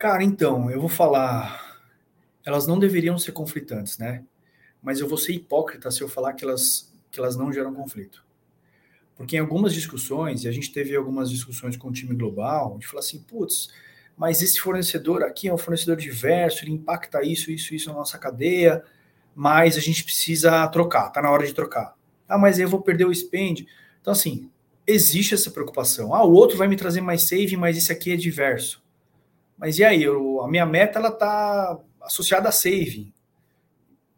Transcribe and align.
Cara, 0.00 0.24
então, 0.24 0.70
eu 0.70 0.80
vou 0.80 0.88
falar. 0.88 1.78
Elas 2.42 2.66
não 2.66 2.78
deveriam 2.78 3.18
ser 3.18 3.32
conflitantes, 3.32 3.98
né? 3.98 4.24
Mas 4.82 4.98
eu 4.98 5.06
vou 5.06 5.18
ser 5.18 5.34
hipócrita 5.34 5.90
se 5.90 6.00
eu 6.00 6.08
falar 6.08 6.32
que 6.32 6.42
elas, 6.42 6.90
que 7.10 7.20
elas 7.20 7.36
não 7.36 7.52
geram 7.52 7.74
conflito. 7.74 8.24
Porque 9.14 9.36
em 9.36 9.40
algumas 9.40 9.74
discussões, 9.74 10.42
e 10.42 10.48
a 10.48 10.52
gente 10.52 10.72
teve 10.72 10.96
algumas 10.96 11.28
discussões 11.30 11.76
com 11.76 11.88
o 11.88 11.92
time 11.92 12.14
global, 12.14 12.72
gente 12.76 12.86
falou 12.86 13.00
assim, 13.00 13.22
putz, 13.24 13.68
mas 14.16 14.40
esse 14.40 14.58
fornecedor 14.58 15.22
aqui 15.22 15.48
é 15.48 15.52
um 15.52 15.58
fornecedor 15.58 15.98
diverso, 15.98 16.64
ele 16.64 16.72
impacta 16.72 17.22
isso, 17.22 17.50
isso, 17.50 17.74
isso 17.74 17.90
na 17.90 17.96
nossa 17.96 18.16
cadeia, 18.16 18.82
mas 19.34 19.76
a 19.76 19.80
gente 19.80 20.02
precisa 20.02 20.66
trocar, 20.68 21.10
tá 21.10 21.20
na 21.20 21.30
hora 21.30 21.46
de 21.46 21.52
trocar. 21.52 21.94
Ah, 22.26 22.38
mas 22.38 22.58
eu 22.58 22.70
vou 22.70 22.80
perder 22.80 23.04
o 23.04 23.14
spend. 23.14 23.66
Então, 24.00 24.14
assim, 24.14 24.50
existe 24.86 25.34
essa 25.34 25.50
preocupação. 25.50 26.14
Ah, 26.14 26.24
o 26.24 26.32
outro 26.32 26.56
vai 26.56 26.68
me 26.68 26.76
trazer 26.76 27.02
mais 27.02 27.24
save, 27.24 27.54
mas 27.54 27.76
esse 27.76 27.92
aqui 27.92 28.12
é 28.12 28.16
diverso. 28.16 28.82
Mas 29.60 29.78
e 29.78 29.84
aí? 29.84 30.02
Eu, 30.02 30.40
a 30.40 30.48
minha 30.48 30.64
meta 30.64 30.98
ela 30.98 31.10
está 31.10 31.78
associada 32.00 32.48
a 32.48 32.52
save. 32.52 33.12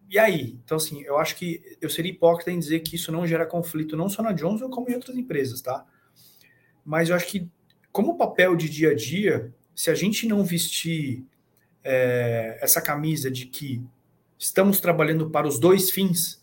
E 0.09 0.17
aí? 0.17 0.57
Então, 0.65 0.77
assim, 0.77 1.03
eu 1.03 1.19
acho 1.19 1.35
que 1.35 1.77
eu 1.81 1.91
seria 1.91 2.13
hipócrita 2.13 2.53
em 2.53 2.61
dizer 2.61 2.79
que 2.81 2.95
isso 2.95 3.11
não 3.11 3.27
gera 3.27 3.45
conflito, 3.45 3.97
não 3.97 4.09
só 4.09 4.23
na 4.23 4.31
Johnson, 4.31 4.71
como 4.71 4.89
em 4.89 4.95
outras 4.95 5.17
empresas, 5.17 5.61
tá? 5.61 5.85
Mas 6.85 7.09
eu 7.09 7.17
acho 7.17 7.27
que, 7.27 7.51
como 7.91 8.17
papel 8.17 8.55
de 8.55 8.69
dia 8.69 8.91
a 8.91 8.95
dia, 8.95 9.53
se 9.75 9.91
a 9.91 9.97
gente 9.97 10.29
não 10.29 10.45
vestir 10.45 11.25
é, 11.83 12.59
essa 12.63 12.81
camisa 12.81 13.29
de 13.29 13.47
que 13.47 13.85
estamos 14.39 14.79
trabalhando 14.79 15.29
para 15.29 15.49
os 15.49 15.59
dois 15.59 15.91
fins, 15.91 16.41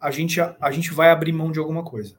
a 0.00 0.10
gente, 0.10 0.40
a, 0.40 0.56
a 0.60 0.72
gente 0.72 0.92
vai 0.92 1.10
abrir 1.10 1.32
mão 1.32 1.52
de 1.52 1.60
alguma 1.60 1.84
coisa. 1.84 2.16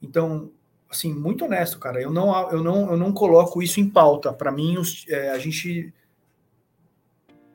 Então, 0.00 0.50
assim, 0.90 1.12
muito 1.12 1.44
honesto, 1.44 1.78
cara. 1.78 2.00
Eu 2.00 2.10
não, 2.10 2.50
eu 2.50 2.62
não, 2.62 2.90
eu 2.90 2.96
não 2.96 3.12
coloco 3.12 3.62
isso 3.62 3.80
em 3.80 3.88
pauta. 3.88 4.32
Para 4.32 4.50
mim, 4.50 4.78
os, 4.78 5.04
é, 5.08 5.30
a 5.30 5.38
gente 5.38 5.92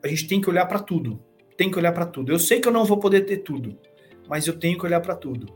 a 0.02 0.08
gente 0.08 0.28
tem 0.28 0.40
que 0.40 0.50
olhar 0.50 0.66
para 0.66 0.78
tudo. 0.78 1.18
Tem 1.56 1.70
que 1.70 1.78
olhar 1.78 1.92
para 1.92 2.04
tudo. 2.04 2.30
Eu 2.30 2.38
sei 2.38 2.60
que 2.60 2.68
eu 2.68 2.72
não 2.72 2.84
vou 2.84 2.98
poder 2.98 3.22
ter 3.22 3.38
tudo, 3.38 3.78
mas 4.28 4.46
eu 4.46 4.58
tenho 4.58 4.78
que 4.78 4.84
olhar 4.84 5.00
para 5.00 5.16
tudo. 5.16 5.46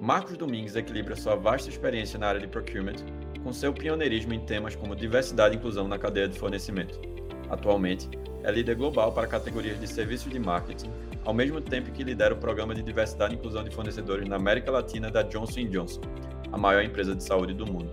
Marcos 0.00 0.36
Domingues 0.36 0.74
equilibra 0.74 1.14
sua 1.14 1.36
vasta 1.36 1.68
experiência 1.68 2.18
na 2.18 2.26
área 2.26 2.40
de 2.40 2.48
procurement 2.48 2.96
com 3.42 3.52
seu 3.52 3.72
pioneirismo 3.72 4.32
em 4.32 4.40
temas 4.40 4.74
como 4.74 4.96
diversidade 4.96 5.54
e 5.54 5.58
inclusão 5.58 5.86
na 5.86 5.98
cadeia 5.98 6.28
de 6.28 6.38
fornecimento. 6.38 7.00
Atualmente, 7.50 8.08
é 8.44 8.50
líder 8.50 8.76
global 8.76 9.12
para 9.12 9.26
categorias 9.26 9.78
de 9.78 9.86
serviços 9.86 10.30
de 10.30 10.38
marketing, 10.38 10.90
ao 11.24 11.32
mesmo 11.32 11.60
tempo 11.60 11.90
que 11.92 12.02
lidera 12.02 12.34
o 12.34 12.36
programa 12.36 12.74
de 12.74 12.82
diversidade 12.82 13.34
e 13.34 13.36
inclusão 13.38 13.62
de 13.62 13.70
fornecedores 13.70 14.28
na 14.28 14.36
América 14.36 14.70
Latina 14.70 15.10
da 15.10 15.22
Johnson 15.22 15.68
Johnson, 15.68 16.00
a 16.50 16.58
maior 16.58 16.82
empresa 16.82 17.14
de 17.14 17.22
saúde 17.22 17.54
do 17.54 17.66
mundo. 17.66 17.92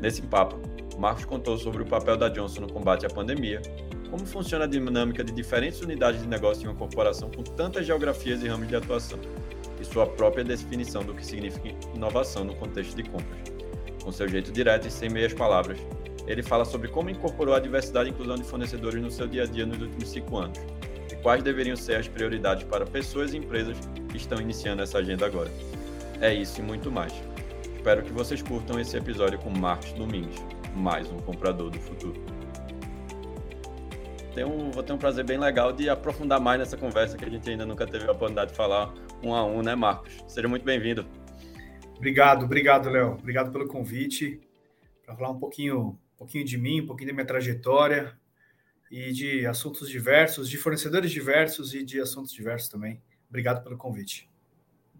Nesse 0.00 0.22
papo, 0.22 0.58
Marcos 0.98 1.24
contou 1.24 1.58
sobre 1.58 1.82
o 1.82 1.86
papel 1.86 2.16
da 2.16 2.28
Johnson 2.28 2.62
no 2.62 2.72
combate 2.72 3.04
à 3.04 3.08
pandemia, 3.08 3.60
como 4.10 4.24
funciona 4.24 4.64
a 4.64 4.68
dinâmica 4.68 5.22
de 5.22 5.32
diferentes 5.32 5.80
unidades 5.80 6.22
de 6.22 6.28
negócio 6.28 6.64
em 6.64 6.68
uma 6.68 6.76
corporação 6.76 7.30
com 7.30 7.42
tantas 7.42 7.86
geografias 7.86 8.42
e 8.42 8.48
ramos 8.48 8.68
de 8.68 8.76
atuação, 8.76 9.18
e 9.80 9.84
sua 9.84 10.06
própria 10.06 10.44
definição 10.44 11.04
do 11.04 11.12
que 11.12 11.24
significa 11.24 11.68
inovação 11.94 12.44
no 12.44 12.54
contexto 12.54 12.96
de 12.96 13.02
compras. 13.02 13.38
Com 14.02 14.12
seu 14.12 14.28
jeito 14.28 14.52
direto 14.52 14.86
e 14.86 14.90
sem 14.90 15.10
meias 15.10 15.34
palavras, 15.34 15.78
ele 16.26 16.42
fala 16.42 16.64
sobre 16.64 16.88
como 16.88 17.10
incorporou 17.10 17.54
a 17.54 17.60
diversidade 17.60 18.08
e 18.08 18.12
inclusão 18.12 18.36
de 18.36 18.44
fornecedores 18.44 19.00
no 19.02 19.10
seu 19.10 19.26
dia 19.26 19.44
a 19.44 19.46
dia 19.46 19.64
nos 19.64 19.80
últimos 19.80 20.08
cinco 20.08 20.36
anos 20.36 20.58
e 21.10 21.16
quais 21.16 21.42
deveriam 21.42 21.76
ser 21.76 21.96
as 21.96 22.08
prioridades 22.08 22.64
para 22.64 22.84
pessoas 22.84 23.32
e 23.32 23.38
empresas 23.38 23.76
que 24.08 24.16
estão 24.16 24.40
iniciando 24.40 24.82
essa 24.82 24.98
agenda 24.98 25.24
agora. 25.24 25.50
É 26.20 26.34
isso 26.34 26.60
e 26.60 26.64
muito 26.64 26.90
mais. 26.90 27.12
Espero 27.76 28.02
que 28.02 28.12
vocês 28.12 28.42
curtam 28.42 28.80
esse 28.80 28.96
episódio 28.96 29.38
com 29.38 29.50
Marcos 29.50 29.92
Domingues, 29.92 30.42
mais 30.74 31.10
um 31.10 31.18
comprador 31.18 31.70
do 31.70 31.78
futuro. 31.78 32.36
Vou 34.72 34.82
ter 34.82 34.92
um 34.92 34.98
prazer 34.98 35.24
bem 35.24 35.38
legal 35.38 35.72
de 35.72 35.88
aprofundar 35.88 36.38
mais 36.38 36.58
nessa 36.58 36.76
conversa 36.76 37.16
que 37.16 37.24
a 37.24 37.30
gente 37.30 37.48
ainda 37.48 37.64
nunca 37.64 37.86
teve 37.86 38.06
a 38.06 38.12
oportunidade 38.12 38.50
de 38.50 38.56
falar 38.56 38.92
um 39.22 39.34
a 39.34 39.42
um, 39.42 39.62
né, 39.62 39.74
Marcos? 39.74 40.12
Seja 40.28 40.46
muito 40.46 40.62
bem-vindo. 40.62 41.06
Obrigado, 41.96 42.44
obrigado, 42.44 42.90
Léo. 42.90 43.12
Obrigado 43.12 43.50
pelo 43.50 43.66
convite 43.66 44.38
para 45.06 45.16
falar 45.16 45.30
um 45.30 45.38
pouquinho 45.38 45.98
um 46.16 46.18
pouquinho 46.18 46.44
de 46.44 46.56
mim, 46.58 46.80
um 46.80 46.86
pouquinho 46.86 47.10
da 47.10 47.14
minha 47.14 47.26
trajetória 47.26 48.18
e 48.90 49.12
de 49.12 49.46
assuntos 49.46 49.88
diversos, 49.88 50.48
de 50.48 50.56
fornecedores 50.56 51.10
diversos 51.10 51.74
e 51.74 51.84
de 51.84 52.00
assuntos 52.00 52.32
diversos 52.32 52.68
também. 52.68 53.02
Obrigado 53.28 53.62
pelo 53.62 53.76
convite. 53.76 54.28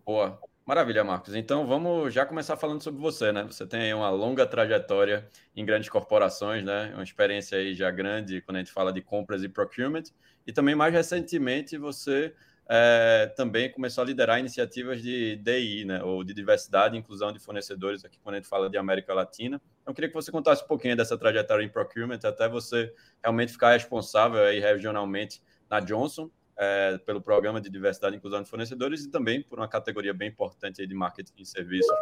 Boa. 0.04 0.38
Maravilha, 0.64 1.04
Marcos. 1.04 1.34
Então 1.34 1.66
vamos 1.66 2.12
já 2.12 2.26
começar 2.26 2.56
falando 2.56 2.82
sobre 2.82 3.00
você, 3.00 3.30
né? 3.30 3.44
Você 3.44 3.64
tem 3.64 3.94
uma 3.94 4.10
longa 4.10 4.44
trajetória 4.44 5.28
em 5.54 5.64
grandes 5.64 5.88
corporações, 5.88 6.64
né? 6.64 6.90
Uma 6.92 7.04
experiência 7.04 7.56
aí 7.56 7.72
já 7.72 7.88
grande 7.90 8.40
quando 8.40 8.56
a 8.56 8.58
gente 8.58 8.72
fala 8.72 8.92
de 8.92 9.00
compras 9.00 9.44
e 9.44 9.48
procurement. 9.48 10.02
E 10.44 10.52
também 10.52 10.74
mais 10.74 10.92
recentemente 10.92 11.78
você 11.78 12.34
é, 12.68 13.32
também 13.36 13.70
começou 13.70 14.02
a 14.02 14.06
liderar 14.06 14.40
iniciativas 14.40 15.00
de 15.00 15.36
DI, 15.36 15.84
né, 15.84 16.02
ou 16.02 16.24
de 16.24 16.34
diversidade 16.34 16.96
e 16.96 16.98
inclusão 16.98 17.32
de 17.32 17.38
fornecedores, 17.38 18.04
aqui 18.04 18.18
quando 18.18 18.34
a 18.34 18.38
gente 18.38 18.48
fala 18.48 18.68
de 18.68 18.76
América 18.76 19.14
Latina. 19.14 19.60
Eu 19.86 19.94
queria 19.94 20.08
que 20.08 20.14
você 20.14 20.32
contasse 20.32 20.64
um 20.64 20.66
pouquinho 20.66 20.96
dessa 20.96 21.16
trajetória 21.16 21.64
em 21.64 21.68
procurement, 21.68 22.18
até 22.24 22.48
você 22.48 22.92
realmente 23.22 23.52
ficar 23.52 23.72
responsável 23.72 24.42
aí 24.42 24.58
regionalmente 24.58 25.40
na 25.70 25.80
Johnson, 25.80 26.30
é, 26.56 26.98
pelo 26.98 27.20
programa 27.20 27.60
de 27.60 27.70
diversidade 27.70 28.16
e 28.16 28.18
inclusão 28.18 28.42
de 28.42 28.48
fornecedores 28.48 29.04
e 29.04 29.10
também 29.10 29.42
por 29.42 29.58
uma 29.58 29.68
categoria 29.68 30.12
bem 30.12 30.28
importante 30.28 30.84
de 30.84 30.94
marketing 30.94 31.34
e 31.38 31.46
serviços 31.46 31.94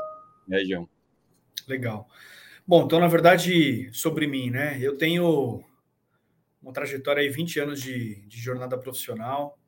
na 0.49 0.57
região. 0.57 0.89
Legal. 1.67 2.09
Bom, 2.67 2.85
então, 2.85 2.99
na 2.99 3.09
verdade, 3.09 3.91
sobre 3.93 4.27
mim, 4.27 4.51
né? 4.51 4.79
Eu 4.81 4.97
tenho 4.97 5.63
uma 6.63 6.73
trajetória 6.73 7.21
aí, 7.21 7.29
20 7.29 7.61
anos 7.61 7.83
de, 7.83 8.27
de 8.27 8.39
jornada 8.39 8.79
profissional, 8.79 9.59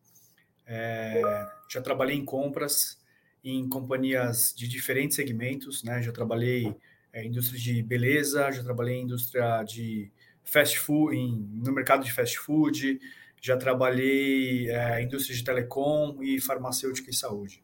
é, 0.66 1.20
já 1.68 1.82
trabalhei 1.82 2.16
em 2.16 2.24
compras 2.24 2.98
em 3.44 3.68
companhias 3.68 4.52
de 4.56 4.66
diferentes 4.66 5.14
segmentos, 5.14 5.84
né? 5.84 6.02
Já 6.02 6.10
trabalhei 6.10 6.74
é, 7.16 7.24
indústria 7.24 7.58
de 7.58 7.82
beleza, 7.82 8.50
já 8.52 8.62
trabalhei 8.62 8.96
em 8.96 9.04
indústria 9.04 9.62
de 9.62 10.12
fast 10.44 10.78
food, 10.78 11.16
em, 11.16 11.48
no 11.64 11.72
mercado 11.72 12.04
de 12.04 12.12
fast 12.12 12.38
food, 12.38 13.00
já 13.40 13.56
trabalhei 13.56 14.70
é, 14.70 15.02
indústria 15.02 15.34
de 15.34 15.42
telecom 15.42 16.18
e 16.22 16.40
farmacêutica 16.40 17.10
e 17.10 17.14
saúde. 17.14 17.62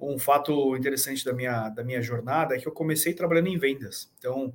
Um 0.00 0.18
fato 0.18 0.76
interessante 0.76 1.24
da 1.24 1.32
minha, 1.32 1.68
da 1.68 1.84
minha 1.84 2.02
jornada 2.02 2.56
é 2.56 2.58
que 2.58 2.66
eu 2.66 2.72
comecei 2.72 3.14
trabalhando 3.14 3.48
em 3.48 3.56
vendas. 3.56 4.12
Então, 4.18 4.52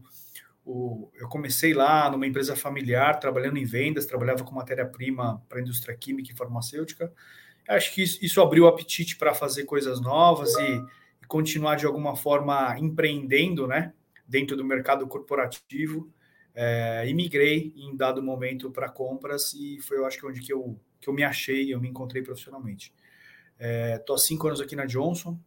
o, 0.66 1.10
eu 1.16 1.30
comecei 1.30 1.74
lá 1.74 2.12
numa 2.12 2.28
empresa 2.28 2.54
familiar, 2.54 3.20
trabalhando 3.20 3.58
em 3.58 3.64
vendas, 3.66 4.06
trabalhava 4.06 4.44
com 4.44 4.54
matéria-prima 4.54 5.42
para 5.48 5.60
a 5.60 5.62
indústria 5.62 5.96
química 5.96 6.34
e 6.34 6.36
farmacêutica, 6.36 7.14
Acho 7.68 7.94
que 7.94 8.02
isso, 8.02 8.24
isso 8.24 8.42
abriu 8.42 8.64
o 8.64 8.68
apetite 8.68 9.18
para 9.18 9.34
fazer 9.34 9.66
coisas 9.66 10.00
novas 10.00 10.54
e, 10.56 10.82
e, 11.22 11.28
continuar 11.28 11.76
de 11.76 11.86
alguma 11.86 12.16
forma 12.16 12.78
empreendendo, 12.80 13.68
né, 13.68 13.94
dentro 14.28 14.56
do 14.58 14.66
mercado 14.66 15.08
corporativo. 15.08 16.12
É, 16.54 17.08
e 17.08 17.14
migrei 17.14 17.72
em 17.76 17.96
dado 17.96 18.22
momento 18.22 18.72
para 18.72 18.90
compras 18.90 19.54
e 19.54 19.80
foi, 19.82 19.98
eu 19.98 20.06
acho 20.08 20.18
que 20.18 20.26
onde 20.26 20.42
que 20.42 20.52
eu, 20.52 20.80
que 21.00 21.08
eu 21.08 21.14
me 21.14 21.24
achei, 21.24 21.72
eu 21.72 21.80
me 21.80 21.88
encontrei 21.88 22.24
profissionalmente. 22.24 22.92
Estou 23.96 24.16
é, 24.16 24.20
há 24.20 24.22
cinco 24.22 24.48
anos 24.48 24.60
aqui 24.60 24.76
na 24.76 24.86
Johnson, 24.86 25.40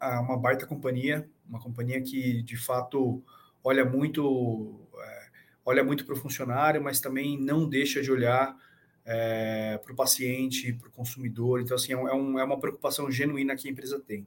uma 0.00 0.38
baita 0.38 0.66
companhia, 0.66 1.28
uma 1.46 1.60
companhia 1.60 2.00
que 2.00 2.42
de 2.42 2.56
fato 2.56 3.22
olha 3.62 3.84
muito, 3.84 4.80
é, 4.98 5.26
olha 5.64 5.84
muito 5.84 6.04
para 6.04 6.14
o 6.14 6.18
funcionário, 6.18 6.82
mas 6.82 7.00
também 7.00 7.38
não 7.38 7.68
deixa 7.68 8.02
de 8.02 8.10
olhar 8.10 8.56
é, 9.04 9.78
para 9.82 9.92
o 9.92 9.96
paciente, 9.96 10.72
para 10.72 10.88
o 10.88 10.92
consumidor. 10.92 11.60
Então, 11.60 11.74
assim, 11.74 11.92
é, 11.92 11.96
um, 11.96 12.38
é, 12.38 12.44
uma 12.44 12.58
preocupação 12.58 13.10
genuína 13.10 13.56
que 13.56 13.68
a 13.68 13.70
empresa 13.70 14.00
tem. 14.00 14.26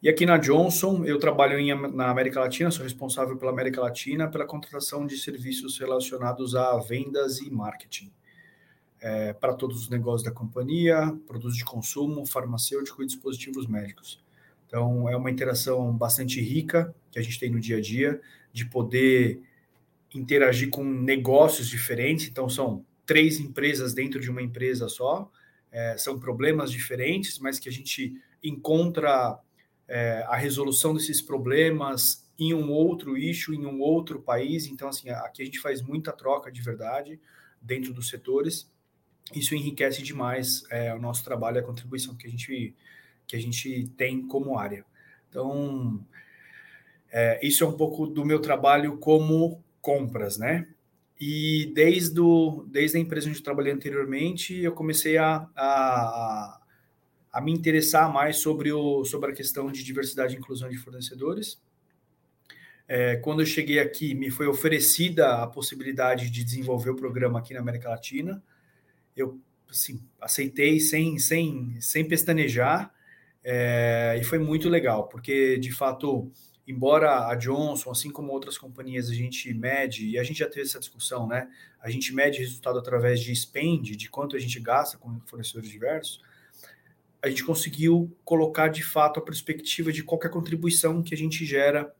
E 0.00 0.08
aqui 0.08 0.24
na 0.24 0.38
Johnson, 0.38 1.04
eu 1.04 1.18
trabalho 1.18 1.58
em, 1.58 1.74
na 1.92 2.08
América 2.08 2.38
Latina, 2.38 2.70
sou 2.70 2.84
responsável 2.84 3.36
pela 3.36 3.50
América 3.50 3.80
Latina, 3.80 4.28
pela 4.28 4.46
contratação 4.46 5.04
de 5.04 5.16
serviços 5.18 5.76
relacionados 5.76 6.54
a 6.54 6.78
vendas 6.78 7.40
e 7.40 7.50
marketing. 7.50 8.12
É, 9.00 9.32
para 9.32 9.54
todos 9.54 9.80
os 9.80 9.88
negócios 9.88 10.22
da 10.22 10.30
companhia, 10.30 11.12
produtos 11.26 11.56
de 11.56 11.64
consumo, 11.64 12.24
farmacêutico 12.24 13.02
e 13.02 13.06
dispositivos 13.06 13.66
médicos. 13.66 14.22
Então, 14.68 15.08
é 15.08 15.16
uma 15.16 15.32
interação 15.32 15.92
bastante 15.92 16.40
rica 16.40 16.94
que 17.10 17.18
a 17.18 17.22
gente 17.22 17.40
tem 17.40 17.50
no 17.50 17.58
dia 17.58 17.78
a 17.78 17.80
dia, 17.80 18.20
de 18.52 18.66
poder 18.66 19.40
interagir 20.14 20.70
com 20.70 20.84
negócios 20.84 21.68
diferentes. 21.68 22.28
Então, 22.28 22.48
são 22.48 22.84
três 23.04 23.40
empresas 23.40 23.94
dentro 23.94 24.20
de 24.20 24.30
uma 24.30 24.42
empresa 24.42 24.88
só. 24.88 25.28
É, 25.72 25.96
são 25.98 26.20
problemas 26.20 26.70
diferentes, 26.70 27.40
mas 27.40 27.58
que 27.58 27.68
a 27.68 27.72
gente 27.72 28.14
encontra 28.44 29.40
é, 29.88 30.24
a 30.28 30.36
resolução 30.36 30.94
desses 30.94 31.22
problemas 31.22 32.28
em 32.38 32.54
um 32.54 32.70
outro 32.70 33.16
eixo, 33.16 33.52
em 33.52 33.66
um 33.66 33.80
outro 33.80 34.20
país. 34.20 34.66
Então, 34.66 34.88
assim, 34.88 35.08
aqui 35.10 35.42
a 35.42 35.44
gente 35.44 35.58
faz 35.58 35.82
muita 35.82 36.12
troca 36.12 36.52
de 36.52 36.60
verdade 36.62 37.18
dentro 37.60 37.92
dos 37.92 38.08
setores. 38.08 38.70
Isso 39.34 39.54
enriquece 39.54 40.02
demais 40.02 40.62
é, 40.70 40.94
o 40.94 41.00
nosso 41.00 41.24
trabalho, 41.24 41.58
a 41.58 41.62
contribuição 41.62 42.14
que 42.14 42.26
a 42.26 42.30
gente, 42.30 42.74
que 43.26 43.34
a 43.34 43.40
gente 43.40 43.88
tem 43.96 44.26
como 44.26 44.58
área. 44.58 44.84
Então, 45.28 46.04
é, 47.10 47.40
isso 47.44 47.64
é 47.64 47.66
um 47.66 47.76
pouco 47.76 48.06
do 48.06 48.24
meu 48.24 48.40
trabalho 48.40 48.98
como 48.98 49.62
compras, 49.80 50.38
né? 50.38 50.68
E 51.20 51.72
desde, 51.74 52.20
o, 52.20 52.64
desde 52.68 52.96
a 52.96 53.00
empresa 53.00 53.28
onde 53.28 53.38
eu 53.38 53.44
trabalhei 53.44 53.72
anteriormente, 53.72 54.54
eu 54.56 54.72
comecei 54.72 55.18
a, 55.18 55.48
a, 55.56 56.60
a 57.32 57.40
me 57.40 57.52
interessar 57.52 58.12
mais 58.12 58.38
sobre, 58.38 58.72
o, 58.72 59.04
sobre 59.04 59.30
a 59.30 59.34
questão 59.34 59.70
de 59.70 59.84
diversidade 59.84 60.34
e 60.34 60.38
inclusão 60.38 60.68
de 60.68 60.76
fornecedores. 60.76 61.60
É, 62.86 63.16
quando 63.16 63.40
eu 63.40 63.46
cheguei 63.46 63.78
aqui, 63.78 64.14
me 64.14 64.30
foi 64.30 64.46
oferecida 64.46 65.42
a 65.42 65.46
possibilidade 65.46 66.30
de 66.30 66.42
desenvolver 66.42 66.90
o 66.90 66.96
programa 66.96 67.38
aqui 67.38 67.52
na 67.52 67.60
América 67.60 67.90
Latina. 67.90 68.42
Eu 69.14 69.38
assim, 69.68 70.00
aceitei 70.20 70.80
sem, 70.80 71.18
sem, 71.18 71.78
sem 71.80 72.08
pestanejar, 72.08 72.92
é, 73.44 74.18
e 74.20 74.24
foi 74.24 74.38
muito 74.38 74.68
legal, 74.68 75.08
porque 75.08 75.58
de 75.58 75.70
fato 75.70 76.30
embora 76.68 77.28
a 77.28 77.34
Johnson, 77.34 77.90
assim 77.90 78.10
como 78.10 78.30
outras 78.30 78.58
companhias, 78.58 79.08
a 79.08 79.14
gente 79.14 79.52
mede, 79.54 80.06
e 80.06 80.18
a 80.18 80.22
gente 80.22 80.40
já 80.40 80.46
teve 80.46 80.66
essa 80.66 80.78
discussão, 80.78 81.26
né? 81.26 81.48
A 81.80 81.88
gente 81.88 82.14
mede 82.14 82.40
resultado 82.40 82.78
através 82.78 83.20
de 83.20 83.34
spend, 83.34 83.96
de 83.96 84.10
quanto 84.10 84.36
a 84.36 84.38
gente 84.38 84.60
gasta 84.60 84.98
com 84.98 85.18
fornecedores 85.20 85.70
diversos, 85.70 86.20
a 87.22 87.28
gente 87.28 87.44
conseguiu 87.44 88.16
colocar 88.24 88.68
de 88.68 88.82
fato 88.82 89.18
a 89.18 89.22
perspectiva 89.22 89.92
de 89.92 90.02
qualquer 90.02 90.30
contribuição 90.30 91.02
que 91.02 91.14
a 91.14 91.16
gente 91.16 91.44
gera 91.44 91.92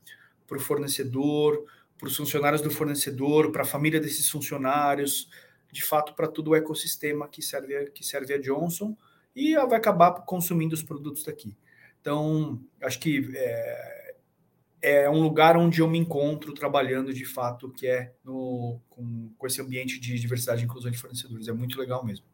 para 0.47 0.57
o 0.57 0.61
fornecedor, 0.61 1.65
para 1.97 2.07
os 2.07 2.15
funcionários 2.15 2.61
do 2.61 2.71
fornecedor, 2.71 3.51
para 3.51 3.63
a 3.63 3.65
família 3.65 3.99
desses 3.99 4.29
funcionários, 4.29 5.29
de 5.71 5.83
fato 5.83 6.15
para 6.15 6.27
todo 6.27 6.49
o 6.51 6.55
ecossistema 6.55 7.27
que 7.27 7.41
serve, 7.41 7.91
que 7.91 8.03
serve 8.03 8.33
a 8.33 8.39
Johnson 8.39 8.95
e 9.35 9.55
vai 9.55 9.77
acabar 9.77 10.11
consumindo 10.25 10.73
os 10.73 10.81
produtos 10.81 11.23
daqui. 11.23 11.55
Então, 12.01 12.59
acho 12.81 12.99
que 12.99 13.29
é, 13.35 14.15
é 14.81 15.09
um 15.09 15.21
lugar 15.21 15.57
onde 15.57 15.81
eu 15.81 15.87
me 15.87 15.97
encontro 15.97 16.53
trabalhando 16.53 17.13
de 17.13 17.25
fato, 17.25 17.69
que 17.69 17.85
é 17.85 18.13
no, 18.23 18.79
com, 18.89 19.31
com 19.37 19.47
esse 19.47 19.61
ambiente 19.61 19.99
de 19.99 20.17
diversidade 20.17 20.61
e 20.61 20.65
inclusão 20.65 20.89
de 20.89 20.97
fornecedores. 20.97 21.47
É 21.47 21.53
muito 21.53 21.77
legal 21.77 22.05
mesmo. 22.05 22.25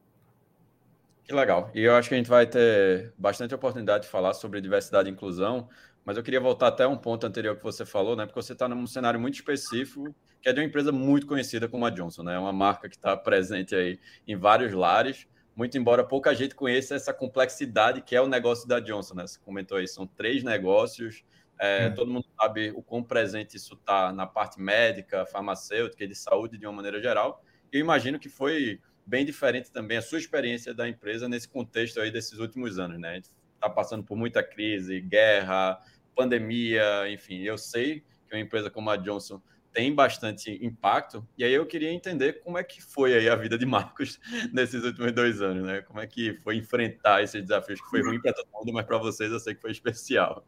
Que 1.26 1.34
legal. 1.34 1.72
E 1.74 1.82
eu 1.82 1.96
acho 1.96 2.08
que 2.08 2.16
a 2.16 2.18
gente 2.18 2.30
vai 2.30 2.46
ter 2.46 3.14
bastante 3.18 3.54
oportunidade 3.54 4.04
de 4.04 4.10
falar 4.10 4.34
sobre 4.36 4.62
diversidade 4.62 5.10
e 5.10 5.12
inclusão, 5.12 5.68
mas 6.06 6.18
eu 6.18 6.24
queria 6.24 6.40
voltar 6.40 6.68
até 6.68 6.86
um 6.88 6.96
ponto 6.96 7.26
anterior 7.26 7.58
que 7.58 7.64
você 7.64 7.84
falou, 7.84 8.16
né? 8.16 8.26
Porque 8.28 8.40
você 8.40 8.54
está 8.54 8.68
num 8.68 8.86
cenário 8.86 9.20
muito 9.20 9.34
específico, 9.34 10.16
que 10.40 10.48
é 10.48 10.54
de 10.54 10.60
uma 10.60 10.66
empresa 10.66 10.92
muito 10.92 11.26
conhecida 11.26 11.68
como 11.68 11.84
a 11.84 11.90
Johnson, 11.90 12.22
né? 12.22 12.38
Uma 12.38 12.54
marca 12.54 12.88
que 12.88 12.96
está 12.96 13.18
presente 13.18 13.76
aí 13.76 14.00
em 14.28 14.36
vários 14.36 14.72
lares, 14.72 15.28
muito 15.56 15.76
embora 15.78 16.04
pouca 16.04 16.36
gente 16.36 16.54
conheça 16.54 16.94
essa 16.94 17.12
complexidade 17.12 18.02
que 18.02 18.16
é 18.16 18.22
o 18.22 18.28
negócio 18.28 18.68
da 18.68 18.80
Johnson, 18.80 19.16
né? 19.16 19.26
Você 19.26 19.40
comentou 19.44 19.78
aí, 19.80 19.88
são 19.88 20.06
três 20.06 20.44
negócios, 20.44 21.24
é, 21.60 21.88
hum. 21.88 21.94
Todo 21.94 22.12
mundo 22.12 22.26
sabe 22.40 22.72
o 22.76 22.82
quão 22.82 23.04
presente 23.04 23.56
isso 23.56 23.76
está 23.76 24.12
na 24.12 24.28
parte 24.28 24.60
médica, 24.60 25.26
farmacêutica 25.26 26.04
e 26.04 26.08
de 26.08 26.16
saúde 26.16 26.58
de 26.58 26.66
uma 26.66 26.74
maneira 26.74 27.02
geral. 27.02 27.42
Eu 27.72 27.80
imagino 27.80 28.20
que 28.20 28.30
foi 28.30 28.80
bem 29.06 29.26
diferente 29.26 29.72
também 29.72 29.98
a 29.98 30.02
sua 30.02 30.18
experiência 30.18 30.74
da 30.74 30.88
empresa 30.88 31.30
nesse 31.30 31.48
contexto 31.48 32.00
aí 32.00 32.12
desses 32.12 32.40
últimos 32.40 32.80
anos, 32.80 33.00
né? 33.00 33.12
A 33.12 33.16
gente 33.16 33.30
está 33.54 33.70
passando 33.70 34.04
por 34.04 34.18
muita 34.18 34.44
crise, 34.44 35.00
guerra, 35.02 35.80
pandemia, 36.16 37.10
enfim. 37.10 37.42
Eu 37.42 37.58
sei 37.58 38.04
que 38.28 38.36
uma 38.36 38.42
empresa 38.42 38.70
como 38.70 38.90
a 38.90 38.98
Johnson 38.98 39.42
tem 39.76 39.94
bastante 39.94 40.58
impacto. 40.66 41.28
E 41.38 41.44
aí 41.44 41.54
eu 41.54 41.66
queria 41.66 41.92
entender 41.92 42.42
como 42.42 42.58
é 42.58 42.64
que 42.64 42.82
foi 42.82 43.14
aí 43.14 43.28
a 43.28 43.36
vida 43.36 43.58
de 43.58 43.66
Marcos 43.66 44.20
nesses 44.54 44.84
últimos 44.84 45.12
dois 45.12 45.42
anos, 45.42 45.66
né? 45.66 45.82
Como 45.82 46.00
é 46.00 46.08
que 46.08 46.34
foi 46.44 46.56
enfrentar 46.56 47.22
esses 47.22 47.42
desafios 47.42 47.82
que 47.82 47.90
foi 47.90 48.02
ruim 48.02 48.22
para 48.22 48.34
todo 48.34 48.48
mundo, 48.54 48.72
mas 48.74 48.86
para 48.86 48.98
vocês 48.98 49.30
eu 49.32 49.40
sei 49.40 49.54
que 49.54 49.62
foi 49.62 49.72
especial. 49.72 50.46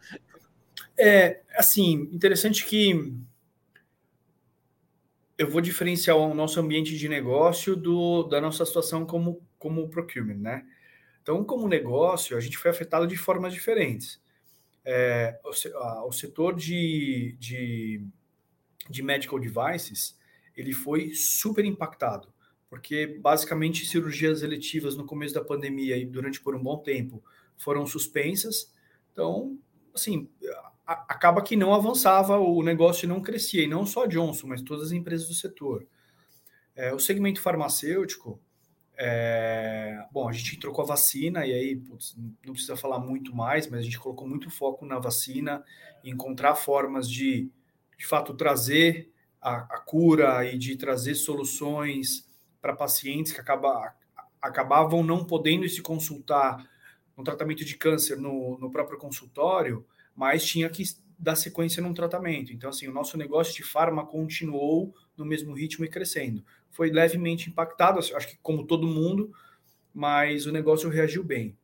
É, 0.97 1.41
assim, 1.55 2.09
interessante 2.13 2.65
que 2.65 3.13
eu 5.37 5.49
vou 5.49 5.61
diferenciar 5.61 6.17
o 6.17 6.33
nosso 6.33 6.59
ambiente 6.59 6.97
de 6.97 7.07
negócio 7.07 7.75
do, 7.75 8.23
da 8.23 8.41
nossa 8.41 8.65
situação 8.65 9.05
como, 9.05 9.45
como 9.59 9.87
procurement, 9.87 10.37
né? 10.37 10.65
Então, 11.21 11.43
como 11.43 11.67
negócio, 11.67 12.35
a 12.35 12.39
gente 12.39 12.57
foi 12.57 12.71
afetado 12.71 13.05
de 13.05 13.15
formas 13.15 13.53
diferentes. 13.53 14.21
É, 14.83 15.39
o, 15.43 15.77
a, 15.77 16.05
o, 16.05 16.11
setor 16.11 16.55
de, 16.55 17.35
de, 17.37 18.01
de 18.89 19.03
medical 19.03 19.37
devices, 19.37 20.17
ele 20.55 20.73
foi 20.73 21.13
super 21.13 21.65
impactado, 21.65 22.33
porque 22.69 23.05
basicamente 23.05 23.85
cirurgias 23.85 24.41
eletivas 24.41 24.95
no 24.95 25.05
começo 25.05 25.33
da 25.33 25.43
pandemia 25.43 25.97
e 25.97 26.05
durante 26.05 26.39
por 26.41 26.55
um 26.55 26.63
bom 26.63 26.77
tempo 26.77 27.21
foram 27.57 27.85
suspensas. 27.85 28.73
Então, 29.11 29.59
assim, 29.93 30.29
acaba 30.87 31.41
que 31.41 31.57
não 31.57 31.73
avançava, 31.73 32.39
o 32.39 32.63
negócio 32.63 33.07
não 33.07 33.21
crescia, 33.21 33.63
e 33.63 33.67
não 33.67 33.85
só 33.85 34.05
a 34.05 34.07
Johnson, 34.07 34.47
mas 34.47 34.61
todas 34.61 34.87
as 34.87 34.91
empresas 34.93 35.27
do 35.27 35.33
setor. 35.33 35.85
É, 36.73 36.93
o 36.93 36.99
segmento 36.99 37.41
farmacêutico, 37.41 38.39
é, 38.97 39.99
bom, 40.11 40.29
a 40.29 40.31
gente 40.31 40.55
entrou 40.55 40.73
com 40.73 40.81
a 40.81 40.85
vacina, 40.85 41.45
e 41.45 41.51
aí 41.51 41.75
putz, 41.75 42.15
não 42.45 42.53
precisa 42.53 42.77
falar 42.77 42.99
muito 42.99 43.35
mais, 43.35 43.67
mas 43.67 43.81
a 43.81 43.83
gente 43.83 43.99
colocou 43.99 44.27
muito 44.27 44.49
foco 44.49 44.85
na 44.85 44.97
vacina, 44.97 45.63
encontrar 46.03 46.55
formas 46.55 47.09
de, 47.09 47.51
de 47.97 48.07
fato, 48.07 48.33
trazer 48.33 49.11
a, 49.41 49.55
a 49.55 49.79
cura 49.79 50.45
e 50.45 50.57
de 50.57 50.77
trazer 50.77 51.15
soluções 51.15 52.25
para 52.61 52.73
pacientes 52.73 53.33
que 53.33 53.41
acaba, 53.41 53.93
acabavam 54.41 55.03
não 55.03 55.25
podendo 55.25 55.67
se 55.67 55.81
consultar 55.81 56.65
no 57.15 57.23
tratamento 57.23 57.65
de 57.65 57.75
câncer 57.75 58.17
no, 58.17 58.57
no 58.57 58.71
próprio 58.71 58.97
consultório, 58.97 59.85
mas 60.17 60.43
tinha 60.43 60.67
que 60.67 60.83
dar 61.19 61.35
sequência 61.35 61.81
num 61.81 61.93
tratamento. 61.93 62.51
Então, 62.51 62.71
assim, 62.71 62.87
o 62.87 62.93
nosso 62.93 63.15
negócio 63.17 63.53
de 63.53 63.63
farma 63.63 64.05
continuou 64.05 64.93
no 65.15 65.23
mesmo 65.23 65.53
ritmo 65.53 65.85
e 65.85 65.87
crescendo. 65.87 66.43
Foi 66.71 66.89
levemente 66.89 67.49
impactado, 67.49 67.99
acho 67.99 68.27
que 68.27 68.37
como 68.41 68.65
todo 68.65 68.87
mundo, 68.87 69.31
mas 69.93 70.47
o 70.47 70.51
negócio 70.51 70.89
reagiu 70.89 71.23
bem. 71.23 71.55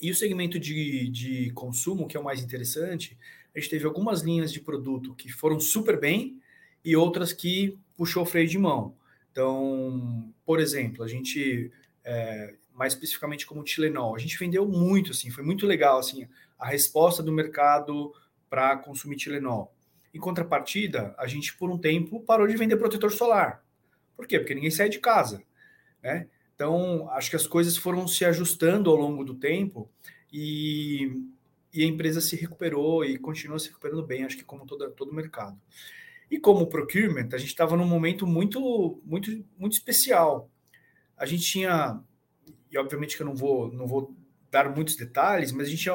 E 0.00 0.10
o 0.10 0.14
segmento 0.14 0.58
de, 0.58 1.08
de 1.08 1.50
consumo, 1.50 2.06
que 2.06 2.16
é 2.16 2.20
o 2.20 2.24
mais 2.24 2.42
interessante, 2.42 3.18
a 3.54 3.58
gente 3.58 3.70
teve 3.70 3.86
algumas 3.86 4.22
linhas 4.22 4.52
de 4.52 4.60
produto 4.60 5.14
que 5.14 5.30
foram 5.30 5.58
super 5.58 5.98
bem 5.98 6.40
e 6.84 6.96
outras 6.96 7.32
que 7.32 7.76
puxou 7.96 8.24
freio 8.24 8.48
de 8.48 8.58
mão. 8.58 8.94
Então, 9.32 10.32
por 10.44 10.60
exemplo, 10.60 11.02
a 11.02 11.08
gente, 11.08 11.72
é, 12.04 12.54
mais 12.74 12.92
especificamente 12.92 13.46
como 13.46 13.62
Tilenol, 13.62 14.16
a 14.16 14.18
gente 14.18 14.38
vendeu 14.38 14.66
muito, 14.66 15.12
assim, 15.12 15.30
foi 15.30 15.44
muito 15.44 15.66
legal, 15.66 15.98
assim, 15.98 16.26
a 16.58 16.66
resposta 16.66 17.22
do 17.22 17.32
mercado 17.32 18.12
para 18.50 18.76
consumir 18.76 19.16
Tilenol. 19.16 19.72
Em 20.12 20.18
contrapartida, 20.18 21.14
a 21.18 21.26
gente, 21.26 21.56
por 21.56 21.70
um 21.70 21.78
tempo, 21.78 22.20
parou 22.20 22.46
de 22.46 22.56
vender 22.56 22.76
protetor 22.76 23.12
solar. 23.12 23.64
Por 24.16 24.26
quê? 24.26 24.38
Porque 24.38 24.54
ninguém 24.54 24.70
sai 24.70 24.88
de 24.88 24.98
casa. 24.98 25.42
Né? 26.02 26.28
Então, 26.54 27.08
acho 27.10 27.30
que 27.30 27.36
as 27.36 27.46
coisas 27.46 27.76
foram 27.76 28.06
se 28.06 28.24
ajustando 28.24 28.90
ao 28.90 28.96
longo 28.96 29.24
do 29.24 29.34
tempo 29.34 29.90
e, 30.32 31.20
e 31.72 31.82
a 31.82 31.86
empresa 31.86 32.20
se 32.20 32.36
recuperou 32.36 33.04
e 33.04 33.18
continua 33.18 33.58
se 33.58 33.68
recuperando 33.68 34.06
bem, 34.06 34.24
acho 34.24 34.36
que 34.36 34.44
como 34.44 34.66
todo, 34.66 34.88
todo 34.92 35.10
o 35.10 35.14
mercado. 35.14 35.60
E 36.30 36.38
como 36.38 36.66
procurement, 36.66 37.28
a 37.32 37.38
gente 37.38 37.48
estava 37.48 37.76
num 37.76 37.86
momento 37.86 38.26
muito, 38.26 39.00
muito, 39.04 39.44
muito 39.58 39.72
especial. 39.72 40.48
A 41.16 41.26
gente 41.26 41.44
tinha, 41.44 42.00
e 42.74 42.78
obviamente 42.78 43.16
que 43.16 43.22
eu 43.22 43.26
não 43.26 43.36
vou, 43.36 43.72
não 43.72 43.86
vou 43.86 44.12
dar 44.50 44.68
muitos 44.74 44.96
detalhes, 44.96 45.52
mas 45.52 45.68
a 45.68 45.70
gente 45.70 45.88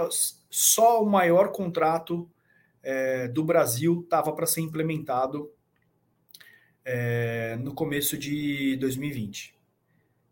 só 0.49 1.03
o 1.03 1.05
maior 1.05 1.51
contrato 1.51 2.29
é, 2.81 3.27
do 3.27 3.43
Brasil 3.43 3.99
estava 4.01 4.31
para 4.31 4.45
ser 4.45 4.61
implementado 4.61 5.51
é, 6.85 7.57
no 7.57 7.73
começo 7.73 8.17
de 8.17 8.77
2020. 8.77 9.53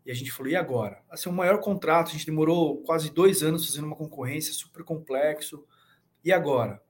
E 0.06 0.10
a 0.10 0.14
gente 0.14 0.32
falou, 0.32 0.50
e 0.50 0.56
agora? 0.56 1.02
Assim, 1.10 1.28
o 1.28 1.32
maior 1.32 1.60
contrato, 1.60 2.08
a 2.08 2.12
gente 2.12 2.24
demorou 2.24 2.78
quase 2.78 3.12
dois 3.12 3.42
anos 3.42 3.66
fazendo 3.66 3.84
uma 3.84 3.96
concorrência 3.96 4.54
super 4.54 4.82
complexo. 4.82 5.66
E 6.24 6.32
agora? 6.32 6.82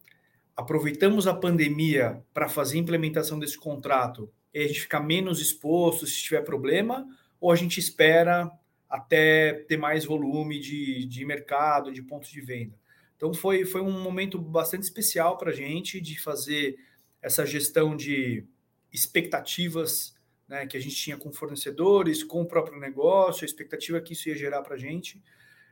Aproveitamos 0.57 1.27
a 1.27 1.35
pandemia 1.35 2.23
para 2.33 2.49
fazer 2.49 2.77
a 2.77 2.81
implementação 2.81 3.41
desse 3.41 3.59
contrato 3.59 4.33
e 4.55 4.61
a 4.61 4.69
gente 4.69 4.83
ficar 4.83 5.01
menos 5.01 5.41
exposto 5.41 6.07
se 6.07 6.23
tiver 6.23 6.43
problema? 6.43 7.05
Ou 7.41 7.51
a 7.51 7.57
gente 7.57 7.81
espera 7.81 8.49
até 8.89 9.53
ter 9.69 9.77
mais 9.77 10.05
volume 10.05 10.59
de, 10.59 11.05
de 11.07 11.25
mercado, 11.25 11.93
de 11.93 12.03
pontos 12.03 12.31
de 12.31 12.41
venda? 12.41 12.79
Então 13.17 13.35
foi, 13.35 13.65
foi 13.65 13.81
um 13.81 14.01
momento 14.01 14.39
bastante 14.39 14.85
especial 14.85 15.37
para 15.37 15.51
a 15.51 15.55
gente 15.55 16.01
de 16.01 16.21
fazer 16.21 16.79
essa 17.21 17.45
gestão 17.45 17.97
de 17.97 18.45
expectativas 18.93 20.17
né, 20.49 20.67
que 20.67 20.77
a 20.77 20.81
gente 20.81 20.97
tinha 20.97 21.17
com 21.17 21.33
fornecedores, 21.33 22.25
com 22.25 22.41
o 22.41 22.47
próprio 22.47 22.79
negócio, 22.79 23.45
a 23.45 23.47
expectativa 23.47 24.01
que 24.01 24.15
isso 24.15 24.29
ia 24.29 24.37
gerar 24.37 24.63
para 24.63 24.77
a 24.77 24.79
gente. 24.79 25.23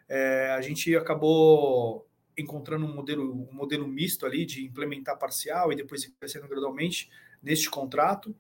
É, 0.09 0.51
a 0.51 0.61
gente 0.61 0.95
acabou 0.95 2.07
encontrando 2.37 2.85
um 2.85 2.95
modelo, 2.95 3.49
um 3.51 3.55
modelo 3.55 3.89
misto 3.89 4.27
ali 4.27 4.45
de 4.45 4.65
implementar 4.65 5.19
parcial 5.19 5.73
e 5.73 5.77
depois 5.77 6.05
crescendo 6.21 6.47
gradualmente 6.47 7.11
neste 7.43 7.71
contrato. 7.71 8.37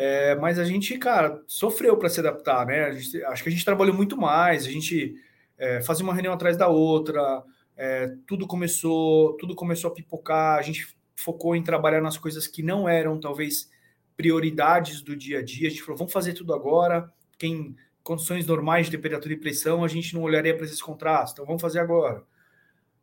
É, 0.00 0.36
mas 0.36 0.60
a 0.60 0.64
gente, 0.64 0.96
cara, 0.96 1.42
sofreu 1.48 1.96
para 1.96 2.08
se 2.08 2.20
adaptar, 2.20 2.64
né? 2.64 2.92
Gente, 2.92 3.20
acho 3.24 3.42
que 3.42 3.48
a 3.48 3.52
gente 3.52 3.64
trabalhou 3.64 3.92
muito 3.92 4.16
mais, 4.16 4.64
a 4.64 4.70
gente 4.70 5.16
é, 5.58 5.82
fazia 5.82 6.04
uma 6.04 6.14
reunião 6.14 6.32
atrás 6.32 6.56
da 6.56 6.68
outra, 6.68 7.42
é, 7.76 8.14
tudo 8.24 8.46
começou 8.46 9.36
tudo 9.38 9.56
começou 9.56 9.90
a 9.90 9.92
pipocar, 9.92 10.56
a 10.56 10.62
gente 10.62 10.96
focou 11.16 11.56
em 11.56 11.64
trabalhar 11.64 12.00
nas 12.00 12.16
coisas 12.16 12.46
que 12.46 12.62
não 12.62 12.88
eram 12.88 13.18
talvez 13.18 13.68
prioridades 14.16 15.02
do 15.02 15.16
dia 15.16 15.40
a 15.40 15.42
dia. 15.42 15.66
A 15.66 15.70
gente 15.70 15.82
falou, 15.82 15.98
vamos 15.98 16.12
fazer 16.12 16.32
tudo 16.32 16.54
agora. 16.54 17.12
Quem 17.36 17.74
condições 18.04 18.46
normais 18.46 18.86
de 18.86 18.92
temperatura 18.92 19.34
e 19.34 19.36
pressão, 19.36 19.82
a 19.82 19.88
gente 19.88 20.14
não 20.14 20.22
olharia 20.22 20.54
para 20.54 20.64
esses 20.64 20.80
contrastes. 20.80 21.32
Então 21.32 21.44
vamos 21.44 21.60
fazer 21.60 21.80
agora. 21.80 22.22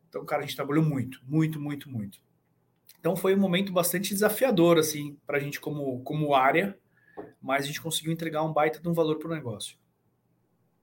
Então, 0.08 0.24
cara, 0.24 0.40
a 0.40 0.46
gente 0.46 0.56
trabalhou 0.56 0.82
muito, 0.82 1.20
muito, 1.26 1.60
muito, 1.60 1.90
muito. 1.90 2.18
Então 2.98 3.14
foi 3.14 3.34
um 3.34 3.38
momento 3.38 3.70
bastante 3.70 4.14
desafiador 4.14 4.78
assim 4.78 5.18
para 5.26 5.36
a 5.36 5.40
gente 5.40 5.60
como 5.60 6.00
como 6.02 6.34
área, 6.34 6.74
mas 7.40 7.64
a 7.64 7.66
gente 7.66 7.80
conseguiu 7.80 8.12
entregar 8.12 8.42
um 8.42 8.52
baita 8.52 8.80
de 8.80 8.88
um 8.88 8.92
valor 8.92 9.18
para 9.18 9.28
o 9.28 9.34
negócio. 9.34 9.76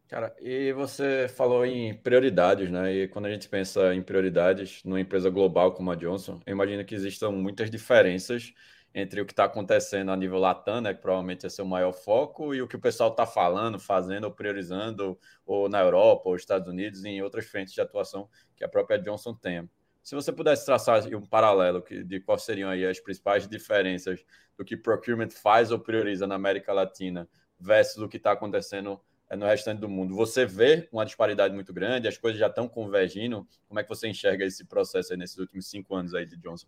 Cara, 0.08 0.36
e 0.40 0.72
você 0.74 1.28
falou 1.28 1.66
em 1.66 1.94
prioridades, 1.94 2.70
né? 2.70 2.94
E 2.94 3.08
quando 3.08 3.26
a 3.26 3.32
gente 3.32 3.50
pensa 3.50 3.96
em 3.96 4.02
prioridades 4.02 4.84
numa 4.84 5.00
empresa 5.00 5.30
global 5.30 5.74
como 5.74 5.90
a 5.92 5.96
Johnson, 5.96 6.40
eu 6.46 6.52
imagino 6.52 6.86
que 6.86 6.94
existam 6.94 7.32
muitas 7.32 7.72
diferenças 7.72 8.54
entre 8.94 9.22
o 9.22 9.26
que 9.26 9.34
está 9.34 9.46
acontecendo 9.46 10.12
a 10.12 10.16
nível 10.16 10.38
Latam, 10.38 10.82
né, 10.82 10.94
que 10.94 11.02
provavelmente 11.02 11.46
é 11.46 11.50
seu 11.50 11.66
maior 11.66 11.94
foco, 11.94 12.54
e 12.54 12.62
o 12.62 12.68
que 12.68 12.76
o 12.76 12.80
pessoal 12.80 13.10
está 13.10 13.26
falando, 13.26 13.80
fazendo 13.80 14.26
ou 14.26 14.32
priorizando, 14.32 15.18
ou 15.46 15.68
na 15.68 15.80
Europa, 15.80 16.30
ou 16.30 16.36
Estados 16.36 16.68
Unidos, 16.68 17.04
e 17.04 17.10
em 17.10 17.22
outras 17.24 17.46
frentes 17.46 17.74
de 17.74 17.82
atuação 17.82 18.30
que 18.56 18.64
a 18.64 18.70
própria 18.70 19.00
Johnson 19.00 19.34
tem. 19.34 19.68
Se 20.04 20.16
você 20.16 20.34
pudesse 20.34 20.66
traçar 20.66 21.02
um 21.16 21.26
paralelo 21.26 21.84
de 22.06 22.20
quais 22.20 22.44
seriam 22.44 22.70
aí 22.70 22.86
as 22.86 23.00
principais 23.00 23.48
diferenças 23.48 24.24
do 24.58 24.66
que 24.66 24.76
procurement 24.76 25.30
faz 25.30 25.72
ou 25.72 25.80
prioriza 25.80 26.28
na 26.28 26.36
América 26.36 26.74
Latina 26.74 27.28
versus 27.58 28.04
o 28.04 28.10
que 28.10 28.18
está 28.18 28.34
acontecendo 28.34 29.00
é, 29.30 29.36
no 29.38 29.46
restante 29.46 29.80
do 29.80 29.88
mundo. 29.88 30.14
Você 30.16 30.46
vê 30.46 30.90
uma 30.92 31.06
disparidade 31.06 31.54
muito 31.54 31.74
grande, 31.74 32.08
as 32.08 32.18
coisas 32.18 32.38
já 32.38 32.48
estão 32.48 32.68
convergindo. 32.68 33.48
Como 33.68 33.80
é 33.80 33.84
que 33.84 33.88
você 33.88 34.10
enxerga 34.10 34.44
esse 34.44 34.66
processo 34.66 35.16
nesses 35.16 35.38
últimos 35.38 35.70
cinco 35.70 35.96
anos 35.96 36.14
aí 36.14 36.26
de 36.26 36.36
Johnson? 36.38 36.68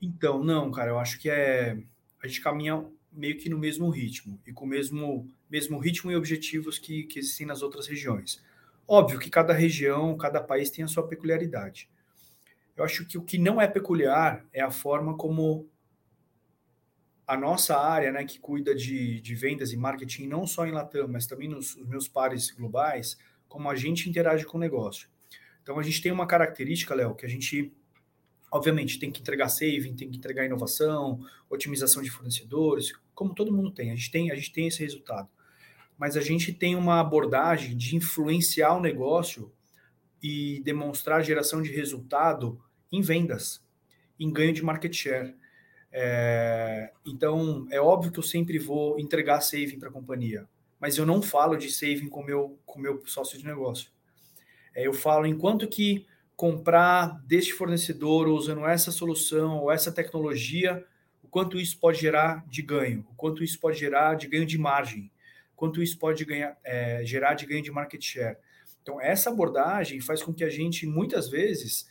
Então, 0.00 0.42
não, 0.42 0.70
cara, 0.70 0.90
eu 0.90 0.98
acho 0.98 1.20
que 1.20 1.28
é 1.28 1.76
a 2.22 2.26
gente 2.26 2.40
caminha 2.40 2.84
meio 3.12 3.36
que 3.38 3.48
no 3.48 3.58
mesmo 3.58 3.88
ritmo 3.90 4.40
e 4.46 4.52
com 4.52 4.64
o 4.64 4.68
mesmo, 4.68 5.28
mesmo 5.48 5.78
ritmo 5.78 6.10
e 6.10 6.16
objetivos 6.16 6.78
que, 6.78 7.04
que 7.04 7.18
existem 7.18 7.46
nas 7.46 7.62
outras 7.62 7.86
regiões. 7.86 8.42
Óbvio 8.88 9.18
que 9.18 9.28
cada 9.28 9.52
região, 9.52 10.16
cada 10.16 10.40
país 10.40 10.70
tem 10.70 10.84
a 10.84 10.88
sua 10.88 11.06
peculiaridade. 11.06 11.88
Eu 12.76 12.84
acho 12.84 13.06
que 13.06 13.16
o 13.16 13.22
que 13.22 13.38
não 13.38 13.60
é 13.60 13.66
peculiar 13.66 14.44
é 14.52 14.60
a 14.60 14.70
forma 14.70 15.16
como 15.16 15.68
a 17.26 17.36
nossa 17.36 17.76
área, 17.76 18.12
né, 18.12 18.24
que 18.24 18.38
cuida 18.38 18.74
de, 18.74 19.20
de 19.20 19.34
vendas 19.34 19.72
e 19.72 19.76
marketing, 19.76 20.28
não 20.28 20.46
só 20.46 20.66
em 20.66 20.70
Latam, 20.70 21.08
mas 21.08 21.26
também 21.26 21.48
nos, 21.48 21.74
nos 21.76 21.88
meus 21.88 22.06
pares 22.06 22.50
globais, 22.50 23.18
como 23.48 23.68
a 23.68 23.74
gente 23.74 24.08
interage 24.08 24.44
com 24.44 24.58
o 24.58 24.60
negócio. 24.60 25.08
Então, 25.62 25.78
a 25.78 25.82
gente 25.82 26.00
tem 26.00 26.12
uma 26.12 26.26
característica, 26.26 26.94
Léo, 26.94 27.16
que 27.16 27.26
a 27.26 27.28
gente, 27.28 27.72
obviamente, 28.52 29.00
tem 29.00 29.10
que 29.10 29.20
entregar 29.20 29.48
saving, 29.48 29.96
tem 29.96 30.08
que 30.08 30.18
entregar 30.18 30.44
inovação, 30.44 31.20
otimização 31.50 32.02
de 32.02 32.10
fornecedores, 32.10 32.92
como 33.12 33.34
todo 33.34 33.52
mundo 33.52 33.72
tem. 33.72 33.90
A 33.90 33.96
gente 33.96 34.10
tem, 34.12 34.30
a 34.30 34.36
gente 34.36 34.52
tem 34.52 34.68
esse 34.68 34.80
resultado. 34.80 35.28
Mas 35.98 36.16
a 36.16 36.20
gente 36.20 36.52
tem 36.52 36.76
uma 36.76 37.00
abordagem 37.00 37.76
de 37.76 37.96
influenciar 37.96 38.74
o 38.74 38.80
negócio 38.80 39.52
e 40.22 40.60
demonstrar 40.62 41.24
geração 41.24 41.60
de 41.60 41.72
resultado 41.72 42.62
em 42.90 43.00
vendas, 43.00 43.62
em 44.18 44.32
ganho 44.32 44.52
de 44.52 44.62
market 44.62 44.94
share. 44.94 45.34
É, 45.92 46.92
então, 47.06 47.66
é 47.70 47.80
óbvio 47.80 48.12
que 48.12 48.18
eu 48.18 48.22
sempre 48.22 48.58
vou 48.58 48.98
entregar 48.98 49.40
saving 49.40 49.78
para 49.78 49.88
a 49.88 49.92
companhia, 49.92 50.46
mas 50.78 50.98
eu 50.98 51.06
não 51.06 51.22
falo 51.22 51.56
de 51.56 51.70
saving 51.70 52.08
com 52.08 52.22
meu, 52.22 52.58
com 52.66 52.78
meu 52.78 53.02
sócio 53.06 53.38
de 53.38 53.44
negócio. 53.44 53.90
É, 54.74 54.86
eu 54.86 54.92
falo 54.92 55.26
enquanto 55.26 55.66
que 55.66 56.06
comprar 56.36 57.18
deste 57.26 57.54
fornecedor 57.54 58.28
usando 58.28 58.66
essa 58.66 58.92
solução 58.92 59.58
ou 59.58 59.72
essa 59.72 59.90
tecnologia, 59.90 60.84
o 61.22 61.28
quanto 61.28 61.58
isso 61.58 61.78
pode 61.78 61.98
gerar 61.98 62.44
de 62.46 62.60
ganho, 62.60 63.06
o 63.10 63.14
quanto 63.14 63.42
isso 63.42 63.58
pode 63.58 63.78
gerar 63.78 64.16
de 64.16 64.28
ganho 64.28 64.44
de 64.44 64.58
margem, 64.58 65.10
quanto 65.56 65.82
isso 65.82 65.98
pode 65.98 66.24
ganhar, 66.26 66.56
é, 66.62 67.02
gerar 67.04 67.34
de 67.34 67.46
ganho 67.46 67.62
de 67.62 67.70
market 67.70 68.02
share. 68.04 68.36
Então, 68.82 69.00
essa 69.00 69.30
abordagem 69.30 69.98
faz 70.00 70.22
com 70.22 70.32
que 70.32 70.44
a 70.44 70.50
gente, 70.50 70.86
muitas 70.86 71.28
vezes, 71.28 71.88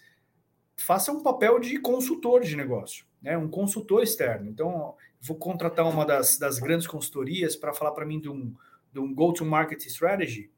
faça 0.76 1.12
um 1.12 1.22
papel 1.22 1.60
de 1.60 1.80
consultor 1.80 2.42
de 2.42 2.56
negócio 2.56 3.06
né, 3.26 3.36
um 3.36 3.50
consultor 3.50 4.04
externo. 4.04 4.48
Então, 4.48 4.94
vou 5.20 5.36
contratar 5.36 5.90
uma 5.90 6.06
das, 6.06 6.38
das 6.38 6.60
grandes 6.60 6.86
consultorias 6.86 7.56
para 7.56 7.74
falar 7.74 7.92
para 7.92 8.06
mim 8.06 8.22
de 8.22 8.30
um, 8.30 8.54
de 8.94 9.00
um 9.00 9.14
go-to-market 9.16 9.84
strategy. 9.88 10.52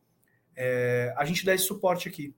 É, 0.53 1.13
a 1.15 1.23
gente 1.23 1.45
dá 1.45 1.55
esse 1.55 1.63
suporte 1.63 2.09
aqui. 2.09 2.35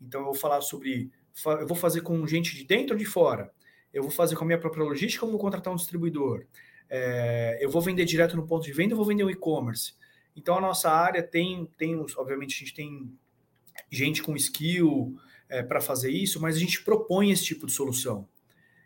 Então, 0.00 0.20
eu 0.20 0.26
vou 0.26 0.34
falar 0.34 0.60
sobre. 0.60 1.10
Eu 1.44 1.66
vou 1.66 1.76
fazer 1.76 2.02
com 2.02 2.24
gente 2.28 2.54
de 2.54 2.62
dentro 2.62 2.94
ou 2.94 2.98
de 2.98 3.04
fora. 3.04 3.52
Eu 3.92 4.02
vou 4.02 4.12
fazer 4.12 4.36
com 4.36 4.44
a 4.44 4.46
minha 4.46 4.58
própria 4.58 4.84
logística 4.84 5.24
ou 5.24 5.32
vou 5.32 5.40
contratar 5.40 5.72
um 5.72 5.76
distribuidor. 5.76 6.46
É, 6.88 7.58
eu 7.60 7.68
vou 7.68 7.82
vender 7.82 8.04
direto 8.04 8.36
no 8.36 8.46
ponto 8.46 8.64
de 8.64 8.72
venda 8.72 8.94
ou 8.94 8.98
vou 8.98 9.06
vender 9.06 9.24
o 9.24 9.30
e-commerce. 9.30 9.94
Então, 10.36 10.56
a 10.56 10.60
nossa 10.60 10.90
área 10.90 11.22
tem, 11.22 11.66
tem, 11.76 11.98
obviamente, 12.16 12.54
a 12.54 12.58
gente 12.58 12.74
tem 12.74 13.18
gente 13.90 14.22
com 14.22 14.36
skill 14.36 15.18
é, 15.52 15.62
para 15.62 15.80
fazer 15.80 16.10
isso, 16.10 16.40
mas 16.40 16.56
a 16.56 16.58
gente 16.58 16.82
propõe 16.82 17.30
esse 17.30 17.44
tipo 17.44 17.66
de 17.66 17.72
solução 17.72 18.26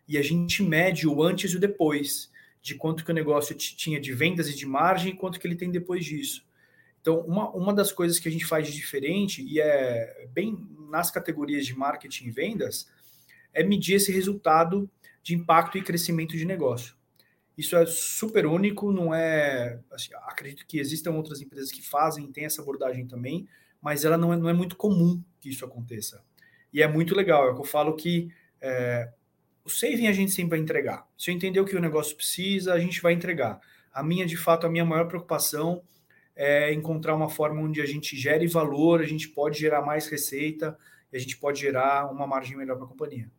e 0.08 0.18
a 0.18 0.22
gente 0.22 0.62
mede 0.62 1.06
o 1.06 1.22
antes 1.22 1.52
e 1.52 1.56
o 1.56 1.60
depois, 1.60 2.30
de 2.60 2.74
quanto 2.74 3.04
que 3.04 3.10
o 3.10 3.14
negócio 3.14 3.54
tinha 3.54 4.00
de 4.00 4.12
vendas 4.12 4.48
e 4.48 4.54
de 4.54 4.66
margem 4.66 5.12
e 5.12 5.16
quanto 5.16 5.38
que 5.38 5.46
ele 5.46 5.56
tem 5.56 5.70
depois 5.70 6.04
disso. 6.04 6.44
Então, 7.00 7.20
uma, 7.20 7.50
uma 7.50 7.72
das 7.72 7.92
coisas 7.92 8.18
que 8.18 8.28
a 8.28 8.32
gente 8.32 8.44
faz 8.44 8.66
de 8.66 8.74
diferente, 8.74 9.40
e 9.42 9.60
é 9.60 10.26
bem 10.32 10.58
nas 10.90 11.08
categorias 11.08 11.64
de 11.64 11.76
marketing 11.76 12.26
e 12.26 12.30
vendas, 12.32 12.90
é 13.52 13.62
medir 13.62 13.94
esse 13.94 14.10
resultado 14.10 14.90
de 15.22 15.34
impacto 15.34 15.78
e 15.78 15.82
crescimento 15.82 16.36
de 16.36 16.44
negócio. 16.44 16.96
Isso 17.56 17.76
é 17.76 17.86
super 17.86 18.44
único, 18.44 18.92
não 18.92 19.14
é. 19.14 19.80
Assim, 19.90 20.10
acredito 20.24 20.66
que 20.66 20.78
existam 20.78 21.12
outras 21.12 21.40
empresas 21.40 21.70
que 21.70 21.80
fazem, 21.80 22.30
têm 22.32 22.44
essa 22.44 22.60
abordagem 22.60 23.06
também, 23.06 23.48
mas 23.80 24.04
ela 24.04 24.18
não 24.18 24.32
é, 24.32 24.36
não 24.36 24.48
é 24.48 24.52
muito 24.52 24.76
comum 24.76 25.22
que 25.40 25.48
isso 25.48 25.64
aconteça. 25.64 26.22
E 26.76 26.82
é 26.82 26.86
muito 26.86 27.14
legal, 27.14 27.48
é 27.48 27.52
o 27.52 27.54
que 27.54 27.62
eu 27.62 27.64
falo 27.64 27.96
que 27.96 28.30
é, 28.60 29.08
o 29.64 29.70
saving 29.70 30.08
a 30.08 30.12
gente 30.12 30.30
sempre 30.30 30.50
vai 30.50 30.58
entregar. 30.58 31.08
Se 31.16 31.30
eu 31.30 31.34
entender 31.34 31.58
o 31.58 31.64
que 31.64 31.74
o 31.74 31.80
negócio 31.80 32.14
precisa, 32.14 32.74
a 32.74 32.78
gente 32.78 33.00
vai 33.00 33.14
entregar. 33.14 33.58
A 33.90 34.02
minha, 34.02 34.26
de 34.26 34.36
fato, 34.36 34.66
a 34.66 34.68
minha 34.68 34.84
maior 34.84 35.08
preocupação 35.08 35.82
é 36.36 36.74
encontrar 36.74 37.14
uma 37.14 37.30
forma 37.30 37.62
onde 37.62 37.80
a 37.80 37.86
gente 37.86 38.14
gere 38.14 38.46
valor, 38.46 39.00
a 39.00 39.06
gente 39.06 39.26
pode 39.26 39.58
gerar 39.58 39.80
mais 39.80 40.06
receita 40.06 40.76
e 41.10 41.16
a 41.16 41.18
gente 41.18 41.38
pode 41.38 41.58
gerar 41.58 42.12
uma 42.12 42.26
margem 42.26 42.58
melhor 42.58 42.76
para 42.76 42.84
a 42.84 42.88
companhia. 42.88 43.30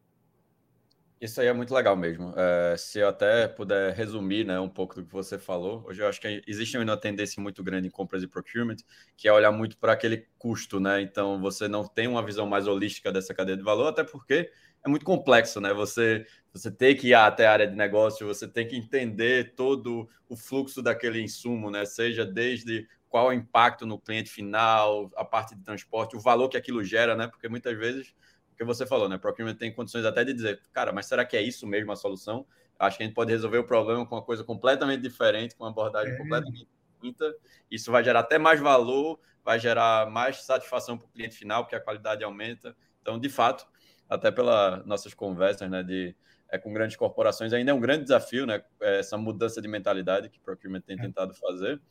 Isso 1.19 1.41
aí 1.41 1.47
é 1.47 1.53
muito 1.53 1.74
legal 1.74 1.95
mesmo. 1.95 2.31
É, 2.38 2.77
se 2.77 3.00
eu 3.00 3.07
até 3.07 3.47
puder 3.47 3.91
resumir 3.95 4.45
né, 4.45 4.59
um 4.59 4.69
pouco 4.69 4.95
do 4.95 5.03
que 5.03 5.12
você 5.12 5.39
falou, 5.39 5.83
hoje 5.88 6.01
eu 6.03 6.07
acho 6.07 6.21
que 6.21 6.43
existe 6.45 6.77
uma 6.77 6.95
tendência 6.95 7.41
muito 7.41 7.63
grande 7.63 7.88
em 7.88 7.91
compras 7.91 8.21
e 8.21 8.27
procurement, 8.27 8.75
que 9.15 9.27
é 9.27 9.33
olhar 9.33 9.51
muito 9.51 9.77
para 9.79 9.93
aquele 9.93 10.27
custo, 10.38 10.79
né? 10.79 11.01
Então 11.01 11.41
você 11.41 11.67
não 11.67 11.88
tem 11.88 12.07
uma 12.07 12.24
visão 12.24 12.45
mais 12.45 12.67
holística 12.67 13.12
dessa 13.12 13.33
cadeia 13.33 13.57
de 13.57 13.63
valor, 13.63 13.88
até 13.88 14.03
porque 14.03 14.51
é 14.86 14.89
muito 14.89 15.03
complexo, 15.03 15.59
né? 15.59 15.74
Você, 15.74 16.24
você 16.53 16.69
tem 16.69 16.95
que 16.95 17.07
ir 17.07 17.13
até 17.15 17.47
a 17.47 17.51
área 17.51 17.67
de 17.67 17.75
negócio, 17.75 18.27
você 18.27 18.47
tem 18.47 18.67
que 18.67 18.75
entender 18.77 19.55
todo 19.55 20.07
o 20.29 20.36
fluxo 20.38 20.83
daquele 20.83 21.19
insumo, 21.19 21.71
né? 21.71 21.83
Seja 21.86 22.24
desde 22.25 22.88
qual 23.09 23.31
é 23.31 23.36
o 23.36 23.38
impacto 23.39 23.88
no 23.88 24.00
cliente 24.00 24.29
final, 24.29 25.09
a 25.15 25.25
parte 25.25 25.55
de 25.55 25.63
transporte, 25.63 26.15
o 26.15 26.19
valor 26.19 26.47
que 26.47 26.57
aquilo 26.57 26.83
gera, 26.83 27.15
né? 27.15 27.27
Porque 27.27 27.50
muitas 27.50 27.75
vezes, 27.75 28.13
que 28.57 28.63
você 28.63 28.85
falou, 28.85 29.07
né? 29.07 29.17
Procurement 29.17 29.55
tem 29.55 29.71
condições 29.71 30.03
até 30.03 30.23
de 30.23 30.33
dizer, 30.33 30.61
cara, 30.73 30.91
mas 30.91 31.05
será 31.05 31.23
que 31.23 31.37
é 31.37 31.41
isso 31.41 31.67
mesmo 31.67 31.91
a 31.91 31.95
solução? 31.95 32.45
Acho 32.79 32.97
que 32.97 33.03
a 33.03 33.05
gente 33.05 33.15
pode 33.15 33.31
resolver 33.31 33.59
o 33.59 33.63
problema 33.63 34.05
com 34.05 34.15
uma 34.15 34.21
coisa 34.21 34.43
completamente 34.43 35.01
diferente, 35.01 35.55
com 35.55 35.63
uma 35.63 35.69
abordagem 35.69 36.13
é. 36.13 36.17
completamente 36.17 36.67
distinta. 36.91 37.35
Isso 37.69 37.91
vai 37.91 38.03
gerar 38.03 38.21
até 38.21 38.37
mais 38.37 38.59
valor, 38.59 39.19
vai 39.43 39.59
gerar 39.59 40.09
mais 40.09 40.43
satisfação 40.43 40.97
para 40.97 41.05
o 41.05 41.09
cliente 41.09 41.35
final, 41.35 41.63
porque 41.63 41.75
a 41.75 41.79
qualidade 41.79 42.23
aumenta. 42.23 42.75
Então, 43.01 43.19
de 43.19 43.29
fato, 43.29 43.67
até 44.09 44.31
pelas 44.31 44.85
nossas 44.85 45.13
conversas, 45.13 45.69
né, 45.69 45.83
de 45.83 46.15
é, 46.49 46.57
com 46.57 46.73
grandes 46.73 46.95
corporações, 46.95 47.53
ainda 47.53 47.71
é 47.71 47.73
um 47.73 47.79
grande 47.79 48.03
desafio, 48.03 48.45
né, 48.45 48.63
essa 48.79 49.17
mudança 49.17 49.61
de 49.61 49.67
mentalidade 49.67 50.29
que 50.29 50.39
o 50.39 50.41
Procurement 50.41 50.81
tem 50.81 50.97
é. 50.97 51.01
tentado 51.01 51.33
fazer. 51.33 51.81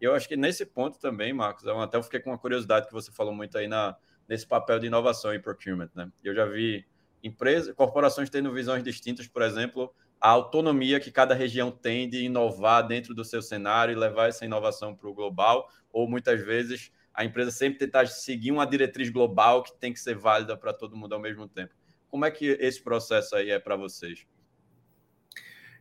E 0.00 0.04
eu 0.04 0.14
acho 0.14 0.28
que 0.28 0.36
nesse 0.36 0.66
ponto 0.66 0.98
também, 0.98 1.32
Marcos, 1.32 1.64
eu 1.64 1.80
até 1.80 2.02
fiquei 2.02 2.20
com 2.20 2.30
uma 2.30 2.38
curiosidade 2.38 2.86
que 2.86 2.92
você 2.92 3.12
falou 3.12 3.32
muito 3.32 3.56
aí 3.56 3.68
na, 3.68 3.96
nesse 4.32 4.46
papel 4.46 4.78
de 4.78 4.86
inovação 4.86 5.34
em 5.34 5.38
Procurement, 5.38 5.90
né? 5.94 6.10
Eu 6.24 6.34
já 6.34 6.46
vi 6.46 6.86
empresas, 7.22 7.74
corporações 7.74 8.30
tendo 8.30 8.50
visões 8.50 8.82
distintas, 8.82 9.28
por 9.28 9.42
exemplo, 9.42 9.94
a 10.18 10.30
autonomia 10.30 10.98
que 10.98 11.10
cada 11.10 11.34
região 11.34 11.70
tem 11.70 12.08
de 12.08 12.24
inovar 12.24 12.86
dentro 12.86 13.14
do 13.14 13.26
seu 13.26 13.42
cenário 13.42 13.92
e 13.92 13.94
levar 13.94 14.30
essa 14.30 14.46
inovação 14.46 14.96
para 14.96 15.06
o 15.06 15.12
global, 15.12 15.68
ou 15.92 16.08
muitas 16.08 16.40
vezes 16.40 16.90
a 17.12 17.26
empresa 17.26 17.50
sempre 17.50 17.78
tentar 17.78 18.06
seguir 18.06 18.52
uma 18.52 18.66
diretriz 18.66 19.10
global 19.10 19.62
que 19.62 19.78
tem 19.78 19.92
que 19.92 20.00
ser 20.00 20.16
válida 20.16 20.56
para 20.56 20.72
todo 20.72 20.96
mundo 20.96 21.14
ao 21.14 21.20
mesmo 21.20 21.46
tempo. 21.46 21.74
Como 22.08 22.24
é 22.24 22.30
que 22.30 22.56
esse 22.58 22.82
processo 22.82 23.36
aí 23.36 23.50
é 23.50 23.58
para 23.58 23.76
vocês? 23.76 24.26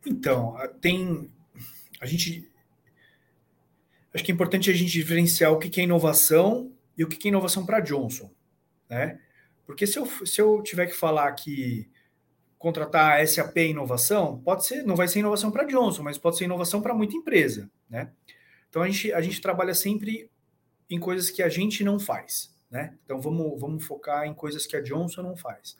Então, 0.05 0.57
tem. 0.81 1.31
A 2.01 2.05
gente. 2.05 2.51
Acho 4.13 4.25
que 4.25 4.31
é 4.31 4.33
importante 4.33 4.69
a 4.69 4.73
gente 4.73 4.91
diferenciar 4.91 5.53
o 5.53 5.57
que 5.57 5.79
é 5.79 5.85
inovação 5.85 6.75
e 6.97 7.03
o 7.03 7.07
que 7.07 7.27
é 7.27 7.29
inovação 7.29 7.65
para 7.65 7.79
Johnson. 7.79 8.29
Né? 8.91 9.17
Porque 9.65 9.87
se 9.87 9.97
eu, 9.97 10.05
se 10.05 10.41
eu 10.41 10.61
tiver 10.61 10.85
que 10.85 10.93
falar 10.93 11.31
que 11.31 11.89
contratar 12.59 13.21
a 13.21 13.25
SAP 13.25 13.55
inovação, 13.57 14.39
pode 14.39 14.65
ser, 14.65 14.83
não 14.83 14.97
vai 14.97 15.07
ser 15.07 15.19
inovação 15.19 15.49
para 15.49 15.63
Johnson, 15.63 16.03
mas 16.03 16.17
pode 16.17 16.37
ser 16.37 16.43
inovação 16.43 16.81
para 16.81 16.93
muita 16.93 17.15
empresa, 17.15 17.71
né? 17.89 18.11
Então 18.69 18.81
a 18.81 18.89
gente, 18.89 19.13
a 19.13 19.21
gente 19.21 19.41
trabalha 19.41 19.73
sempre 19.73 20.29
em 20.89 20.99
coisas 20.99 21.29
que 21.29 21.41
a 21.41 21.47
gente 21.47 21.85
não 21.85 21.99
faz, 21.99 22.53
né? 22.69 22.97
Então 23.05 23.19
vamos, 23.21 23.59
vamos 23.59 23.83
focar 23.85 24.27
em 24.27 24.33
coisas 24.33 24.67
que 24.67 24.75
a 24.75 24.81
Johnson 24.81 25.23
não 25.23 25.37
faz. 25.37 25.77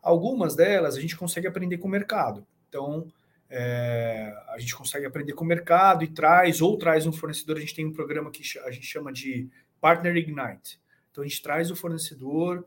Algumas 0.00 0.54
delas 0.54 0.96
a 0.96 1.00
gente 1.00 1.16
consegue 1.16 1.48
aprender 1.48 1.78
com 1.78 1.88
o 1.88 1.90
mercado. 1.90 2.46
Então 2.68 3.12
é, 3.50 4.32
a 4.48 4.58
gente 4.58 4.74
consegue 4.74 5.04
aprender 5.04 5.32
com 5.34 5.44
o 5.44 5.48
mercado 5.48 6.04
e 6.04 6.08
traz 6.08 6.62
ou 6.62 6.78
traz 6.78 7.06
um 7.06 7.12
fornecedor. 7.12 7.56
A 7.56 7.60
gente 7.60 7.74
tem 7.74 7.84
um 7.84 7.92
programa 7.92 8.30
que 8.30 8.42
a 8.60 8.70
gente 8.70 8.86
chama 8.86 9.12
de 9.12 9.50
Partner 9.80 10.16
Ignite. 10.16 10.81
Então 11.12 11.22
a 11.22 11.26
gente 11.28 11.40
traz 11.40 11.70
o 11.70 11.76
fornecedor 11.76 12.64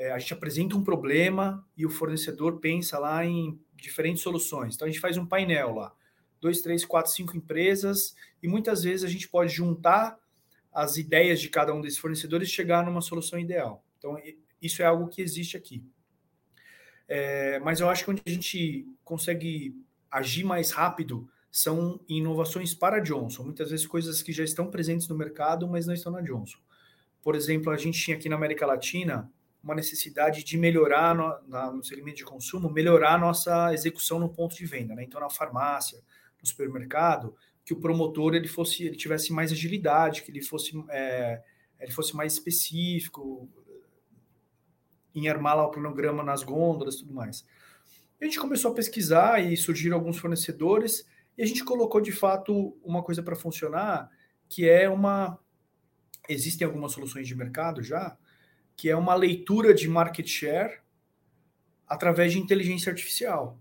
é, 0.00 0.12
a 0.12 0.18
gente 0.18 0.32
apresenta 0.32 0.74
um 0.74 0.82
problema 0.82 1.62
e 1.76 1.84
o 1.84 1.90
fornecedor 1.90 2.58
pensa 2.58 2.98
lá 2.98 3.22
em 3.22 3.60
diferentes 3.76 4.22
soluções. 4.22 4.74
Então 4.74 4.88
a 4.88 4.90
gente 4.90 4.98
faz 4.98 5.18
um 5.18 5.26
painel 5.26 5.74
lá, 5.74 5.94
dois, 6.40 6.62
três, 6.62 6.86
quatro, 6.86 7.12
cinco 7.12 7.36
empresas 7.36 8.14
e 8.42 8.48
muitas 8.48 8.82
vezes 8.82 9.04
a 9.04 9.08
gente 9.08 9.28
pode 9.28 9.52
juntar 9.52 10.18
as 10.72 10.96
ideias 10.96 11.38
de 11.38 11.50
cada 11.50 11.74
um 11.74 11.82
desses 11.82 11.98
fornecedores 11.98 12.48
e 12.48 12.52
chegar 12.52 12.82
numa 12.82 13.02
solução 13.02 13.38
ideal. 13.38 13.84
Então 13.98 14.16
isso 14.62 14.80
é 14.80 14.86
algo 14.86 15.06
que 15.06 15.20
existe 15.20 15.54
aqui. 15.54 15.84
É, 17.06 17.58
mas 17.58 17.80
eu 17.80 17.88
acho 17.90 18.02
que 18.04 18.10
onde 18.10 18.22
a 18.24 18.30
gente 18.30 18.88
consegue 19.04 19.76
agir 20.10 20.44
mais 20.44 20.70
rápido 20.70 21.28
são 21.50 22.00
inovações 22.08 22.72
para 22.72 23.00
Johnson. 23.00 23.42
Muitas 23.42 23.70
vezes 23.70 23.86
coisas 23.86 24.22
que 24.22 24.32
já 24.32 24.44
estão 24.44 24.70
presentes 24.70 25.08
no 25.08 25.14
mercado, 25.14 25.68
mas 25.68 25.86
não 25.86 25.92
estão 25.92 26.10
na 26.10 26.22
Johnson. 26.22 26.58
Por 27.22 27.34
exemplo, 27.34 27.70
a 27.72 27.76
gente 27.76 28.00
tinha 28.02 28.16
aqui 28.16 28.28
na 28.28 28.36
América 28.36 28.66
Latina 28.66 29.30
uma 29.62 29.74
necessidade 29.74 30.42
de 30.42 30.56
melhorar 30.56 31.14
no, 31.14 31.72
no 31.72 31.84
segmento 31.84 32.16
de 32.16 32.24
consumo, 32.24 32.70
melhorar 32.70 33.14
a 33.14 33.18
nossa 33.18 33.72
execução 33.74 34.18
no 34.18 34.28
ponto 34.28 34.56
de 34.56 34.64
venda, 34.64 34.94
né? 34.94 35.04
Então, 35.04 35.20
na 35.20 35.28
farmácia, 35.28 36.00
no 36.40 36.46
supermercado, 36.48 37.34
que 37.64 37.74
o 37.74 37.80
promotor 37.80 38.34
ele 38.34 38.48
fosse, 38.48 38.84
ele 38.84 38.96
tivesse 38.96 39.32
mais 39.32 39.52
agilidade, 39.52 40.22
que 40.22 40.30
ele 40.30 40.42
fosse, 40.42 40.72
é, 40.88 41.42
ele 41.78 41.92
fosse 41.92 42.16
mais 42.16 42.32
específico 42.32 43.48
em 45.14 45.28
armar 45.28 45.56
lá 45.56 45.66
o 45.66 45.70
cronograma 45.70 46.22
nas 46.22 46.42
gôndolas, 46.42 46.96
tudo 46.96 47.12
mais. 47.12 47.44
A 48.20 48.24
gente 48.24 48.38
começou 48.38 48.70
a 48.70 48.74
pesquisar 48.74 49.40
e 49.40 49.56
surgiram 49.56 49.96
alguns 49.96 50.18
fornecedores 50.18 51.06
e 51.36 51.42
a 51.42 51.46
gente 51.46 51.64
colocou 51.64 52.00
de 52.00 52.12
fato 52.12 52.76
uma 52.82 53.02
coisa 53.02 53.22
para 53.22 53.36
funcionar, 53.36 54.10
que 54.48 54.68
é 54.68 54.88
uma 54.88 55.38
existem 56.32 56.66
algumas 56.66 56.92
soluções 56.92 57.26
de 57.26 57.34
mercado 57.34 57.82
já 57.82 58.16
que 58.76 58.88
é 58.88 58.96
uma 58.96 59.14
leitura 59.14 59.74
de 59.74 59.86
market 59.86 60.26
share 60.26 60.80
através 61.86 62.32
de 62.32 62.38
inteligência 62.38 62.90
artificial. 62.90 63.58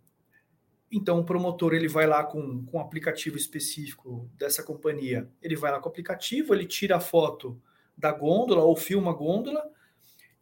Então, 0.89 1.19
o 1.19 1.25
promotor 1.25 1.73
ele 1.73 1.89
vai 1.89 2.07
lá 2.07 2.23
com, 2.23 2.65
com 2.65 2.77
um 2.77 2.81
aplicativo 2.81 3.35
específico 3.35 4.29
dessa 4.37 4.63
companhia. 4.63 5.29
Ele 5.41 5.57
vai 5.57 5.71
lá 5.71 5.79
com 5.79 5.87
o 5.87 5.91
aplicativo, 5.91 6.53
ele 6.53 6.65
tira 6.65 6.95
a 6.95 6.99
foto 7.01 7.61
da 7.97 8.13
gôndola 8.13 8.63
ou 8.63 8.77
filma 8.77 9.11
a 9.11 9.13
gôndola, 9.13 9.69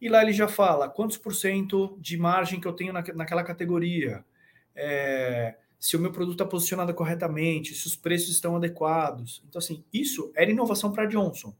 e 0.00 0.08
lá 0.08 0.22
ele 0.22 0.32
já 0.32 0.46
fala 0.46 0.88
quantos 0.88 1.16
por 1.16 1.34
cento 1.34 1.98
de 2.00 2.16
margem 2.16 2.60
que 2.60 2.68
eu 2.68 2.72
tenho 2.72 2.92
na, 2.92 3.02
naquela 3.14 3.42
categoria, 3.42 4.24
é, 4.76 5.56
se 5.76 5.96
o 5.96 6.00
meu 6.00 6.12
produto 6.12 6.34
está 6.34 6.46
posicionado 6.46 6.94
corretamente, 6.94 7.74
se 7.74 7.86
os 7.86 7.96
preços 7.96 8.30
estão 8.30 8.54
adequados. 8.54 9.42
Então, 9.48 9.58
assim, 9.58 9.84
isso 9.92 10.30
era 10.36 10.50
inovação 10.50 10.92
para 10.92 11.06
Johnson, 11.06 11.52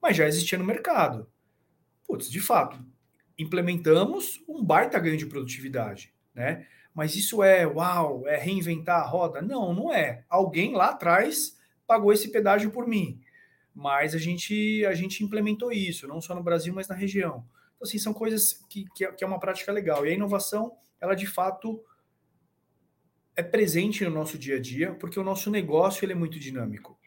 mas 0.00 0.16
já 0.16 0.26
existia 0.26 0.58
no 0.58 0.64
mercado 0.64 1.28
putz, 2.08 2.30
de 2.30 2.40
fato, 2.40 2.82
implementamos 3.38 4.42
um 4.48 4.64
baita 4.64 4.98
ganho 4.98 5.18
de 5.18 5.26
produtividade, 5.26 6.14
né? 6.34 6.66
Mas 6.94 7.14
isso 7.14 7.42
é, 7.42 7.64
uau, 7.66 8.26
é 8.26 8.36
reinventar 8.36 9.00
a 9.00 9.06
roda? 9.06 9.42
Não, 9.42 9.74
não 9.74 9.92
é. 9.92 10.24
Alguém 10.28 10.72
lá 10.72 10.88
atrás 10.88 11.56
pagou 11.86 12.12
esse 12.12 12.32
pedágio 12.32 12.70
por 12.72 12.88
mim. 12.88 13.20
Mas 13.72 14.14
a 14.14 14.18
gente, 14.18 14.84
a 14.86 14.94
gente 14.94 15.22
implementou 15.22 15.70
isso, 15.70 16.08
não 16.08 16.20
só 16.20 16.34
no 16.34 16.42
Brasil, 16.42 16.74
mas 16.74 16.88
na 16.88 16.96
região. 16.96 17.46
Então, 17.76 17.86
assim, 17.86 17.98
são 17.98 18.12
coisas 18.12 18.64
que, 18.68 18.86
que, 18.96 19.04
é, 19.04 19.26
uma 19.26 19.38
prática 19.38 19.70
legal. 19.70 20.04
E 20.04 20.10
a 20.10 20.14
inovação, 20.14 20.72
ela 21.00 21.14
de 21.14 21.26
fato 21.26 21.80
é 23.36 23.42
presente 23.42 24.02
no 24.04 24.10
nosso 24.10 24.36
dia 24.36 24.56
a 24.56 24.60
dia, 24.60 24.94
porque 24.94 25.20
o 25.20 25.22
nosso 25.22 25.48
negócio 25.48 26.04
ele 26.04 26.12
é 26.12 26.16
muito 26.16 26.40
dinâmico. 26.40 26.97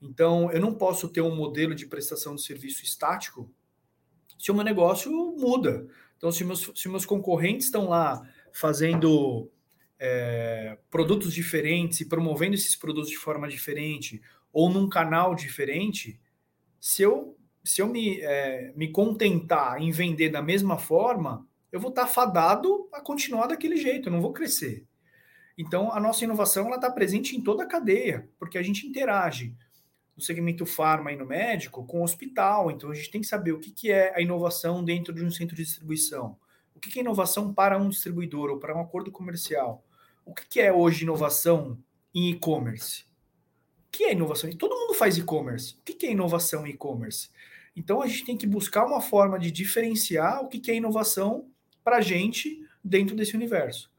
Então, 0.00 0.50
eu 0.50 0.60
não 0.60 0.74
posso 0.74 1.08
ter 1.08 1.20
um 1.20 1.34
modelo 1.34 1.74
de 1.74 1.86
prestação 1.86 2.34
de 2.34 2.42
serviço 2.42 2.82
estático 2.82 3.50
se 4.38 4.50
o 4.50 4.54
meu 4.54 4.64
negócio 4.64 5.12
muda. 5.36 5.86
Então, 6.16 6.32
se 6.32 6.44
meus, 6.44 6.70
se 6.74 6.88
meus 6.88 7.04
concorrentes 7.04 7.66
estão 7.66 7.88
lá 7.88 8.26
fazendo 8.52 9.50
é, 9.98 10.78
produtos 10.90 11.32
diferentes 11.32 12.00
e 12.00 12.06
promovendo 12.06 12.54
esses 12.54 12.74
produtos 12.74 13.10
de 13.10 13.16
forma 13.18 13.46
diferente 13.48 14.22
ou 14.50 14.70
num 14.70 14.88
canal 14.88 15.34
diferente, 15.34 16.18
se 16.80 17.02
eu, 17.02 17.36
se 17.62 17.82
eu 17.82 17.86
me, 17.86 18.20
é, 18.20 18.72
me 18.74 18.88
contentar 18.88 19.80
em 19.80 19.90
vender 19.90 20.30
da 20.30 20.40
mesma 20.40 20.78
forma, 20.78 21.46
eu 21.70 21.78
vou 21.78 21.90
estar 21.90 22.06
fadado 22.06 22.88
a 22.92 23.00
continuar 23.00 23.46
daquele 23.46 23.76
jeito, 23.76 24.08
eu 24.08 24.12
não 24.12 24.22
vou 24.22 24.32
crescer. 24.32 24.86
Então, 25.56 25.92
a 25.92 26.00
nossa 26.00 26.24
inovação 26.24 26.74
está 26.74 26.90
presente 26.90 27.36
em 27.36 27.42
toda 27.42 27.64
a 27.64 27.68
cadeia, 27.68 28.28
porque 28.38 28.56
a 28.56 28.62
gente 28.62 28.86
interage 28.86 29.54
no 30.20 30.26
segmento 30.26 30.66
farma 30.66 31.10
e 31.10 31.16
no 31.16 31.24
médico 31.24 31.84
com 31.86 32.00
o 32.00 32.04
hospital. 32.04 32.70
Então 32.70 32.90
a 32.90 32.94
gente 32.94 33.10
tem 33.10 33.20
que 33.22 33.26
saber 33.26 33.52
o 33.52 33.58
que, 33.58 33.70
que 33.70 33.90
é 33.90 34.14
a 34.14 34.20
inovação 34.20 34.84
dentro 34.84 35.14
de 35.14 35.24
um 35.24 35.30
centro 35.30 35.56
de 35.56 35.64
distribuição. 35.64 36.36
O 36.74 36.78
que, 36.78 36.90
que 36.90 36.98
é 36.98 37.02
inovação 37.02 37.52
para 37.52 37.78
um 37.78 37.88
distribuidor 37.88 38.50
ou 38.50 38.58
para 38.58 38.76
um 38.76 38.80
acordo 38.80 39.10
comercial? 39.10 39.82
O 40.24 40.34
que, 40.34 40.46
que 40.46 40.60
é 40.60 40.72
hoje 40.72 41.04
inovação 41.04 41.78
em 42.14 42.30
e-commerce? 42.30 43.04
O 43.88 43.90
que 43.90 44.04
é 44.04 44.12
inovação? 44.12 44.50
Todo 44.52 44.76
mundo 44.76 44.94
faz 44.94 45.16
e-commerce. 45.16 45.74
O 45.74 45.82
que, 45.82 46.06
é 46.06 46.12
inovação 46.12 46.66
em 46.66 46.70
e-commerce? 46.70 47.30
Então 47.74 48.02
a 48.02 48.06
gente 48.06 48.24
tem 48.24 48.36
que 48.36 48.46
buscar 48.46 48.84
uma 48.84 49.00
forma 49.00 49.38
de 49.38 49.50
diferenciar 49.50 50.44
o 50.44 50.48
que 50.48 50.70
é 50.70 50.74
inovação 50.74 51.48
para 51.82 51.96
a 51.96 52.00
gente 52.00 52.62
dentro 52.84 53.16
desse 53.16 53.34
universo. 53.34 53.90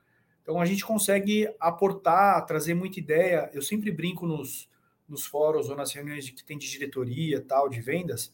Então 0.43 0.59
a 0.59 0.65
gente 0.65 0.85
consegue 0.85 1.49
aportar, 1.59 2.45
trazer 2.45 2.75
muita 2.75 2.99
ideia. 2.99 3.49
Eu 3.53 3.61
sempre 3.61 3.91
brinco 3.91 4.25
nos, 4.25 4.69
nos 5.11 5.25
fóruns 5.25 5.69
ou 5.69 5.75
nas 5.75 5.91
reuniões 5.91 6.25
de, 6.25 6.31
que 6.31 6.43
tem 6.43 6.57
de 6.57 6.69
diretoria, 6.69 7.41
tal, 7.41 7.69
de 7.69 7.81
vendas, 7.81 8.33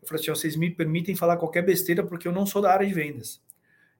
eu 0.00 0.08
falei 0.08 0.22
assim, 0.22 0.30
vocês 0.30 0.56
me 0.56 0.70
permitem 0.70 1.14
falar 1.14 1.36
qualquer 1.36 1.62
besteira 1.62 2.04
porque 2.04 2.26
eu 2.26 2.32
não 2.32 2.46
sou 2.46 2.60
da 2.60 2.72
área 2.72 2.86
de 2.86 2.92
vendas. 2.92 3.42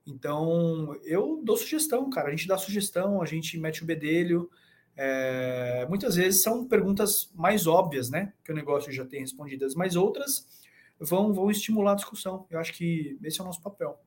Então, 0.05 0.95
eu 1.03 1.41
dou 1.43 1.57
sugestão, 1.57 2.09
cara. 2.11 2.27
A 2.27 2.31
gente 2.31 2.47
dá 2.47 2.57
sugestão, 2.57 3.21
a 3.21 3.25
gente 3.25 3.57
mete 3.57 3.81
o 3.81 3.85
bedelho. 3.85 4.49
É, 4.95 5.85
muitas 5.89 6.15
vezes 6.15 6.43
são 6.43 6.67
perguntas 6.67 7.31
mais 7.33 7.65
óbvias, 7.65 8.09
né? 8.11 8.33
Que 8.43 8.51
o 8.51 8.55
negócio 8.55 8.91
já 8.91 9.03
tem 9.03 9.21
respondidas, 9.21 9.73
mas 9.73 9.95
outras 9.95 10.47
vão, 10.99 11.33
vão 11.33 11.49
estimular 11.49 11.93
a 11.93 11.95
discussão. 11.95 12.45
Eu 12.51 12.59
acho 12.59 12.71
que 12.73 13.17
esse 13.23 13.39
é 13.39 13.43
o 13.43 13.47
nosso 13.47 13.61
papel. 13.63 13.99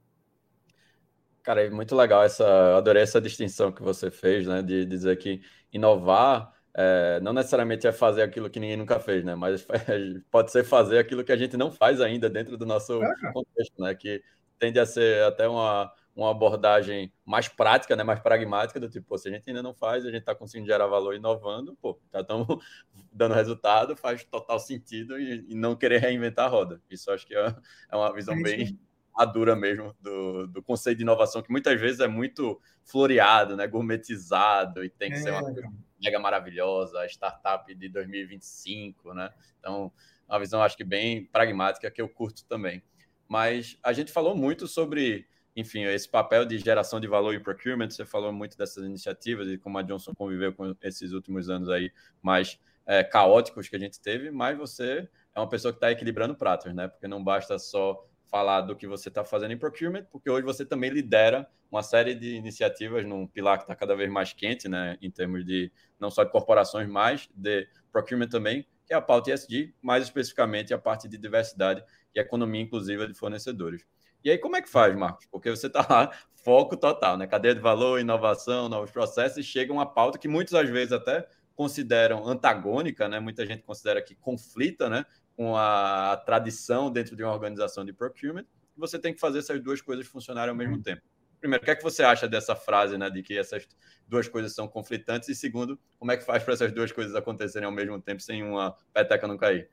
Cara, 1.43 1.65
é 1.65 1.71
muito 1.71 1.97
legal 1.97 2.23
essa. 2.23 2.77
Adorei 2.77 3.03
essa 3.03 3.21
distinção 3.21 3.73
que 3.73 3.83
você 3.83 4.09
fez, 4.09 4.47
né? 4.47 4.63
De 4.63 4.85
dizer 4.85 5.19
que 5.19 5.41
inovar 5.73 6.55
é, 6.75 7.19
não 7.21 7.33
necessariamente 7.33 7.87
é 7.87 7.93
fazer 7.93 8.23
aquilo 8.23 8.51
que 8.51 8.61
ninguém 8.61 8.77
nunca 8.77 9.01
fez, 9.01 9.25
né? 9.25 9.35
Mas 9.35 9.67
pode 10.31 10.53
ser 10.53 10.65
fazer 10.65 10.99
aquilo 10.99 11.25
que 11.25 11.33
a 11.33 11.37
gente 11.37 11.57
não 11.57 11.71
faz 11.71 12.01
ainda 12.01 12.29
dentro 12.29 12.57
do 12.57 12.67
nosso 12.67 13.03
é. 13.03 13.33
contexto, 13.33 13.83
né? 13.83 13.95
Que 13.95 14.23
tende 14.59 14.79
a 14.79 14.87
ser 14.87 15.23
até 15.25 15.49
uma, 15.49 15.93
uma 16.15 16.31
abordagem 16.31 17.13
mais 17.25 17.49
prática, 17.49 17.97
né? 17.97 18.03
Mais 18.03 18.21
pragmática, 18.21 18.79
do 18.79 18.89
tipo, 18.89 19.07
pô, 19.09 19.19
se 19.19 19.29
a 19.29 19.33
gente 19.33 19.49
ainda 19.49 19.63
não 19.63 19.75
faz, 19.75 20.05
a 20.05 20.11
gente 20.11 20.21
está 20.21 20.35
conseguindo 20.35 20.69
gerar 20.69 20.87
valor 20.87 21.15
inovando, 21.15 21.77
pô, 21.81 21.99
já 22.13 22.21
estamos 22.21 22.47
dando 23.13 23.35
resultado, 23.35 23.97
faz 23.97 24.23
total 24.25 24.59
sentido 24.59 25.19
e, 25.19 25.47
e, 25.49 25.55
não 25.55 25.75
querer 25.75 25.99
reinventar 25.99 26.47
a 26.47 26.49
roda. 26.49 26.81
Isso 26.91 27.11
acho 27.11 27.27
que 27.27 27.35
é, 27.35 27.55
é 27.91 27.97
uma 27.97 28.13
visão 28.13 28.35
é 28.35 28.43
bem 28.43 28.79
madura 29.17 29.57
mesmo 29.57 29.93
do, 30.01 30.47
do 30.47 30.63
conceito 30.63 30.99
de 30.99 31.03
inovação, 31.03 31.43
que 31.43 31.51
muitas 31.51 31.81
vezes 31.81 31.99
é 31.99 32.07
muito 32.07 32.61
floreado, 32.85 33.57
né? 33.57 33.67
Gourmetizado 33.67 34.85
e 34.85 34.89
tem 34.89 35.11
que 35.11 35.19
ser 35.19 35.33
uma 35.33 35.43
coisa 35.43 35.63
mega 36.03 36.19
maravilhosa, 36.19 37.01
a 37.01 37.07
startup 37.07 37.75
de 37.75 37.89
2025, 37.89 39.15
né? 39.15 39.33
Então, 39.59 39.93
uma 40.29 40.39
visão 40.39 40.63
acho 40.63 40.77
que 40.77 40.85
bem 40.85 41.25
pragmática 41.27 41.91
que 41.91 42.01
eu 42.01 42.09
curto 42.09 42.45
também. 42.45 42.83
Mas 43.27 43.79
a 43.83 43.93
gente 43.93 44.13
falou 44.13 44.35
muito 44.35 44.67
sobre, 44.67 45.27
enfim, 45.57 45.85
esse 45.85 46.09
papel 46.09 46.45
de 46.45 46.59
geração 46.59 47.01
de 47.01 47.07
valor 47.07 47.35
e 47.35 47.41
procurement. 47.41 47.91
Você 47.91 48.05
falou 48.05 48.33
muito 48.33 48.57
dessas 48.57 48.85
iniciativas 48.85 49.49
e 49.49 49.59
como 49.59 49.79
a 49.79 49.83
Johnson 49.83 50.15
conviveu 50.15 50.53
com 50.53 50.75
esses 50.83 51.13
últimos 51.13 51.51
anos 51.51 51.69
aí 51.69 51.93
mais 52.23 52.59
é, 52.87 53.05
caóticos 53.05 53.69
que 53.69 53.77
a 53.77 53.79
gente 53.79 54.01
teve, 54.01 54.31
mas 54.31 54.57
você 54.57 55.09
é 55.35 55.41
uma 55.41 55.49
pessoa 55.49 55.73
que 55.73 55.77
está 55.77 55.91
equilibrando 55.91 56.35
pratos, 56.35 56.75
né? 56.75 56.89
Porque 56.89 57.07
não 57.07 57.23
basta 57.23 57.59
só 57.59 58.03
falar 58.29 58.63
do 58.63 58.77
que 58.77 58.87
você 58.87 59.09
está 59.09 59.25
fazendo 59.25 59.53
em 59.53 59.59
procurement, 59.59 60.05
porque 60.11 60.31
hoje 60.31 60.45
você 60.45 60.65
também 60.65 60.91
lidera 60.91 61.49
uma 61.71 61.83
série 61.83 62.15
de 62.15 62.35
iniciativas 62.35 63.05
num 63.05 63.27
pilar 63.27 63.59
que 63.59 63.65
está 63.65 63.75
cada 63.75 63.95
vez 63.95 64.11
mais 64.11 64.33
quente, 64.33 64.69
né, 64.69 64.97
em 65.01 65.11
termos 65.11 65.45
de 65.45 65.73
não 65.99 66.11
só 66.11 66.25
de 66.25 66.31
corporações, 66.31 66.89
mas 66.89 67.29
de 67.35 67.69
procurement 67.93 68.29
também, 68.29 68.67
que 68.87 68.95
é 68.95 68.97
a 68.97 69.03
pauta 69.03 69.33
ESG, 69.33 69.75
mais 69.83 70.05
especificamente 70.05 70.73
a 70.73 70.79
parte 70.79 71.09
de 71.09 71.19
diversidade 71.19 71.83
e 72.15 72.21
economia 72.21 72.61
inclusiva 72.61 73.07
de 73.07 73.15
fornecedores. 73.15 73.85
E 74.25 74.31
aí, 74.31 74.39
como 74.39 74.57
é 74.57 74.63
que 74.63 74.69
faz, 74.69 74.97
Marcos? 74.97 75.27
Porque 75.27 75.49
você 75.49 75.69
está 75.69 75.87
lá, 75.89 76.11
foco 76.35 76.77
total, 76.77 77.17
né? 77.17 77.27
Cadeia 77.27 77.55
de 77.55 77.61
valor, 77.61 78.01
inovação, 78.01 78.69
novos 78.69 78.91
processos, 78.91 79.39
e 79.39 79.43
chega 79.43 79.73
uma 79.73 79.87
pauta 79.87 80.19
que 80.19 80.27
muitas 80.27 80.55
às 80.55 80.69
vezes 80.69 80.93
até 80.93 81.29
consideram 81.55 82.27
antagônica, 82.27 83.09
né? 83.09 83.21
Muita 83.21 83.45
gente 83.47 83.63
considera 83.63 84.03
que 84.03 84.15
conflita, 84.15 84.89
né? 84.89 85.05
Com 85.39 85.57
a 85.57 86.21
tradição 86.27 86.91
dentro 86.91 87.15
de 87.15 87.23
uma 87.23 87.33
organização 87.33 87.85
de 87.85 87.93
procurement. 87.93 88.45
Você 88.77 88.99
tem 88.99 89.15
que 89.15 89.21
fazer 89.21 89.39
essas 89.39 89.63
duas 89.63 89.81
coisas 89.81 90.07
funcionarem 90.07 90.51
ao 90.51 90.57
mesmo 90.57 90.75
uhum. 90.75 90.83
tempo. 90.83 91.03
Primeiro, 91.39 91.63
o 91.63 91.65
que 91.65 91.71
é 91.71 91.77
que 91.77 91.83
você 91.83 92.03
acha 92.03 92.27
dessa 92.27 92.57
frase, 92.57 92.99
né? 92.99 93.09
De 93.09 93.23
que 93.23 93.39
essas 93.39 93.69
duas 94.09 94.29
coisas 94.29 94.53
são 94.53 94.67
conflitantes? 94.67 95.29
E 95.29 95.35
segundo, 95.37 95.79
como 95.97 96.11
é 96.11 96.17
que 96.17 96.25
faz 96.25 96.43
para 96.43 96.55
essas 96.55 96.73
duas 96.73 96.91
coisas 96.91 97.15
acontecerem 97.15 97.67
ao 97.67 97.73
mesmo 97.73 98.01
tempo 98.01 98.21
sem 98.21 98.43
uma 98.43 98.77
peteca 98.93 99.29
não 99.29 99.37
cair? 99.37 99.71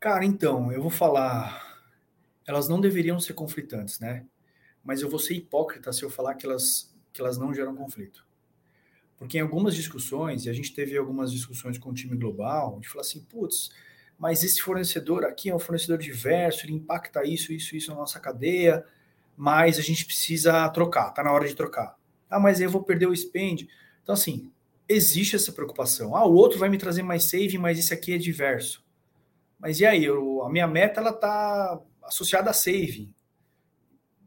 Cara, 0.00 0.24
então, 0.24 0.72
eu 0.72 0.82
vou 0.82 0.90
falar 0.90 1.74
elas 2.46 2.68
não 2.68 2.80
deveriam 2.80 3.18
ser 3.18 3.34
conflitantes, 3.34 3.98
né? 4.00 4.26
Mas 4.82 5.00
eu 5.00 5.08
vou 5.08 5.18
ser 5.18 5.34
hipócrita 5.34 5.92
se 5.92 6.02
eu 6.02 6.10
falar 6.10 6.34
que 6.34 6.44
elas, 6.44 6.94
que 7.12 7.20
elas 7.20 7.38
não 7.38 7.54
geram 7.54 7.74
conflito. 7.74 8.26
Porque 9.16 9.38
em 9.38 9.40
algumas 9.40 9.74
discussões, 9.74 10.44
e 10.44 10.50
a 10.50 10.52
gente 10.52 10.74
teve 10.74 10.96
algumas 10.96 11.32
discussões 11.32 11.78
com 11.78 11.90
o 11.90 11.94
time 11.94 12.16
global, 12.16 12.72
a 12.72 12.74
gente 12.76 12.88
fala 12.88 13.00
assim, 13.00 13.22
putz, 13.24 13.70
mas 14.18 14.44
esse 14.44 14.60
fornecedor 14.60 15.24
aqui 15.24 15.50
é 15.50 15.54
um 15.54 15.58
fornecedor 15.58 15.98
diverso, 15.98 16.64
ele 16.64 16.74
impacta 16.74 17.24
isso, 17.24 17.52
isso, 17.52 17.76
isso 17.76 17.90
na 17.90 17.96
nossa 17.96 18.20
cadeia, 18.20 18.84
mas 19.36 19.78
a 19.78 19.82
gente 19.82 20.04
precisa 20.04 20.68
trocar, 20.70 21.10
tá 21.10 21.22
na 21.22 21.32
hora 21.32 21.46
de 21.46 21.54
trocar. 21.54 21.96
Ah, 22.30 22.40
mas 22.40 22.60
eu 22.60 22.70
vou 22.70 22.82
perder 22.82 23.06
o 23.06 23.16
spend. 23.16 23.68
Então, 24.02 24.14
assim, 24.14 24.50
existe 24.88 25.36
essa 25.36 25.52
preocupação. 25.52 26.16
Ah, 26.16 26.24
o 26.24 26.34
outro 26.34 26.58
vai 26.58 26.68
me 26.68 26.78
trazer 26.78 27.02
mais 27.02 27.24
saving, 27.24 27.58
mas 27.58 27.78
esse 27.78 27.92
aqui 27.92 28.12
é 28.12 28.18
diverso. 28.18 28.84
Mas 29.58 29.80
e 29.80 29.86
aí? 29.86 30.04
Eu, 30.04 30.42
a 30.42 30.50
minha 30.50 30.66
meta, 30.66 31.00
ela 31.00 31.12
tá 31.12 31.80
associada 32.02 32.50
a 32.50 32.52
saving. 32.52 33.12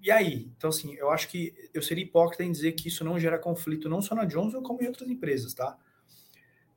E 0.02 0.12
aí? 0.12 0.50
Então, 0.58 0.69
assim, 0.69 0.93
eu 0.95 1.10
acho 1.10 1.28
que 1.28 1.54
eu 1.73 1.82
seria 1.82 2.04
hipócrita 2.04 2.43
em 2.43 2.52
dizer 2.52 2.73
que 2.73 2.88
isso 2.88 3.04
não 3.04 3.19
gera 3.19 3.38
conflito, 3.38 3.89
não 3.89 4.02
só 4.02 4.15
na 4.15 4.26
Johnson, 4.26 4.62
como 4.62 4.82
em 4.82 4.88
outras 4.88 5.10
empresas, 5.10 5.54
tá? 5.54 5.78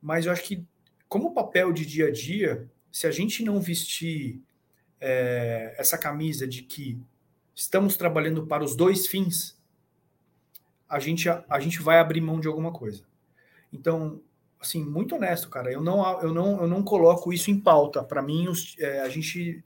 Mas 0.01 0.25
eu 0.25 0.31
acho 0.31 0.43
que, 0.43 0.65
como 1.07 1.33
papel 1.33 1.71
de 1.71 1.85
dia 1.85 2.07
a 2.07 2.11
dia, 2.11 2.69
se 2.91 3.07
a 3.07 3.11
gente 3.11 3.43
não 3.43 3.59
vestir 3.59 4.41
é, 4.99 5.73
essa 5.77 5.97
camisa 5.97 6.47
de 6.47 6.61
que 6.61 7.01
estamos 7.55 7.95
trabalhando 7.95 8.45
para 8.45 8.63
os 8.63 8.75
dois 8.75 9.07
fins, 9.07 9.57
a 10.87 10.99
gente, 10.99 11.29
a, 11.29 11.43
a 11.49 11.59
gente 11.59 11.81
vai 11.81 11.99
abrir 11.99 12.21
mão 12.21 12.39
de 12.39 12.47
alguma 12.47 12.71
coisa. 12.71 13.03
Então, 13.71 14.21
assim, 14.59 14.83
muito 14.83 15.15
honesto, 15.15 15.49
cara, 15.49 15.71
eu 15.71 15.81
não, 15.81 16.21
eu 16.21 16.33
não, 16.33 16.61
eu 16.61 16.67
não 16.67 16.83
coloco 16.83 17.31
isso 17.31 17.49
em 17.49 17.59
pauta. 17.59 18.03
Para 18.03 18.21
mim, 18.21 18.47
os, 18.47 18.75
é, 18.77 18.99
a 18.99 19.09
gente 19.09 19.63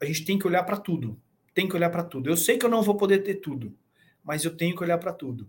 a 0.00 0.04
gente 0.04 0.24
tem 0.24 0.38
que 0.38 0.46
olhar 0.46 0.64
para 0.64 0.76
tudo. 0.76 1.18
Tem 1.54 1.66
que 1.66 1.74
olhar 1.74 1.88
para 1.88 2.04
tudo. 2.04 2.28
Eu 2.28 2.36
sei 2.36 2.58
que 2.58 2.66
eu 2.66 2.70
não 2.70 2.82
vou 2.82 2.96
poder 2.96 3.20
ter 3.20 3.36
tudo, 3.36 3.74
mas 4.22 4.44
eu 4.44 4.54
tenho 4.54 4.76
que 4.76 4.82
olhar 4.82 4.98
para 4.98 5.12
tudo. 5.12 5.48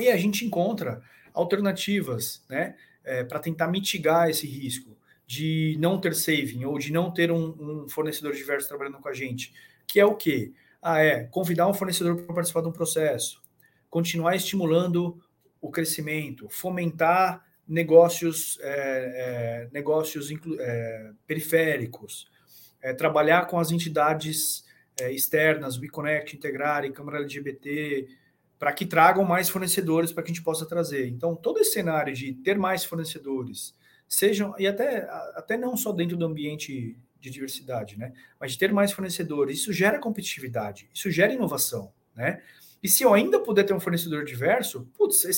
E 0.00 0.08
a 0.08 0.16
gente 0.16 0.44
encontra 0.44 1.02
alternativas, 1.32 2.42
né, 2.48 2.76
é, 3.04 3.22
para 3.22 3.38
tentar 3.38 3.68
mitigar 3.68 4.28
esse 4.28 4.46
risco 4.46 4.96
de 5.26 5.76
não 5.80 6.00
ter 6.00 6.14
saving 6.14 6.64
ou 6.64 6.78
de 6.78 6.92
não 6.92 7.10
ter 7.10 7.30
um, 7.30 7.84
um, 7.84 7.88
fornecedor 7.88 8.32
diverso 8.32 8.68
trabalhando 8.68 8.98
com 8.98 9.08
a 9.08 9.14
gente, 9.14 9.52
que 9.86 9.98
é 9.98 10.04
o 10.04 10.14
quê? 10.14 10.52
Ah, 10.82 11.00
é 11.00 11.24
convidar 11.24 11.66
um 11.66 11.74
fornecedor 11.74 12.16
para 12.16 12.34
participar 12.34 12.60
de 12.60 12.68
um 12.68 12.72
processo, 12.72 13.42
continuar 13.88 14.36
estimulando 14.36 15.18
o 15.60 15.70
crescimento, 15.70 16.48
fomentar 16.50 17.42
negócios, 17.66 18.58
é, 18.60 18.68
é, 18.68 19.68
negócios 19.72 20.30
é, 20.60 21.10
periféricos, 21.26 22.30
é, 22.82 22.92
trabalhar 22.92 23.46
com 23.46 23.58
as 23.58 23.70
entidades 23.70 24.64
é, 25.00 25.10
externas, 25.10 25.78
WeConnect, 25.78 26.36
Integrar 26.36 26.84
e 26.84 26.92
Câmara 26.92 27.18
LGBT, 27.18 28.06
para 28.58 28.72
que 28.72 28.86
tragam 28.86 29.24
mais 29.24 29.48
fornecedores 29.48 30.12
para 30.12 30.22
que 30.22 30.30
a 30.30 30.34
gente 30.34 30.44
possa 30.44 30.66
trazer. 30.66 31.08
Então, 31.08 31.34
todo 31.34 31.58
esse 31.58 31.72
cenário 31.72 32.14
de 32.14 32.32
ter 32.34 32.58
mais 32.58 32.84
fornecedores, 32.84 33.74
sejam, 34.14 34.54
e 34.58 34.66
até, 34.66 35.08
até 35.34 35.56
não 35.56 35.76
só 35.76 35.92
dentro 35.92 36.16
do 36.16 36.24
ambiente 36.24 36.96
de 37.20 37.30
diversidade, 37.30 37.98
né? 37.98 38.12
Mas 38.38 38.52
de 38.52 38.58
ter 38.58 38.72
mais 38.72 38.92
fornecedores, 38.92 39.58
isso 39.58 39.72
gera 39.72 39.98
competitividade, 39.98 40.88
isso 40.92 41.10
gera 41.10 41.32
inovação, 41.32 41.92
né? 42.14 42.42
E 42.82 42.88
se 42.88 43.02
eu 43.02 43.14
ainda 43.14 43.40
puder 43.40 43.64
ter 43.64 43.72
um 43.72 43.80
fornecedor 43.80 44.24
diverso, 44.24 44.86
putz, 44.96 45.24
é, 45.24 45.30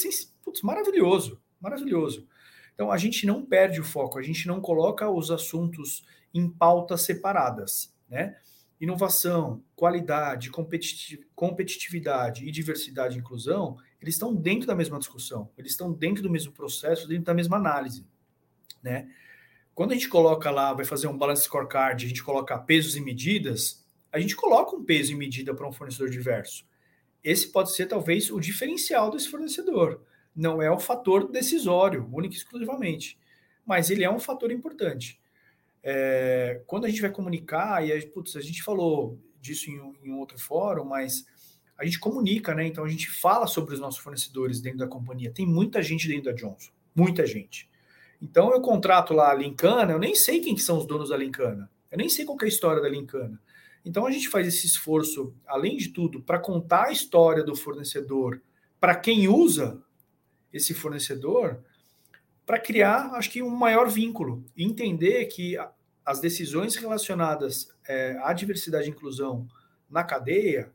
putz, 0.43 0.63
maravilhoso, 0.63 1.41
maravilhoso. 1.61 2.27
Então 2.75 2.91
a 2.91 2.97
gente 2.97 3.25
não 3.25 3.45
perde 3.45 3.81
o 3.81 3.85
foco, 3.85 4.19
a 4.19 4.23
gente 4.23 4.49
não 4.49 4.61
coloca 4.61 5.09
os 5.09 5.31
assuntos 5.31 6.05
em 6.35 6.49
pautas 6.49 7.03
separadas, 7.03 7.95
né? 8.09 8.37
Inovação, 8.79 9.63
qualidade, 9.75 10.51
competitividade 11.35 12.47
e 12.47 12.51
diversidade 12.51 13.17
e 13.17 13.21
inclusão, 13.21 13.79
eles 14.03 14.17
estão 14.17 14.35
dentro 14.35 14.67
da 14.67 14.75
mesma 14.75 14.99
discussão, 14.99 15.49
eles 15.57 15.71
estão 15.71 15.91
dentro 15.93 16.23
do 16.23 16.29
mesmo 16.29 16.53
processo, 16.53 17.09
dentro 17.09 17.25
da 17.25 17.33
mesma 17.33 17.57
análise, 17.57 18.05
né? 18.87 19.09
Quando 19.75 19.91
a 19.91 19.95
gente 19.95 20.09
coloca 20.09 20.49
lá, 20.51 20.73
vai 20.73 20.85
fazer 20.85 21.09
um 21.09 21.19
balance 21.19 21.43
scorecard, 21.43 22.05
a 22.05 22.09
gente 22.09 22.23
coloca 22.23 22.57
pesos 22.57 22.97
e 22.97 23.01
medidas, 23.01 23.85
a 24.13 24.21
gente 24.21 24.37
coloca 24.37 24.75
um 24.75 24.85
peso 24.85 25.13
e 25.13 25.17
medida 25.17 25.53
para 25.53 25.69
um 25.69 25.73
fornecedor 25.73 26.09
diverso. 26.09 26.65
Esse 27.23 27.49
pode 27.49 27.73
ser 27.73 27.87
talvez 27.87 28.31
o 28.31 28.41
diferencial 28.41 29.11
desse 29.11 29.29
fornecedor. 29.29 30.01
Não 30.35 30.63
é 30.63 30.71
o 30.71 30.79
fator 30.79 31.29
decisório, 31.29 32.09
único 32.13 32.35
e 32.35 32.39
exclusivamente, 32.39 33.19
mas 33.67 33.91
ele 33.91 34.05
é 34.05 34.11
um 34.11 34.21
fator 34.21 34.53
importante. 34.53 35.21
É, 35.83 36.63
quando 36.67 36.85
a 36.85 36.89
gente 36.89 37.03
vai 37.03 37.11
comunicar, 37.11 37.85
e 37.85 37.93
a, 37.93 38.07
putz, 38.09 38.37
a 38.37 38.41
gente 38.41 38.63
falou 38.63 39.19
disso 39.41 39.69
em, 39.69 39.95
em 40.05 40.13
outro 40.13 40.39
fórum, 40.39 40.85
mas 40.85 41.27
a 41.77 41.85
gente 41.85 41.99
comunica, 41.99 42.55
né? 42.55 42.67
Então 42.67 42.85
a 42.85 42.89
gente 42.89 43.11
fala 43.11 43.47
sobre 43.47 43.75
os 43.75 43.81
nossos 43.81 44.01
fornecedores 44.01 44.61
dentro 44.61 44.79
da 44.79 44.87
companhia. 44.87 45.33
Tem 45.33 45.47
muita 45.47 45.83
gente 45.83 46.07
dentro 46.07 46.25
da 46.25 46.33
Johnson, 46.33 46.71
muita 46.95 47.27
gente. 47.27 47.69
Então 48.21 48.53
eu 48.53 48.61
contrato 48.61 49.13
lá 49.13 49.31
a 49.31 49.35
Lincana, 49.35 49.93
eu 49.93 49.99
nem 49.99 50.15
sei 50.15 50.41
quem 50.41 50.55
que 50.55 50.63
são 50.63 50.79
os 50.79 50.87
donos 50.87 51.11
da 51.11 51.17
Lincana. 51.17 51.71
Eu 51.91 51.99
nem 51.99 52.09
sei 52.09 52.25
qual 52.25 52.39
é 52.41 52.45
a 52.45 52.49
história 52.49 52.83
da 52.83 52.89
Lincana. 52.89 53.41
Então 53.85 54.07
a 54.07 54.11
gente 54.11 54.29
faz 54.29 54.47
esse 54.47 54.67
esforço, 54.67 55.35
além 55.47 55.77
de 55.77 55.91
tudo, 55.91 56.21
para 56.21 56.39
contar 56.39 56.87
a 56.87 56.93
história 56.93 57.45
do 57.45 57.55
fornecedor 57.55 58.41
para 58.81 58.95
quem 58.95 59.29
usa 59.29 59.83
esse 60.53 60.75
fornecedor, 60.75 61.63
para 62.45 62.59
criar, 62.59 63.13
acho 63.15 63.31
que, 63.31 63.43
um 63.43 63.51
maior 63.51 63.89
vínculo 63.89 64.45
e 64.57 64.65
entender 64.65 65.27
que 65.27 65.57
as 66.05 66.21
decisões 66.21 66.77
relacionadas 66.77 67.69
é, 67.89 68.17
à 68.23 68.33
diversidade 68.33 68.87
e 68.87 68.91
inclusão 68.91 69.49
na 69.91 70.05
cadeia, 70.05 70.73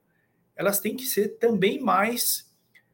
elas 0.56 0.80
têm 0.80 0.96
que 0.96 1.06
ser 1.06 1.38
também 1.38 1.80
mais 1.80 2.52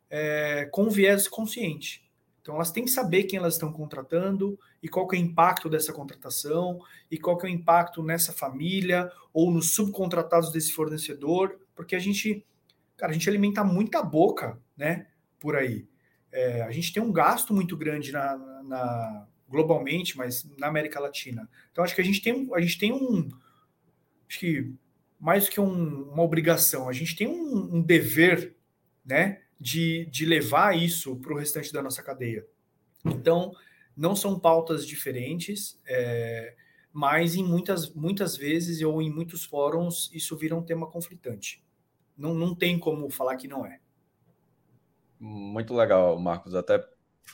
é, 0.09 0.65
com 0.71 0.89
viés 0.89 1.27
consciente. 1.27 2.06
Então, 2.47 2.55
elas 2.55 2.71
têm 2.71 2.85
que 2.85 2.91
saber 2.91 3.23
quem 3.23 3.37
elas 3.37 3.55
estão 3.55 3.73
contratando 3.73 4.57
e 4.81 4.87
qual 4.87 5.05
é 5.11 5.15
o 5.17 5.19
impacto 5.19 5.69
dessa 5.69 5.91
contratação 5.91 6.79
e 7.11 7.17
qual 7.17 7.37
é 7.41 7.45
o 7.45 7.49
impacto 7.49 8.01
nessa 8.01 8.31
família 8.31 9.11
ou 9.33 9.51
nos 9.51 9.75
subcontratados 9.75 10.49
desse 10.49 10.71
fornecedor, 10.71 11.59
porque 11.75 11.93
a 11.93 11.99
gente, 11.99 12.45
cara, 12.95 13.11
a 13.11 13.13
gente 13.13 13.27
alimenta 13.27 13.65
muita 13.65 14.01
boca, 14.01 14.57
né, 14.77 15.07
por 15.37 15.57
aí. 15.57 15.89
É, 16.31 16.61
a 16.61 16.71
gente 16.71 16.93
tem 16.93 17.03
um 17.03 17.11
gasto 17.11 17.53
muito 17.53 17.75
grande 17.75 18.13
na, 18.13 18.37
na 18.63 19.27
globalmente, 19.49 20.17
mas 20.17 20.49
na 20.57 20.67
América 20.67 21.01
Latina. 21.01 21.49
Então 21.73 21.83
acho 21.83 21.93
que 21.93 22.01
a 22.01 22.05
gente 22.05 22.21
tem, 22.21 22.49
a 22.53 22.61
gente 22.61 22.77
tem 22.77 22.93
um, 22.93 23.27
acho 24.25 24.39
que 24.39 24.73
mais 25.19 25.49
que 25.49 25.59
um, 25.59 26.13
uma 26.13 26.23
obrigação, 26.23 26.87
a 26.87 26.93
gente 26.93 27.13
tem 27.13 27.27
um, 27.27 27.75
um 27.75 27.81
dever, 27.81 28.55
né, 29.05 29.41
de, 29.59 30.05
de 30.05 30.25
levar 30.25 30.77
isso 30.77 31.15
para 31.17 31.33
o 31.33 31.37
restante 31.37 31.71
da 31.73 31.81
nossa 31.81 32.03
cadeia. 32.03 32.45
Então 33.05 33.53
não 33.95 34.15
são 34.15 34.39
pautas 34.39 34.85
diferentes, 34.85 35.79
é, 35.85 36.55
mas 36.93 37.35
em 37.35 37.43
muitas 37.43 37.93
muitas 37.93 38.37
vezes 38.37 38.81
ou 38.81 39.01
em 39.01 39.11
muitos 39.11 39.43
fóruns 39.43 40.09
isso 40.13 40.37
vira 40.37 40.55
um 40.55 40.63
tema 40.63 40.87
conflitante. 40.87 41.63
Não, 42.17 42.33
não 42.33 42.55
tem 42.55 42.79
como 42.79 43.09
falar 43.09 43.35
que 43.37 43.47
não 43.47 43.65
é. 43.65 43.79
Muito 45.19 45.73
legal, 45.73 46.19
Marcos. 46.19 46.53
Até 46.55 46.83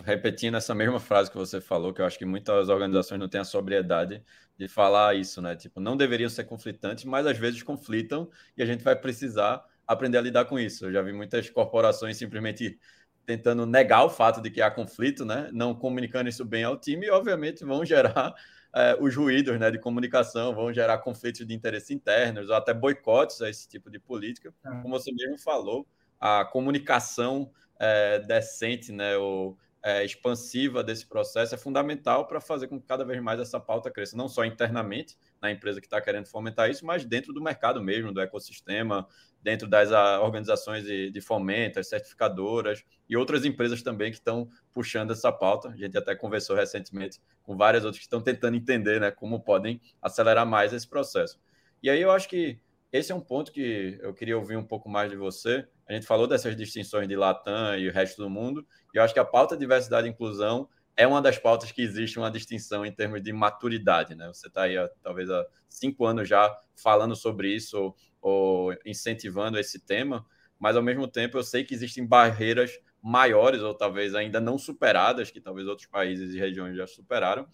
repetindo 0.04 0.58
essa 0.58 0.74
mesma 0.74 1.00
frase 1.00 1.30
que 1.30 1.38
você 1.38 1.62
falou, 1.62 1.94
que 1.94 2.02
eu 2.02 2.06
acho 2.06 2.18
que 2.18 2.26
muitas 2.26 2.70
organizações 2.70 3.20
não 3.20 3.30
têm 3.30 3.42
a 3.42 3.46
sobriedade 3.46 4.24
de 4.58 4.68
falar 4.68 5.16
isso, 5.16 5.42
né? 5.42 5.56
Tipo, 5.56 5.80
não 5.80 5.96
deveriam 5.96 6.30
ser 6.30 6.46
conflitantes, 6.46 7.06
mas 7.06 7.26
às 7.26 7.38
vezes 7.38 7.62
conflitam 7.62 8.30
e 8.58 8.64
a 8.64 8.66
gente 8.66 8.84
vai 8.84 8.96
precisar 8.96 9.64
aprender 9.88 10.18
a 10.18 10.22
lidar 10.22 10.46
com 10.46 10.60
isso. 10.60 10.86
Eu 10.86 10.94
já 10.94 11.02
vi 11.02 11.14
muitas 11.14 11.50
corporações 11.50 12.18
simplesmente 12.18 12.80
tentando 13.26 13.66
negar 13.66 14.04
o 14.04 14.10
fato 14.10 14.42
de 14.42 14.50
que 14.50 14.62
há 14.62 14.70
conflito, 14.70 15.26
né? 15.26 15.50
Não 15.54 15.74
comunicando 15.74 16.30
isso 16.30 16.44
bem 16.44 16.64
ao 16.64 16.78
time 16.78 17.08
e, 17.08 17.10
obviamente, 17.10 17.64
vão 17.64 17.86
gerar 17.86 18.34
é, 18.76 18.96
os 19.00 19.16
ruídos 19.16 19.58
né, 19.60 19.72
de 19.72 19.80
comunicação, 19.80 20.54
vão 20.54 20.74
gerar 20.74 20.98
conflitos 21.00 21.46
de 21.46 21.54
interesse 21.54 21.94
internos 21.94 22.50
ou 22.50 22.56
até 22.56 22.74
boicotes 22.74 23.42
a 23.42 23.50
esse 23.50 23.68
tipo 23.68 23.90
de 23.90 24.00
política. 24.00 24.54
É. 24.66 24.70
Como 24.82 24.90
você 24.90 25.12
mesmo 25.14 25.38
falou, 25.40 25.88
a 26.20 26.46
comunicação 26.46 27.52
é, 27.80 28.20
decente, 28.20 28.92
né? 28.92 29.16
Ou 29.18 29.58
é, 29.84 30.06
expansiva 30.06 30.82
desse 30.82 31.06
processo 31.06 31.54
é 31.54 31.58
fundamental 31.58 32.26
para 32.26 32.40
fazer 32.40 32.68
com 32.68 32.80
que 32.80 32.88
cada 32.88 33.04
vez 33.04 33.22
mais 33.22 33.40
essa 33.40 33.60
pauta 33.60 33.92
cresça, 33.92 34.16
não 34.16 34.30
só 34.30 34.46
internamente 34.46 35.18
na 35.44 35.52
empresa 35.52 35.82
que 35.82 35.88
está 35.88 36.00
querendo 36.00 36.26
fomentar 36.26 36.70
isso, 36.70 36.86
mas 36.86 37.04
dentro 37.04 37.34
do 37.34 37.42
mercado 37.42 37.84
mesmo, 37.84 38.14
do 38.14 38.22
ecossistema, 38.22 39.06
dentro 39.42 39.68
das 39.68 39.92
a, 39.92 40.22
organizações 40.22 40.86
de, 40.86 41.12
de 41.12 41.20
fomento, 41.20 41.82
as 41.82 41.90
certificadoras 41.90 42.86
e 43.10 43.18
outras 43.18 43.44
empresas 43.44 43.84
também 43.84 44.10
que 44.10 44.18
estão 44.18 44.50
puxando 44.72 45.12
essa 45.12 45.34
pauta. 45.34 45.68
A 45.68 45.76
gente 45.76 45.98
até 45.98 46.16
conversou 46.16 46.56
recentemente 46.56 47.20
com 47.44 47.58
várias 47.58 47.84
outras 47.84 48.00
que 48.00 48.06
estão 48.06 48.22
tentando 48.22 48.56
entender 48.56 49.02
né, 49.02 49.12
como 49.12 49.42
podem 49.42 49.82
acelerar 50.02 50.46
mais 50.46 50.72
esse 50.72 50.88
processo. 50.88 51.38
E 51.84 51.90
aí 51.90 52.02
eu 52.02 52.10
acho 52.10 52.30
que 52.30 52.58
esse 52.90 53.12
é 53.12 53.16
um 53.16 53.20
ponto 53.20 53.52
que 53.52 54.00
eu 54.02 54.14
queria 54.14 54.38
ouvir 54.38 54.56
um 54.56 54.64
pouco 54.64 54.88
mais 54.88 55.12
de 55.12 55.18
você. 55.18 55.68
A 55.86 55.94
gente 55.94 56.06
falou 56.06 56.26
dessas 56.26 56.56
distinções 56.56 57.06
de 57.06 57.18
Latam 57.18 57.78
e 57.78 57.90
o 57.90 57.92
resto 57.92 58.24
do 58.24 58.30
mundo, 58.30 58.66
e 58.94 58.98
eu 58.98 59.04
acho 59.04 59.14
que 59.14 59.20
a 59.20 59.26
pauta 59.26 59.58
diversidade 59.58 60.08
e 60.08 60.12
inclusão 60.12 60.70
é 60.96 61.08
uma 61.08 61.22
das 61.22 61.38
pautas 61.38 61.72
que 61.72 61.82
existe 61.82 62.20
uma 62.20 62.30
distinção 62.30 62.86
em 62.86 62.92
termos 62.92 63.22
de 63.22 63.34
maturidade, 63.34 64.16
né? 64.16 64.28
Você 64.28 64.48
está 64.48 64.64
aí, 64.64 64.76
talvez, 65.02 65.30
há 65.30 65.46
cinco 65.68 66.06
anos 66.06 66.28
já 66.28 66.56
falando 66.76 67.16
sobre 67.16 67.54
isso 67.54 67.78
ou, 67.78 67.96
ou, 68.22 68.76
incentivando 68.86 69.58
esse 69.58 69.80
tema, 69.80 70.26
mas 70.60 70.76
ao 70.76 70.84
mesmo 70.84 71.08
tempo 71.08 71.38
eu 71.38 71.44
sei 71.44 71.64
que 71.64 71.74
existem 71.74 72.06
barreiras 72.06 72.80
maiores 73.02 73.62
ou 73.62 73.74
talvez 73.74 74.16
ainda 74.16 74.40
não 74.40 74.58
superadas, 74.58 75.32
que 75.32 75.42
talvez 75.42 75.68
outros 75.68 75.88
países 75.88 76.34
e 76.34 76.40
regiões 76.40 76.78
já 76.78 76.88
superaram, 76.88 77.48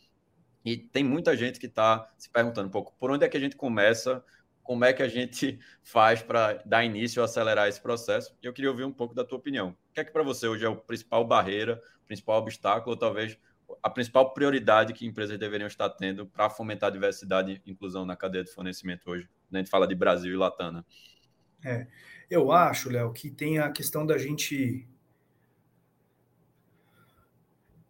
e 0.64 0.78
tem 0.78 1.04
muita 1.04 1.36
gente 1.36 1.60
que 1.60 1.66
está 1.66 2.12
se 2.18 2.30
perguntando 2.30 2.68
um 2.68 2.72
pouco 2.72 2.94
por 3.00 3.10
onde 3.10 3.26
é 3.26 3.30
que 3.30 3.38
a 3.38 3.40
gente 3.40 3.56
começa 3.56 4.24
como 4.70 4.86
é 4.86 4.94
que 4.94 5.02
a 5.02 5.08
gente 5.08 5.60
faz 5.82 6.22
para 6.22 6.62
dar 6.64 6.86
início 6.86 7.20
ou 7.20 7.26
acelerar 7.26 7.68
esse 7.68 7.82
processo. 7.82 8.38
Eu 8.40 8.54
queria 8.54 8.70
ouvir 8.70 8.84
um 8.84 8.94
pouco 8.94 9.16
da 9.16 9.26
tua 9.26 9.40
opinião. 9.40 9.70
O 9.70 9.94
que 9.96 10.00
é 10.00 10.04
que 10.04 10.12
para 10.12 10.22
você 10.22 10.48
hoje 10.48 10.64
é 10.64 10.70
o 10.70 10.76
principal 10.76 11.26
barreira, 11.26 11.82
o 12.04 12.06
principal 12.06 12.38
obstáculo, 12.38 12.92
ou 12.92 12.96
talvez 12.96 13.36
a 13.82 13.90
principal 13.90 14.32
prioridade 14.32 14.94
que 14.94 15.08
empresas 15.08 15.40
deveriam 15.40 15.66
estar 15.66 15.90
tendo 15.90 16.28
para 16.28 16.52
fomentar 16.52 16.90
a 16.90 16.94
diversidade 16.94 17.60
e 17.66 17.72
inclusão 17.72 18.06
na 18.06 18.16
cadeia 18.16 18.44
de 18.44 18.52
fornecimento 18.52 19.10
hoje? 19.10 19.28
A 19.52 19.58
gente 19.58 19.72
fala 19.72 19.88
de 19.88 19.96
Brasil 19.96 20.32
e 20.32 20.38
Latana. 20.38 20.86
É, 21.66 21.88
eu 22.30 22.52
acho, 22.52 22.92
Léo, 22.92 23.12
que 23.12 23.32
tem 23.32 23.58
a 23.58 23.72
questão 23.72 24.06
da 24.06 24.20
gente. 24.20 24.88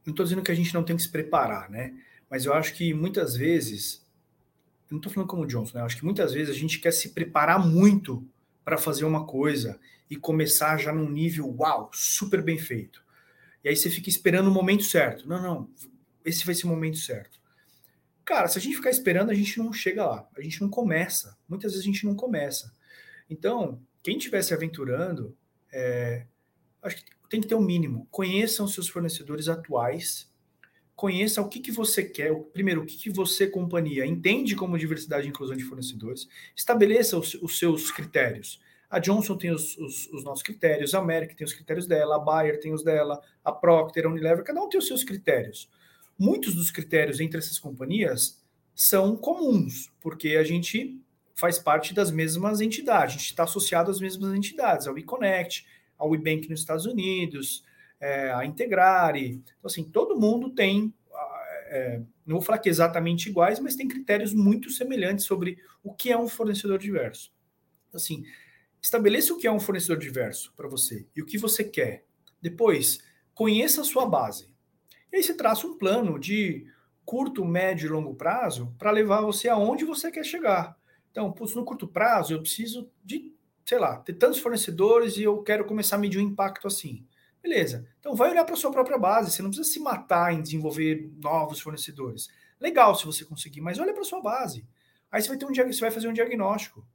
Não 0.05 0.13
estou 0.13 0.23
dizendo 0.23 0.43
que 0.43 0.51
a 0.51 0.55
gente 0.55 0.73
não 0.73 0.85
tem 0.85 0.95
que 0.95 1.01
se 1.01 1.11
preparar, 1.11 1.69
né? 1.69 1.93
Mas 2.29 2.45
eu 2.45 2.53
acho 2.53 2.73
que 2.73 2.93
muitas 2.93 3.35
vezes 3.35 4.08
não 4.89 4.97
estou 4.97 5.11
falando 5.11 5.29
como 5.29 5.43
o 5.43 5.47
Johnson, 5.47 5.77
né? 5.77 5.83
Acho 5.83 5.97
que 5.97 6.05
muitas 6.05 6.33
vezes 6.33 6.55
a 6.55 6.57
gente 6.57 6.79
quer 6.79 6.91
se 6.91 7.09
preparar 7.09 7.59
muito 7.65 8.27
para 8.63 8.77
fazer 8.77 9.05
uma 9.05 9.25
coisa 9.25 9.79
e 10.09 10.15
começar 10.15 10.77
já 10.77 10.91
num 10.91 11.09
nível, 11.09 11.55
uau, 11.57 11.89
super 11.93 12.41
bem 12.41 12.57
feito. 12.57 13.03
E 13.63 13.69
aí 13.69 13.75
você 13.75 13.89
fica 13.89 14.09
esperando 14.09 14.47
o 14.47 14.53
momento 14.53 14.83
certo. 14.83 15.27
Não, 15.27 15.41
não, 15.41 15.69
esse 16.25 16.45
vai 16.45 16.55
ser 16.55 16.65
o 16.65 16.69
momento 16.69 16.97
certo. 16.97 17.39
Cara, 18.25 18.47
se 18.47 18.57
a 18.57 18.61
gente 18.61 18.75
ficar 18.75 18.89
esperando, 18.89 19.31
a 19.31 19.33
gente 19.33 19.57
não 19.57 19.73
chega 19.73 20.05
lá. 20.05 20.27
A 20.37 20.41
gente 20.41 20.61
não 20.61 20.69
começa. 20.69 21.37
Muitas 21.47 21.71
vezes 21.71 21.85
a 21.85 21.91
gente 21.91 22.05
não 22.05 22.15
começa. 22.15 22.71
Então, 23.29 23.81
quem 24.03 24.17
estiver 24.17 24.41
se 24.41 24.53
aventurando, 24.53 25.35
é, 25.71 26.25
acho 26.81 26.97
que 26.97 27.03
tem 27.29 27.41
que 27.41 27.47
ter 27.47 27.55
o 27.55 27.59
um 27.59 27.65
mínimo. 27.65 28.07
Conheçam 28.09 28.67
seus 28.67 28.87
fornecedores 28.87 29.47
atuais 29.47 30.28
conheça 30.99 31.41
o 31.41 31.47
que, 31.47 31.61
que 31.61 31.71
você 31.71 32.03
quer, 32.03 32.35
primeiro, 32.51 32.81
o 32.81 32.85
que, 32.85 32.97
que 32.97 33.09
você, 33.09 33.47
companhia, 33.47 34.05
entende 34.05 34.53
como 34.53 34.77
diversidade 34.77 35.25
e 35.25 35.29
inclusão 35.29 35.55
de 35.55 35.63
fornecedores, 35.63 36.27
estabeleça 36.53 37.17
os, 37.17 37.35
os 37.35 37.57
seus 37.57 37.89
critérios. 37.89 38.61
A 38.89 38.99
Johnson 38.99 39.37
tem 39.37 39.49
os, 39.49 39.77
os, 39.77 40.07
os, 40.07 40.25
nossos 40.25 40.43
critérios, 40.43 40.93
a 40.93 41.01
Merck 41.01 41.37
tem 41.37 41.45
os 41.45 41.53
critérios 41.53 41.87
dela, 41.87 42.17
a 42.17 42.19
Bayer 42.19 42.59
tem 42.59 42.73
os 42.73 42.83
dela, 42.83 43.21
a 43.45 43.49
Procter, 43.49 44.05
a 44.05 44.09
Unilever, 44.09 44.43
cada 44.43 44.61
um 44.61 44.67
tem 44.67 44.77
os 44.77 44.87
seus 44.87 45.05
critérios. 45.05 45.69
Muitos 46.17 46.53
dos 46.53 46.69
critérios 46.69 47.21
entre 47.21 47.37
essas 47.37 47.57
companhias 47.57 48.43
são 48.75 49.15
comuns, 49.15 49.89
porque 50.01 50.35
a 50.35 50.43
gente 50.43 51.01
faz 51.33 51.57
parte 51.57 51.93
das 51.93 52.11
mesmas 52.11 52.59
entidades, 52.59 53.15
a 53.15 53.17
gente 53.19 53.29
está 53.29 53.43
associado 53.43 53.89
às 53.89 54.01
mesmas 54.01 54.33
entidades, 54.33 54.85
ao 54.85 54.97
eConnect, 54.97 55.65
ao 55.97 56.13
eBank 56.13 56.49
nos 56.49 56.59
Estados 56.59 56.85
Unidos, 56.85 57.63
é, 57.99 58.31
a 58.31 58.45
Integrare. 58.45 59.27
Então, 59.31 59.55
assim, 59.63 59.83
todo 59.83 60.19
mundo 60.19 60.49
tem, 60.51 60.93
é, 61.67 62.01
não 62.25 62.37
vou 62.37 62.41
falar 62.41 62.59
que 62.59 62.69
exatamente 62.69 63.29
iguais, 63.29 63.59
mas 63.59 63.75
tem 63.75 63.87
critérios 63.87 64.33
muito 64.33 64.69
semelhantes 64.69 65.25
sobre 65.25 65.57
o 65.83 65.93
que 65.93 66.11
é 66.11 66.17
um 66.17 66.27
fornecedor 66.27 66.77
diverso. 66.77 67.33
Assim, 67.93 68.23
estabeleça 68.81 69.33
o 69.33 69.37
que 69.37 69.47
é 69.47 69.51
um 69.51 69.59
fornecedor 69.59 69.97
diverso 69.97 70.53
para 70.55 70.67
você 70.67 71.07
e 71.15 71.21
o 71.21 71.25
que 71.25 71.37
você 71.37 71.63
quer. 71.63 72.05
Depois, 72.41 72.99
conheça 73.33 73.81
a 73.81 73.85
sua 73.85 74.05
base. 74.05 74.49
E 75.11 75.17
aí 75.17 75.23
você 75.23 75.33
traça 75.33 75.65
um 75.65 75.77
plano 75.77 76.19
de 76.19 76.67
curto, 77.03 77.43
médio 77.43 77.87
e 77.87 77.89
longo 77.89 78.13
prazo 78.13 78.75
para 78.77 78.91
levar 78.91 79.21
você 79.21 79.49
aonde 79.49 79.83
você 79.83 80.11
quer 80.11 80.23
chegar. 80.23 80.77
Então, 81.09 81.31
putz, 81.31 81.55
no 81.55 81.65
curto 81.65 81.87
prazo, 81.87 82.33
eu 82.33 82.41
preciso 82.41 82.91
de, 83.03 83.33
sei 83.65 83.79
lá, 83.79 83.97
ter 83.97 84.13
tantos 84.13 84.39
fornecedores 84.39 85.17
e 85.17 85.23
eu 85.23 85.41
quero 85.41 85.65
começar 85.65 85.95
a 85.95 85.99
medir 85.99 86.19
o 86.19 86.21
impacto 86.21 86.67
assim. 86.67 87.07
Beleza. 87.41 87.87
Então 87.99 88.15
vai 88.15 88.31
olhar 88.31 88.43
para 88.43 88.55
sua 88.55 88.71
própria 88.71 88.97
base. 88.97 89.31
Você 89.31 89.41
não 89.41 89.49
precisa 89.49 89.69
se 89.69 89.79
matar 89.79 90.33
em 90.33 90.41
desenvolver 90.41 91.09
novos 91.17 91.59
fornecedores. 91.59 92.27
Legal 92.59 92.95
se 92.95 93.05
você 93.05 93.23
conseguir, 93.23 93.61
mas 93.61 93.79
olha 93.79 93.93
para 93.93 94.03
sua 94.03 94.21
base. 94.21 94.67
Aí 95.11 95.21
você 95.21 95.29
vai 95.29 95.37
ter 95.37 95.45
um 95.45 95.53
você 95.53 95.79
vai 95.79 95.91
fazer 95.91 96.07
um 96.07 96.13
diagnóstico. 96.13 96.85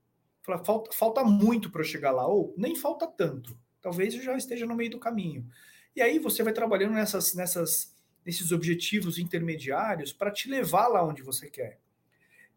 Fala, 0.42 0.62
falta, 0.62 0.92
falta 0.92 1.24
muito 1.24 1.70
para 1.70 1.82
chegar 1.82 2.12
lá, 2.12 2.26
ou 2.26 2.54
nem 2.56 2.76
falta 2.76 3.06
tanto. 3.06 3.58
Talvez 3.80 4.14
eu 4.14 4.22
já 4.22 4.36
esteja 4.36 4.66
no 4.66 4.76
meio 4.76 4.90
do 4.90 4.98
caminho. 4.98 5.48
E 5.96 6.02
aí 6.02 6.18
você 6.18 6.42
vai 6.42 6.52
trabalhando 6.52 6.92
nessas, 6.92 7.34
nessas, 7.34 7.96
nesses 8.24 8.52
objetivos 8.52 9.18
intermediários 9.18 10.12
para 10.12 10.30
te 10.30 10.48
levar 10.48 10.88
lá 10.88 11.02
onde 11.02 11.22
você 11.22 11.48
quer. 11.48 11.78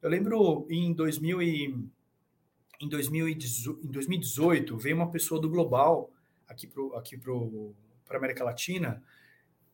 Eu 0.02 0.10
lembro 0.10 0.68
em 0.70 0.94
2000 0.94 1.42
e, 1.42 1.90
em 2.80 2.88
2018 2.88 4.78
veio 4.78 4.96
uma 4.96 5.10
pessoa 5.10 5.42
do 5.42 5.50
Global 5.50 6.12
aqui 6.48 6.68
para 6.68 6.98
aqui 6.98 7.20
a 8.10 8.16
América 8.16 8.44
Latina, 8.44 9.04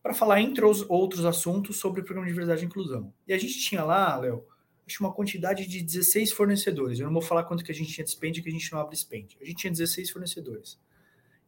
para 0.02 0.12
falar, 0.12 0.40
entre 0.40 0.64
os 0.64 0.82
outros 0.90 1.24
assuntos, 1.24 1.78
sobre 1.78 2.00
o 2.00 2.04
programa 2.04 2.26
de 2.26 2.32
diversidade 2.32 2.62
e 2.62 2.66
inclusão. 2.66 3.12
E 3.26 3.32
a 3.32 3.38
gente 3.38 3.58
tinha 3.58 3.82
lá, 3.82 4.16
Léo, 4.18 4.44
acho 4.86 5.02
uma 5.02 5.12
quantidade 5.12 5.66
de 5.66 5.82
16 5.82 6.32
fornecedores. 6.32 6.98
Eu 6.98 7.06
não 7.06 7.12
vou 7.12 7.22
falar 7.22 7.44
quanto 7.44 7.64
que 7.64 7.72
a 7.72 7.74
gente 7.74 7.92
tinha 7.92 8.04
de 8.04 8.10
spend, 8.10 8.42
que 8.42 8.48
a 8.48 8.52
gente 8.52 8.70
não 8.70 8.80
abre 8.80 8.96
spend. 8.96 9.38
A 9.40 9.44
gente 9.44 9.56
tinha 9.56 9.70
16 9.70 10.10
fornecedores. 10.10 10.78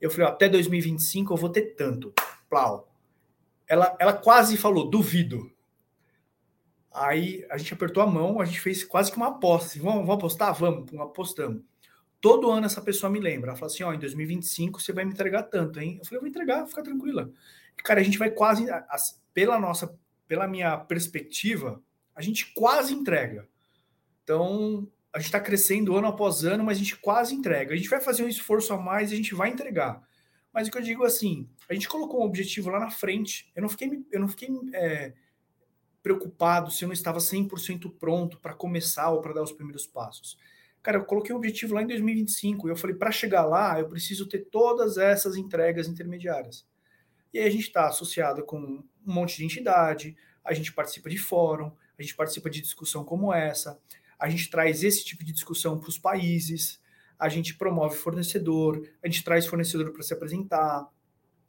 Eu 0.00 0.10
falei, 0.10 0.26
ó, 0.26 0.30
até 0.30 0.48
2025 0.48 1.32
eu 1.32 1.36
vou 1.36 1.50
ter 1.50 1.74
tanto. 1.74 2.14
Plau. 2.48 2.90
Ela, 3.66 3.94
ela 3.98 4.12
quase 4.14 4.56
falou, 4.56 4.88
duvido. 4.88 5.52
Aí 6.90 7.44
a 7.50 7.58
gente 7.58 7.74
apertou 7.74 8.02
a 8.02 8.06
mão, 8.06 8.40
a 8.40 8.44
gente 8.46 8.60
fez 8.60 8.82
quase 8.84 9.10
que 9.10 9.18
uma 9.18 9.28
aposta. 9.28 9.78
Vamos, 9.78 10.06
vamos 10.06 10.14
apostar? 10.14 10.54
Vamos, 10.54 10.94
apostamos 10.98 11.62
todo 12.26 12.50
ano 12.50 12.66
essa 12.66 12.82
pessoa 12.82 13.08
me 13.08 13.20
lembra. 13.20 13.50
Ela 13.50 13.56
fala 13.56 13.70
assim: 13.70 13.84
ó, 13.84 13.92
em 13.94 14.00
2025 14.00 14.82
você 14.82 14.92
vai 14.92 15.04
me 15.04 15.12
entregar 15.12 15.44
tanto, 15.44 15.78
hein? 15.78 15.98
Eu 16.00 16.04
falei: 16.04 16.16
eu 16.16 16.20
vou 16.22 16.28
entregar, 16.28 16.66
fica 16.66 16.82
tranquila. 16.82 17.30
E, 17.78 17.82
cara, 17.82 18.00
a 18.00 18.02
gente 18.02 18.18
vai 18.18 18.32
quase, 18.32 18.66
pela 19.32 19.60
nossa, 19.60 19.96
pela 20.26 20.48
minha 20.48 20.76
perspectiva, 20.76 21.80
a 22.16 22.20
gente 22.20 22.52
quase 22.52 22.92
entrega. 22.92 23.46
Então, 24.24 24.90
a 25.12 25.18
gente 25.18 25.26
está 25.26 25.38
crescendo 25.38 25.96
ano 25.96 26.08
após 26.08 26.44
ano, 26.44 26.64
mas 26.64 26.78
a 26.78 26.80
gente 26.80 26.96
quase 26.96 27.32
entrega. 27.32 27.74
A 27.74 27.76
gente 27.76 27.88
vai 27.88 28.00
fazer 28.00 28.24
um 28.24 28.28
esforço 28.28 28.74
a 28.74 28.76
mais 28.76 29.12
e 29.12 29.14
a 29.14 29.16
gente 29.16 29.32
vai 29.32 29.50
entregar. 29.50 30.02
Mas 30.52 30.66
o 30.66 30.70
que 30.72 30.78
eu 30.78 30.82
digo 30.82 31.04
assim, 31.04 31.48
a 31.68 31.74
gente 31.74 31.88
colocou 31.88 32.22
um 32.22 32.24
objetivo 32.24 32.70
lá 32.70 32.80
na 32.80 32.90
frente. 32.90 33.52
Eu 33.54 33.62
não 33.62 33.68
fiquei, 33.68 34.04
eu 34.10 34.18
não 34.18 34.26
fiquei 34.26 34.48
é, 34.72 35.12
preocupado 36.02 36.72
se 36.72 36.84
eu 36.84 36.88
não 36.88 36.92
estava 36.92 37.20
100% 37.20 37.94
pronto 38.00 38.40
para 38.40 38.52
começar 38.52 39.10
ou 39.10 39.20
para 39.20 39.34
dar 39.34 39.42
os 39.42 39.52
primeiros 39.52 39.86
passos. 39.86 40.36
Cara, 40.86 40.98
eu 40.98 41.04
coloquei 41.04 41.34
um 41.34 41.38
objetivo 41.38 41.74
lá 41.74 41.82
em 41.82 41.86
2025 41.88 42.68
e 42.68 42.70
eu 42.70 42.76
falei, 42.76 42.94
para 42.94 43.10
chegar 43.10 43.44
lá, 43.44 43.76
eu 43.80 43.88
preciso 43.88 44.24
ter 44.24 44.46
todas 44.52 44.96
essas 44.96 45.34
entregas 45.34 45.88
intermediárias. 45.88 46.64
E 47.34 47.40
aí 47.40 47.44
a 47.44 47.50
gente 47.50 47.64
está 47.64 47.88
associado 47.88 48.44
com 48.44 48.56
um 48.56 48.84
monte 49.04 49.38
de 49.38 49.44
entidade, 49.44 50.16
a 50.44 50.54
gente 50.54 50.72
participa 50.72 51.10
de 51.10 51.18
fórum, 51.18 51.72
a 51.98 52.02
gente 52.02 52.14
participa 52.14 52.48
de 52.48 52.60
discussão 52.60 53.04
como 53.04 53.34
essa, 53.34 53.80
a 54.16 54.28
gente 54.28 54.48
traz 54.48 54.84
esse 54.84 55.04
tipo 55.04 55.24
de 55.24 55.32
discussão 55.32 55.76
para 55.76 55.88
os 55.88 55.98
países, 55.98 56.80
a 57.18 57.28
gente 57.28 57.56
promove 57.56 57.96
fornecedor, 57.96 58.88
a 59.02 59.08
gente 59.08 59.24
traz 59.24 59.44
fornecedor 59.44 59.90
para 59.90 60.04
se 60.04 60.14
apresentar, 60.14 60.88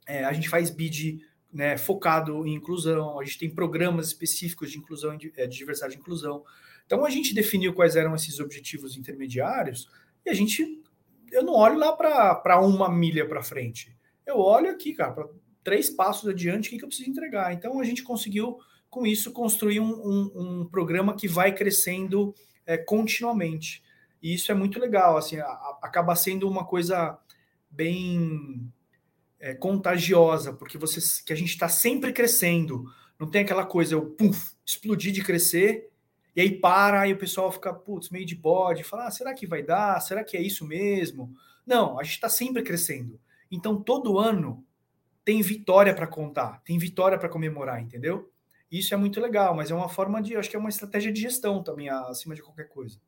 é, 0.04 0.24
a 0.24 0.32
gente 0.32 0.48
faz 0.48 0.68
bid 0.68 1.24
né, 1.52 1.78
focado 1.78 2.44
em 2.44 2.54
inclusão, 2.54 3.20
a 3.20 3.24
gente 3.24 3.38
tem 3.38 3.54
programas 3.54 4.08
específicos 4.08 4.72
de 4.72 4.78
inclusão, 4.78 5.16
de, 5.16 5.32
é, 5.36 5.46
de 5.46 5.56
diversidade 5.56 5.94
e 5.94 5.98
inclusão. 5.98 6.44
Então 6.88 7.04
a 7.04 7.10
gente 7.10 7.34
definiu 7.34 7.74
quais 7.74 7.96
eram 7.96 8.14
esses 8.14 8.40
objetivos 8.40 8.96
intermediários 8.96 9.90
e 10.24 10.30
a 10.30 10.34
gente, 10.34 10.82
eu 11.30 11.42
não 11.42 11.52
olho 11.52 11.78
lá 11.78 11.92
para 11.92 12.58
uma 12.60 12.90
milha 12.90 13.28
para 13.28 13.42
frente. 13.42 13.94
Eu 14.26 14.38
olho 14.38 14.70
aqui, 14.70 14.94
cara, 14.94 15.12
para 15.12 15.28
três 15.62 15.90
passos 15.90 16.26
adiante, 16.30 16.68
o 16.68 16.70
que, 16.70 16.78
que 16.78 16.84
eu 16.84 16.88
preciso 16.88 17.10
entregar. 17.10 17.52
Então 17.52 17.78
a 17.78 17.84
gente 17.84 18.02
conseguiu, 18.02 18.56
com 18.88 19.06
isso, 19.06 19.32
construir 19.32 19.80
um, 19.80 19.90
um, 19.90 20.32
um 20.34 20.64
programa 20.64 21.14
que 21.14 21.28
vai 21.28 21.54
crescendo 21.54 22.34
é, 22.64 22.78
continuamente. 22.78 23.82
E 24.22 24.32
isso 24.32 24.50
é 24.50 24.54
muito 24.54 24.80
legal, 24.80 25.18
assim, 25.18 25.36
a, 25.36 25.44
a, 25.44 25.78
acaba 25.82 26.16
sendo 26.16 26.48
uma 26.48 26.64
coisa 26.64 27.18
bem 27.70 28.72
é, 29.38 29.54
contagiosa, 29.54 30.54
porque 30.54 30.78
você, 30.78 31.00
que 31.22 31.34
a 31.34 31.36
gente 31.36 31.50
está 31.50 31.68
sempre 31.68 32.14
crescendo. 32.14 32.84
Não 33.18 33.30
tem 33.30 33.42
aquela 33.42 33.66
coisa, 33.66 33.94
eu 33.94 34.06
puff, 34.06 34.54
explodir 34.64 35.12
de 35.12 35.22
crescer, 35.22 35.90
e 36.38 36.40
aí 36.40 36.52
para, 36.52 37.08
e 37.08 37.12
o 37.12 37.18
pessoal 37.18 37.50
fica, 37.50 37.74
putz, 37.74 38.10
meio 38.10 38.24
de 38.24 38.36
bode, 38.36 38.84
fala, 38.84 39.08
ah, 39.08 39.10
será 39.10 39.34
que 39.34 39.44
vai 39.44 39.60
dar? 39.60 40.00
Será 40.00 40.22
que 40.22 40.36
é 40.36 40.40
isso 40.40 40.64
mesmo? 40.64 41.34
Não, 41.66 41.98
a 41.98 42.04
gente 42.04 42.12
está 42.12 42.28
sempre 42.28 42.62
crescendo. 42.62 43.20
Então, 43.50 43.82
todo 43.82 44.20
ano 44.20 44.64
tem 45.24 45.42
vitória 45.42 45.92
para 45.92 46.06
contar, 46.06 46.62
tem 46.62 46.78
vitória 46.78 47.18
para 47.18 47.28
comemorar, 47.28 47.82
entendeu? 47.82 48.30
Isso 48.70 48.94
é 48.94 48.96
muito 48.96 49.20
legal, 49.20 49.52
mas 49.52 49.72
é 49.72 49.74
uma 49.74 49.88
forma 49.88 50.22
de, 50.22 50.36
acho 50.36 50.48
que 50.48 50.54
é 50.54 50.60
uma 50.60 50.68
estratégia 50.68 51.12
de 51.12 51.20
gestão 51.20 51.60
também, 51.60 51.88
acima 51.88 52.36
de 52.36 52.42
qualquer 52.42 52.68
coisa. 52.68 53.00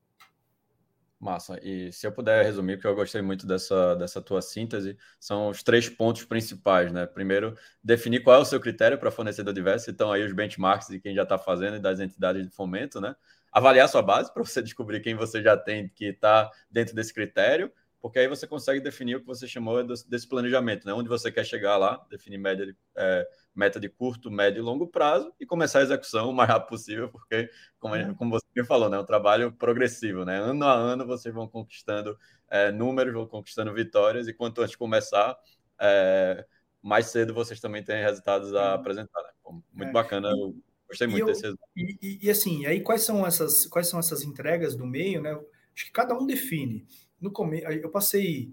Massa. 1.21 1.61
E 1.63 1.93
se 1.93 2.07
eu 2.07 2.13
puder 2.13 2.43
resumir, 2.43 2.77
porque 2.77 2.87
eu 2.89 2.95
gostei 2.95 3.21
muito 3.21 3.47
dessa, 3.47 3.95
dessa 3.95 4.23
tua 4.23 4.41
síntese, 4.41 4.97
são 5.19 5.51
os 5.51 5.63
três 5.63 5.87
pontos 5.87 6.25
principais, 6.25 6.91
né? 6.91 7.07
Primeiro, 7.07 7.55
definir 7.85 8.23
qual 8.23 8.37
é 8.37 8.39
o 8.39 8.45
seu 8.45 8.59
critério 8.59 8.99
para 8.99 9.11
fornecedor 9.11 9.53
diverso, 9.53 9.91
então 9.91 10.11
aí 10.11 10.25
os 10.25 10.33
benchmarks 10.33 10.89
de 10.89 10.99
quem 10.99 11.15
já 11.15 11.25
está 11.25 11.37
fazendo 11.37 11.77
e 11.77 11.79
das 11.81 12.01
entidades 12.01 12.43
de 12.43 12.51
fomento, 12.51 13.03
né? 13.03 13.15
Avaliar 13.53 13.87
sua 13.89 14.01
base 14.01 14.33
para 14.35 14.43
você 14.43 14.63
descobrir 14.63 15.01
quem 15.01 15.15
você 15.15 15.43
já 15.43 15.59
tem 15.59 15.91
que 15.91 16.07
está 16.07 16.51
dentro 16.71 16.95
desse 16.95 17.13
critério 17.13 17.71
porque 18.01 18.19
aí 18.19 18.27
você 18.27 18.47
consegue 18.47 18.81
definir 18.81 19.17
o 19.17 19.21
que 19.21 19.27
você 19.27 19.47
chamou 19.47 19.85
desse 19.85 20.27
planejamento, 20.27 20.87
né? 20.87 20.93
onde 20.95 21.09
você 21.09 21.31
quer 21.31 21.45
chegar 21.45 21.77
lá, 21.77 22.05
definir 22.11 22.39
média 22.39 22.65
de, 22.65 22.75
é, 22.97 23.29
meta 23.55 23.79
de 23.79 23.91
curto, 23.91 24.31
médio 24.31 24.61
e 24.61 24.63
longo 24.63 24.87
prazo 24.87 25.33
e 25.39 25.45
começar 25.45 25.81
a 25.81 25.83
execução 25.83 26.31
o 26.31 26.33
mais 26.33 26.49
rápido 26.49 26.71
possível, 26.71 27.09
porque, 27.11 27.51
como, 27.79 27.95
uhum. 27.95 28.15
como 28.15 28.31
você 28.31 28.65
falou, 28.65 28.89
né? 28.89 28.97
é 28.97 29.01
um 29.01 29.05
trabalho 29.05 29.53
progressivo. 29.53 30.25
Né? 30.25 30.39
Ano 30.39 30.65
a 30.65 30.73
ano 30.73 31.07
vocês 31.07 31.35
vão 31.35 31.47
conquistando 31.47 32.17
é, 32.49 32.73
números, 32.73 33.13
vão 33.13 33.27
conquistando 33.27 33.73
vitórias 33.75 34.27
e 34.27 34.33
quanto 34.33 34.63
antes 34.63 34.77
começar, 34.77 35.37
é, 35.79 36.47
mais 36.83 37.07
cedo 37.07 37.35
vocês 37.35 37.61
também 37.61 37.85
têm 37.85 38.03
resultados 38.03 38.55
a 38.55 38.75
apresentar. 38.75 39.23
Né? 39.23 39.61
Muito 39.75 39.91
é. 39.91 39.93
bacana, 39.93 40.31
eu 40.31 40.57
gostei 40.89 41.07
muito 41.07 41.23
eu, 41.23 41.27
desse 41.27 41.45
exemplo. 41.45 41.69
E, 41.77 41.99
e, 42.01 42.19
e, 42.23 42.31
assim, 42.31 42.65
aí 42.65 42.81
quais 42.81 43.03
são 43.03 43.27
essas, 43.27 43.67
quais 43.67 43.89
são 43.89 44.01
essas 44.01 44.23
entregas 44.23 44.75
do 44.75 44.87
meio, 44.87 45.21
né? 45.21 45.39
Acho 45.75 45.85
que 45.85 45.93
cada 45.93 46.15
um 46.15 46.27
define 46.27 46.87
no 47.21 47.31
começo, 47.31 47.67
eu 47.67 47.91
passei 47.91 48.53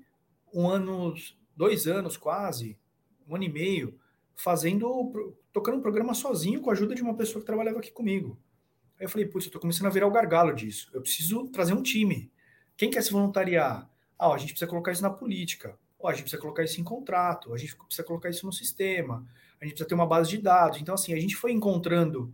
um 0.54 0.68
ano, 0.68 1.14
dois 1.56 1.88
anos 1.88 2.18
quase, 2.18 2.78
um 3.28 3.36
ano 3.36 3.44
e 3.46 3.50
meio, 3.50 4.00
fazendo, 4.36 5.36
tocando 5.52 5.78
um 5.78 5.82
programa 5.82 6.14
sozinho 6.14 6.62
com 6.62 6.70
a 6.70 6.74
ajuda 6.74 6.94
de 6.94 7.02
uma 7.02 7.16
pessoa 7.16 7.42
que 7.42 7.46
trabalhava 7.46 7.80
aqui 7.80 7.92
comigo. 7.92 8.38
Aí 9.00 9.06
eu 9.06 9.10
falei, 9.10 9.28
putz, 9.28 9.46
eu 9.46 9.52
tô 9.52 9.60
começando 9.60 9.88
a 9.88 9.92
virar 9.92 10.08
o 10.08 10.12
gargalo 10.12 10.54
disso. 10.54 10.90
Eu 10.94 11.02
preciso 11.02 11.48
trazer 11.50 11.74
um 11.74 11.84
time. 11.84 12.32
Quem 12.76 12.90
quer 12.90 13.02
se 13.02 13.12
voluntariar? 13.12 13.90
Ah, 14.18 14.34
a 14.34 14.38
gente 14.38 14.54
precisa 14.54 14.70
colocar 14.70 14.92
isso 14.92 15.04
na 15.04 15.10
política. 15.10 15.78
Oh, 16.00 16.08
a 16.08 16.14
gente 16.14 16.24
precisa 16.24 16.42
colocar 16.42 16.64
isso 16.64 16.82
em 16.82 16.84
contrato. 16.84 17.54
A 17.54 17.58
gente 17.58 17.76
precisa 17.76 18.04
colocar 18.04 18.30
isso 18.30 18.46
no 18.46 18.52
sistema. 18.52 19.26
A 19.60 19.66
gente 19.66 19.74
precisa 19.74 19.88
ter 19.88 19.96
uma 19.96 20.06
base 20.06 20.30
de 20.30 20.38
dados. 20.40 20.80
Então, 20.82 20.96
assim, 20.96 21.14
a 21.14 21.20
gente 21.20 21.36
foi 21.36 21.52
encontrando 21.52 22.34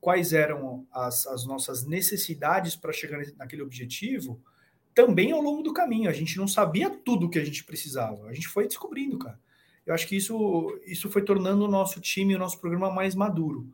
quais 0.00 0.32
eram 0.32 0.86
as, 0.92 1.26
as 1.26 1.44
nossas 1.46 1.84
necessidades 1.84 2.76
para 2.76 2.92
chegar 2.92 3.20
naquele 3.36 3.62
objetivo 3.62 4.40
também 4.94 5.32
ao 5.32 5.40
longo 5.40 5.62
do 5.62 5.72
caminho. 5.72 6.08
A 6.08 6.12
gente 6.12 6.36
não 6.36 6.46
sabia 6.46 6.90
tudo 6.90 7.26
o 7.26 7.30
que 7.30 7.38
a 7.38 7.44
gente 7.44 7.64
precisava. 7.64 8.26
A 8.28 8.32
gente 8.32 8.48
foi 8.48 8.66
descobrindo, 8.66 9.18
cara. 9.18 9.38
Eu 9.84 9.94
acho 9.94 10.06
que 10.06 10.16
isso, 10.16 10.80
isso 10.86 11.10
foi 11.10 11.22
tornando 11.22 11.64
o 11.64 11.70
nosso 11.70 12.00
time, 12.00 12.34
o 12.34 12.38
nosso 12.38 12.58
programa 12.58 12.90
mais 12.90 13.14
maduro. 13.14 13.68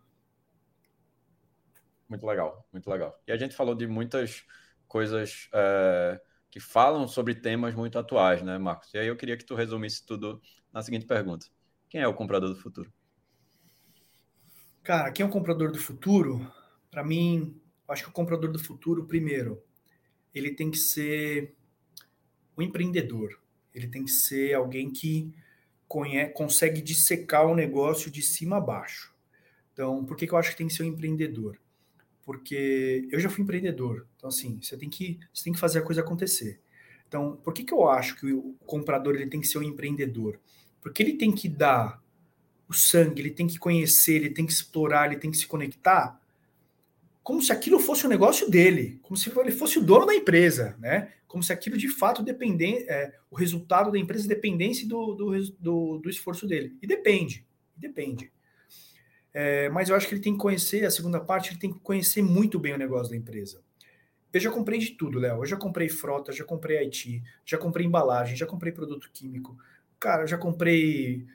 Muito 2.09 2.27
legal, 2.27 2.67
muito 2.73 2.91
legal. 2.91 3.17
E 3.27 3.31
a 3.31 3.37
gente 3.37 3.55
falou 3.55 3.75
de 3.75 3.87
muitas 3.87 4.45
coisas 4.89 5.49
é, 5.55 6.21
que 6.51 6.59
falam 6.59 7.07
sobre 7.07 7.37
temas 7.37 7.75
muito 7.75 7.97
atuais, 7.97 8.43
né, 8.43 8.59
Marcos? 8.59 8.93
E 8.93 8.99
aí 8.99 9.07
eu 9.07 9.17
queria 9.17 9.37
que 9.37 9.45
tu 9.45 9.55
resumisse 9.55 10.05
tudo 10.05 10.43
na 10.73 10.83
seguinte 10.83 11.07
pergunta: 11.07 11.47
Quem 11.89 12.01
é 12.01 12.09
o 12.09 12.15
comprador 12.15 12.49
do 12.49 12.57
futuro? 12.57 12.93
Cara, 14.83 15.13
quem 15.13 15.25
é 15.25 15.29
o 15.29 15.33
comprador 15.33 15.71
do 15.71 15.79
futuro? 15.79 16.51
Para 16.91 17.05
mim, 17.05 17.61
acho 17.87 18.03
que 18.03 18.09
o 18.09 18.13
comprador 18.13 18.51
do 18.51 18.59
futuro, 18.59 19.07
primeiro, 19.07 19.63
ele 20.35 20.53
tem 20.53 20.71
que 20.71 20.79
ser 20.79 21.55
um 22.57 22.63
empreendedor. 22.63 23.41
Ele 23.75 23.87
tem 23.87 24.05
que 24.05 24.11
ser 24.11 24.55
alguém 24.55 24.91
que 24.91 25.33
conhece, 25.89 26.33
consegue 26.33 26.81
dissecar 26.81 27.47
o 27.47 27.55
negócio 27.55 28.11
de 28.11 28.23
cima 28.23 28.59
a 28.59 28.61
baixo. 28.61 29.15
Então, 29.73 30.05
por 30.05 30.17
que, 30.17 30.27
que 30.27 30.33
eu 30.33 30.39
acho 30.39 30.51
que 30.51 30.57
tem 30.57 30.69
que 30.69 30.75
ser 30.75 30.83
um 30.83 30.87
empreendedor? 30.87 31.59
Porque 32.23 33.09
eu 33.11 33.19
já 33.19 33.29
fui 33.29 33.43
empreendedor. 33.43 34.07
Então, 34.17 34.29
assim, 34.29 34.61
você 34.61 34.77
tem 34.77 34.89
que, 34.89 35.19
você 35.33 35.45
tem 35.45 35.53
que 35.53 35.59
fazer 35.59 35.79
a 35.79 35.83
coisa 35.83 36.01
acontecer. 36.01 36.61
Então, 37.09 37.37
por 37.43 37.53
que, 37.53 37.65
que 37.65 37.75
eu 37.75 37.89
acho 37.89 38.17
que 38.17 38.33
o 38.33 38.55
comprador 38.67 39.15
ele 39.17 39.27
tem 39.27 39.41
que 39.41 39.49
ser 39.49 39.59
um 39.59 39.63
empreendedor? 39.63 40.39
Porque 40.81 41.03
ele 41.03 41.15
tem 41.15 41.33
que 41.33 41.49
dar 41.49 42.01
o 42.69 42.73
sangue, 42.73 43.21
ele 43.21 43.31
tem 43.31 43.49
que 43.49 43.59
conhecer, 43.59 44.15
ele 44.15 44.31
tem 44.31 44.47
que 44.47 44.53
explorar, 44.53 45.07
ele 45.07 45.21
tem 45.21 45.31
que 45.31 45.37
se 45.37 45.47
conectar 45.47 46.21
como 47.23 47.43
se 47.43 47.53
aquilo 47.53 47.79
fosse 47.79 48.05
o 48.05 48.07
um 48.07 48.11
negócio 48.11 48.51
dele, 48.51 48.99
como 49.03 49.17
se 49.17 49.31
ele 49.39 49.53
fosse 49.53 49.79
o 49.79 49.83
dono 49.83 50.07
da 50.07 50.15
empresa, 50.15 50.77
né? 50.79 51.13
Como 51.27 51.43
se 51.43 51.53
aquilo 51.53 51.77
de 51.77 51.89
fato 51.89 52.23
dependesse, 52.23 52.89
é, 52.89 53.13
o 53.31 53.37
resultado 53.37 53.93
da 53.93 53.99
empresa 53.99 54.27
dependesse 54.27 54.87
do, 54.87 55.15
do, 55.15 55.53
do, 55.53 55.99
do 55.99 56.11
esforço 56.11 56.47
dele. 56.47 56.77
E 56.83 56.87
depende, 56.87 57.47
depende. 57.77 58.33
É, 59.33 59.69
mas 59.69 59.89
eu 59.89 59.95
acho 59.95 60.09
que 60.09 60.15
ele 60.15 60.23
tem 60.23 60.33
que 60.33 60.41
conhecer, 60.41 60.85
a 60.85 60.91
segunda 60.91 61.21
parte, 61.21 61.51
ele 61.51 61.61
tem 61.61 61.73
que 61.73 61.79
conhecer 61.79 62.23
muito 62.23 62.59
bem 62.59 62.75
o 62.75 62.79
negócio 62.79 63.11
da 63.11 63.17
empresa. 63.17 63.63
Eu 64.33 64.41
já 64.41 64.51
comprei 64.51 64.79
de 64.79 64.91
tudo, 64.91 65.19
Léo. 65.19 65.39
Eu 65.39 65.47
já 65.47 65.57
comprei 65.57 65.89
frota, 65.89 66.33
já 66.33 66.45
comprei 66.45 66.79
IT, 66.79 67.23
já 67.45 67.59
comprei 67.59 67.87
embalagem, 67.87 68.37
já 68.37 68.47
comprei 68.47 68.73
produto 68.73 69.11
químico. 69.13 69.57
Cara, 69.99 70.27
já 70.27 70.39
comprei 70.39 71.27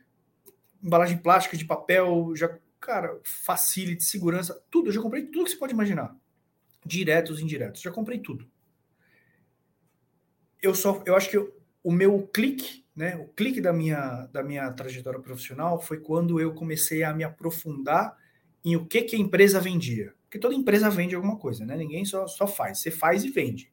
embalagem 0.81 1.17
plástica 1.17 1.57
de 1.57 1.65
papel, 1.65 2.33
já 2.35 2.57
cara, 2.85 3.19
facility, 3.23 4.03
segurança, 4.03 4.61
tudo. 4.69 4.89
Eu 4.89 4.93
já 4.93 5.01
comprei 5.01 5.25
tudo 5.25 5.45
que 5.45 5.51
você 5.51 5.57
pode 5.57 5.73
imaginar. 5.73 6.15
Diretos, 6.85 7.39
indiretos. 7.39 7.81
Já 7.81 7.91
comprei 7.91 8.19
tudo. 8.19 8.47
Eu 10.61 10.75
só, 10.75 11.03
eu 11.05 11.15
acho 11.15 11.29
que 11.29 11.37
eu, 11.37 11.59
o 11.83 11.91
meu 11.91 12.27
clique, 12.27 12.85
né, 12.95 13.15
o 13.15 13.27
clique 13.29 13.59
da 13.59 13.73
minha, 13.73 14.27
da 14.27 14.43
minha 14.43 14.71
trajetória 14.71 15.19
profissional 15.19 15.81
foi 15.81 15.99
quando 15.99 16.39
eu 16.39 16.53
comecei 16.53 17.03
a 17.03 17.13
me 17.13 17.23
aprofundar 17.23 18.15
em 18.63 18.75
o 18.75 18.85
que, 18.85 19.01
que 19.01 19.15
a 19.15 19.19
empresa 19.19 19.59
vendia. 19.59 20.13
Porque 20.23 20.37
toda 20.37 20.53
empresa 20.53 20.89
vende 20.89 21.15
alguma 21.15 21.37
coisa, 21.37 21.65
né? 21.65 21.75
Ninguém 21.75 22.05
só, 22.05 22.27
só 22.27 22.45
faz. 22.45 22.79
Você 22.79 22.91
faz 22.91 23.23
e 23.23 23.29
vende. 23.29 23.71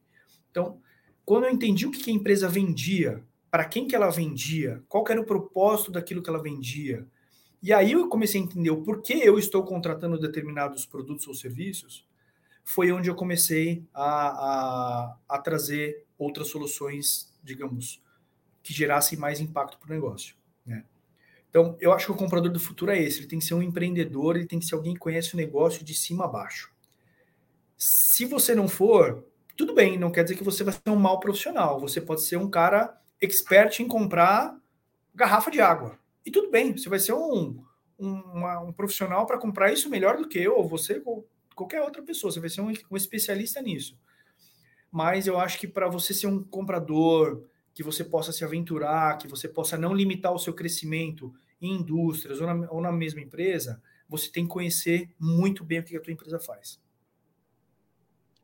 Então, 0.49 0.79
quando 1.25 1.45
eu 1.45 1.51
entendi 1.51 1.85
o 1.85 1.91
que, 1.91 2.03
que 2.03 2.11
a 2.11 2.13
empresa 2.13 2.47
vendia, 2.47 3.23
para 3.49 3.65
quem 3.65 3.87
que 3.87 3.95
ela 3.95 4.09
vendia, 4.09 4.83
qual 4.87 5.03
era 5.09 5.21
o 5.21 5.25
propósito 5.25 5.91
daquilo 5.91 6.21
que 6.21 6.29
ela 6.29 6.41
vendia, 6.41 7.07
e 7.63 7.71
aí 7.71 7.93
eu 7.93 8.09
comecei 8.09 8.41
a 8.41 8.43
entender 8.43 8.71
o 8.71 8.81
porquê 8.81 9.21
eu 9.23 9.39
estou 9.39 9.63
contratando 9.63 10.19
determinados 10.19 10.85
produtos 10.85 11.25
ou 11.29 11.33
serviços. 11.33 12.05
Foi 12.61 12.91
onde 12.91 13.09
eu 13.09 13.15
comecei 13.15 13.85
a, 13.93 14.03
a, 14.03 15.17
a 15.29 15.39
trazer 15.39 16.05
outras 16.17 16.49
soluções, 16.49 17.33
digamos, 17.41 18.03
que 18.61 18.73
gerassem 18.73 19.17
mais 19.17 19.39
impacto 19.39 19.77
para 19.79 19.89
o 19.89 19.93
negócio. 19.93 20.35
Né? 20.65 20.83
Então, 21.49 21.77
eu 21.79 21.93
acho 21.93 22.07
que 22.07 22.11
o 22.11 22.15
comprador 22.15 22.51
do 22.51 22.59
futuro 22.59 22.91
é 22.91 23.01
esse. 23.01 23.19
Ele 23.19 23.27
tem 23.27 23.39
que 23.39 23.45
ser 23.45 23.53
um 23.53 23.63
empreendedor, 23.63 24.35
ele 24.35 24.45
tem 24.45 24.59
que 24.59 24.65
ser 24.65 24.75
alguém 24.75 24.93
que 24.93 24.99
conhece 24.99 25.33
o 25.33 25.37
negócio 25.37 25.85
de 25.85 25.93
cima 25.93 26.25
a 26.25 26.27
baixo. 26.27 26.69
Se 27.77 28.25
você 28.25 28.53
não 28.53 28.67
for, 28.67 29.25
tudo 29.55 29.73
bem, 29.73 29.97
não 29.97 30.11
quer 30.11 30.23
dizer 30.23 30.35
que 30.35 30.43
você 30.43 30.65
vai 30.65 30.73
ser 30.73 30.89
um 30.89 30.97
mau 30.97 31.17
profissional. 31.17 31.79
Você 31.79 32.01
pode 32.01 32.23
ser 32.23 32.35
um 32.35 32.49
cara 32.49 32.99
expert 33.21 33.79
em 33.79 33.87
comprar 33.87 34.59
garrafa 35.15 35.49
de 35.49 35.61
água. 35.61 35.97
E 36.25 36.31
tudo 36.31 36.49
bem, 36.49 36.75
você 36.75 36.89
vai 36.89 36.99
ser 36.99 37.13
um, 37.13 37.63
um, 37.99 38.13
uma, 38.13 38.59
um 38.59 38.73
profissional 38.73 39.25
para 39.25 39.37
comprar 39.37 39.71
isso 39.71 39.89
melhor 39.89 40.17
do 40.17 40.27
que 40.27 40.39
eu, 40.39 40.55
ou 40.57 40.67
você, 40.67 41.01
ou 41.05 41.27
qualquer 41.55 41.81
outra 41.81 42.01
pessoa. 42.01 42.31
Você 42.31 42.39
vai 42.39 42.49
ser 42.49 42.61
um, 42.61 42.71
um 42.89 42.97
especialista 42.97 43.61
nisso. 43.61 43.99
Mas 44.91 45.27
eu 45.27 45.39
acho 45.39 45.59
que 45.59 45.67
para 45.67 45.87
você 45.87 46.13
ser 46.13 46.27
um 46.27 46.43
comprador, 46.43 47.47
que 47.73 47.83
você 47.83 48.03
possa 48.03 48.31
se 48.31 48.43
aventurar, 48.43 49.17
que 49.17 49.27
você 49.27 49.49
possa 49.49 49.77
não 49.77 49.93
limitar 49.93 50.31
o 50.31 50.39
seu 50.39 50.53
crescimento 50.53 51.33
em 51.59 51.75
indústrias 51.75 52.39
ou 52.39 52.47
na, 52.47 52.71
ou 52.71 52.81
na 52.81 52.91
mesma 52.91 53.21
empresa, 53.21 53.81
você 54.07 54.31
tem 54.31 54.45
que 54.45 54.53
conhecer 54.53 55.09
muito 55.19 55.63
bem 55.63 55.79
o 55.79 55.83
que 55.83 55.97
a 55.97 56.01
tua 56.01 56.13
empresa 56.13 56.39
faz. 56.39 56.79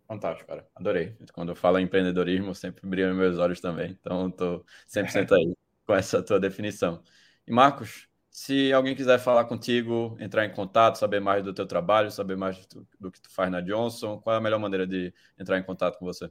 Fantástico, 0.08 0.48
cara. 0.48 0.68
Adorei. 0.74 1.16
Quando 1.34 1.50
eu 1.50 1.56
falo 1.56 1.78
em 1.78 1.84
empreendedorismo, 1.84 2.56
sempre 2.56 2.88
brilham 2.88 3.14
meus 3.14 3.38
olhos 3.38 3.62
também. 3.62 3.92
Então, 3.92 4.28
estou 4.30 4.66
100% 4.88 5.32
aí 5.38 5.54
com 5.86 5.94
essa 5.94 6.24
tua 6.24 6.40
definição. 6.40 7.04
E 7.50 7.52
Marcos, 7.52 8.08
se 8.30 8.72
alguém 8.72 8.96
quiser 8.96 9.18
falar 9.18 9.46
contigo, 9.46 10.16
entrar 10.20 10.46
em 10.46 10.52
contato, 10.52 11.00
saber 11.00 11.20
mais 11.20 11.44
do 11.44 11.52
teu 11.52 11.66
trabalho, 11.66 12.12
saber 12.12 12.38
mais 12.38 12.64
do, 12.68 12.88
do, 13.00 13.12
que 13.12 13.20
tu 13.20 13.32
faz 13.32 13.52
na 13.52 13.60
Johnson, 13.60 14.20
qual 14.20 14.36
é 14.36 14.38
a 14.38 14.42
melhor 14.42 14.60
maneira 14.60 14.86
de 14.86 15.12
entrar 15.38 15.58
em 15.58 15.64
contato 15.64 15.98
com 15.98 16.06
você? 16.06 16.30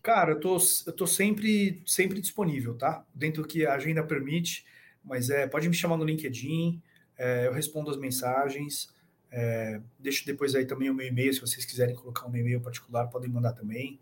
Cara, 0.00 0.30
eu 0.30 0.40
tô, 0.40 0.56
eu 0.86 0.92
tô 0.92 1.04
sempre, 1.04 1.82
sempre 1.84 2.20
disponível, 2.20 2.76
tá? 2.78 3.04
Dentro 3.12 3.42
do 3.42 3.48
que 3.48 3.66
a 3.66 3.74
agenda 3.74 4.04
permite, 4.04 4.64
mas 5.02 5.30
é, 5.30 5.48
pode 5.48 5.68
me 5.68 5.74
chamar 5.74 5.96
no 5.96 6.04
LinkedIn, 6.04 6.80
é, 7.18 7.48
eu 7.48 7.52
respondo 7.52 7.90
as 7.90 7.96
mensagens, 7.96 8.94
é, 9.32 9.80
deixo 9.98 10.24
depois 10.24 10.54
aí 10.54 10.64
também 10.64 10.90
o 10.90 10.94
meu 10.94 11.08
e-mail, 11.08 11.34
se 11.34 11.40
vocês 11.40 11.64
quiserem 11.64 11.96
colocar 11.96 12.28
um 12.28 12.36
e-mail 12.36 12.60
particular, 12.60 13.08
podem 13.08 13.28
mandar 13.28 13.52
também. 13.52 13.98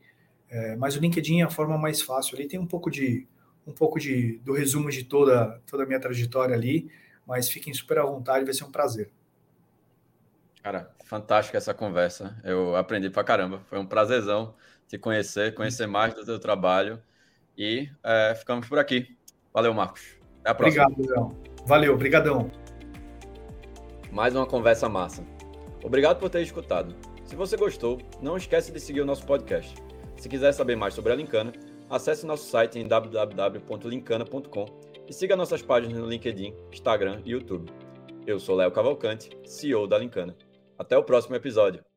É, 0.51 0.77
mas 0.77 0.95
o 0.95 1.01
LinkedIn 1.01 1.41
é 1.41 1.45
a 1.45 1.51
forma 1.51 1.79
mais 1.79 2.03
fácil, 2.03 2.37
ali 2.37 2.47
tem 2.47 2.61
um 2.61 2.67
pouco 2.67 2.91
de 2.91 3.27
um 3.71 3.75
pouco 3.75 3.99
de, 3.99 4.39
do 4.45 4.53
resumo 4.53 4.91
de 4.91 5.05
toda, 5.05 5.61
toda 5.67 5.85
a 5.85 5.87
minha 5.87 6.01
trajetória 6.01 6.55
ali, 6.55 6.91
mas 7.27 7.49
fiquem 7.49 7.73
super 7.73 7.99
à 7.99 8.05
vontade, 8.05 8.45
vai 8.45 8.53
ser 8.53 8.65
um 8.65 8.71
prazer. 8.71 9.11
Cara, 10.63 10.91
fantástica 11.05 11.57
essa 11.57 11.73
conversa. 11.73 12.39
Eu 12.45 12.77
aprendi 12.77 13.09
pra 13.09 13.25
caramba. 13.25 13.63
Foi 13.69 13.79
um 13.79 13.87
prazerzão 13.87 14.55
te 14.87 14.99
conhecer, 14.99 15.55
conhecer 15.55 15.87
mais 15.87 16.13
do 16.13 16.25
teu 16.25 16.39
trabalho. 16.39 17.01
E 17.57 17.89
é, 18.03 18.35
ficamos 18.35 18.69
por 18.69 18.79
aqui. 18.79 19.17
Valeu, 19.55 19.73
Marcos. 19.73 20.17
Até 20.41 20.51
a 20.51 20.55
próxima. 20.55 20.85
Obrigado, 20.85 21.11
Léo. 21.11 21.37
Valeu, 21.67 21.97
brigadão. 21.97 22.51
Mais 24.13 24.35
uma 24.35 24.47
conversa 24.47 24.89
massa. 24.89 25.25
Obrigado 25.83 26.19
por 26.19 26.29
ter 26.29 26.43
escutado. 26.43 26.95
Se 27.25 27.37
você 27.37 27.57
gostou, 27.57 27.99
não 28.21 28.37
esquece 28.37 28.71
de 28.73 28.81
seguir 28.81 29.01
o 29.01 29.07
nosso 29.07 29.25
podcast. 29.25 29.75
Se 30.17 30.29
quiser 30.29 30.53
saber 30.53 30.77
mais 30.77 30.93
sobre 30.93 31.13
a 31.13 31.17
Lincana, 31.17 31.53
acesse 31.91 32.25
nosso 32.25 32.49
site 32.49 32.79
em 32.79 32.87
www.lincana.com 32.87 34.67
e 35.09 35.13
siga 35.13 35.35
nossas 35.35 35.61
páginas 35.61 35.99
no 35.99 36.07
LinkedIn, 36.07 36.55
Instagram 36.73 37.21
e 37.25 37.33
YouTube. 37.33 37.71
Eu 38.25 38.39
sou 38.39 38.55
Léo 38.55 38.71
Cavalcante, 38.71 39.31
CEO 39.45 39.89
da 39.89 39.99
Lincana. 39.99 40.37
Até 40.79 40.97
o 40.97 41.03
próximo 41.03 41.35
episódio. 41.35 41.90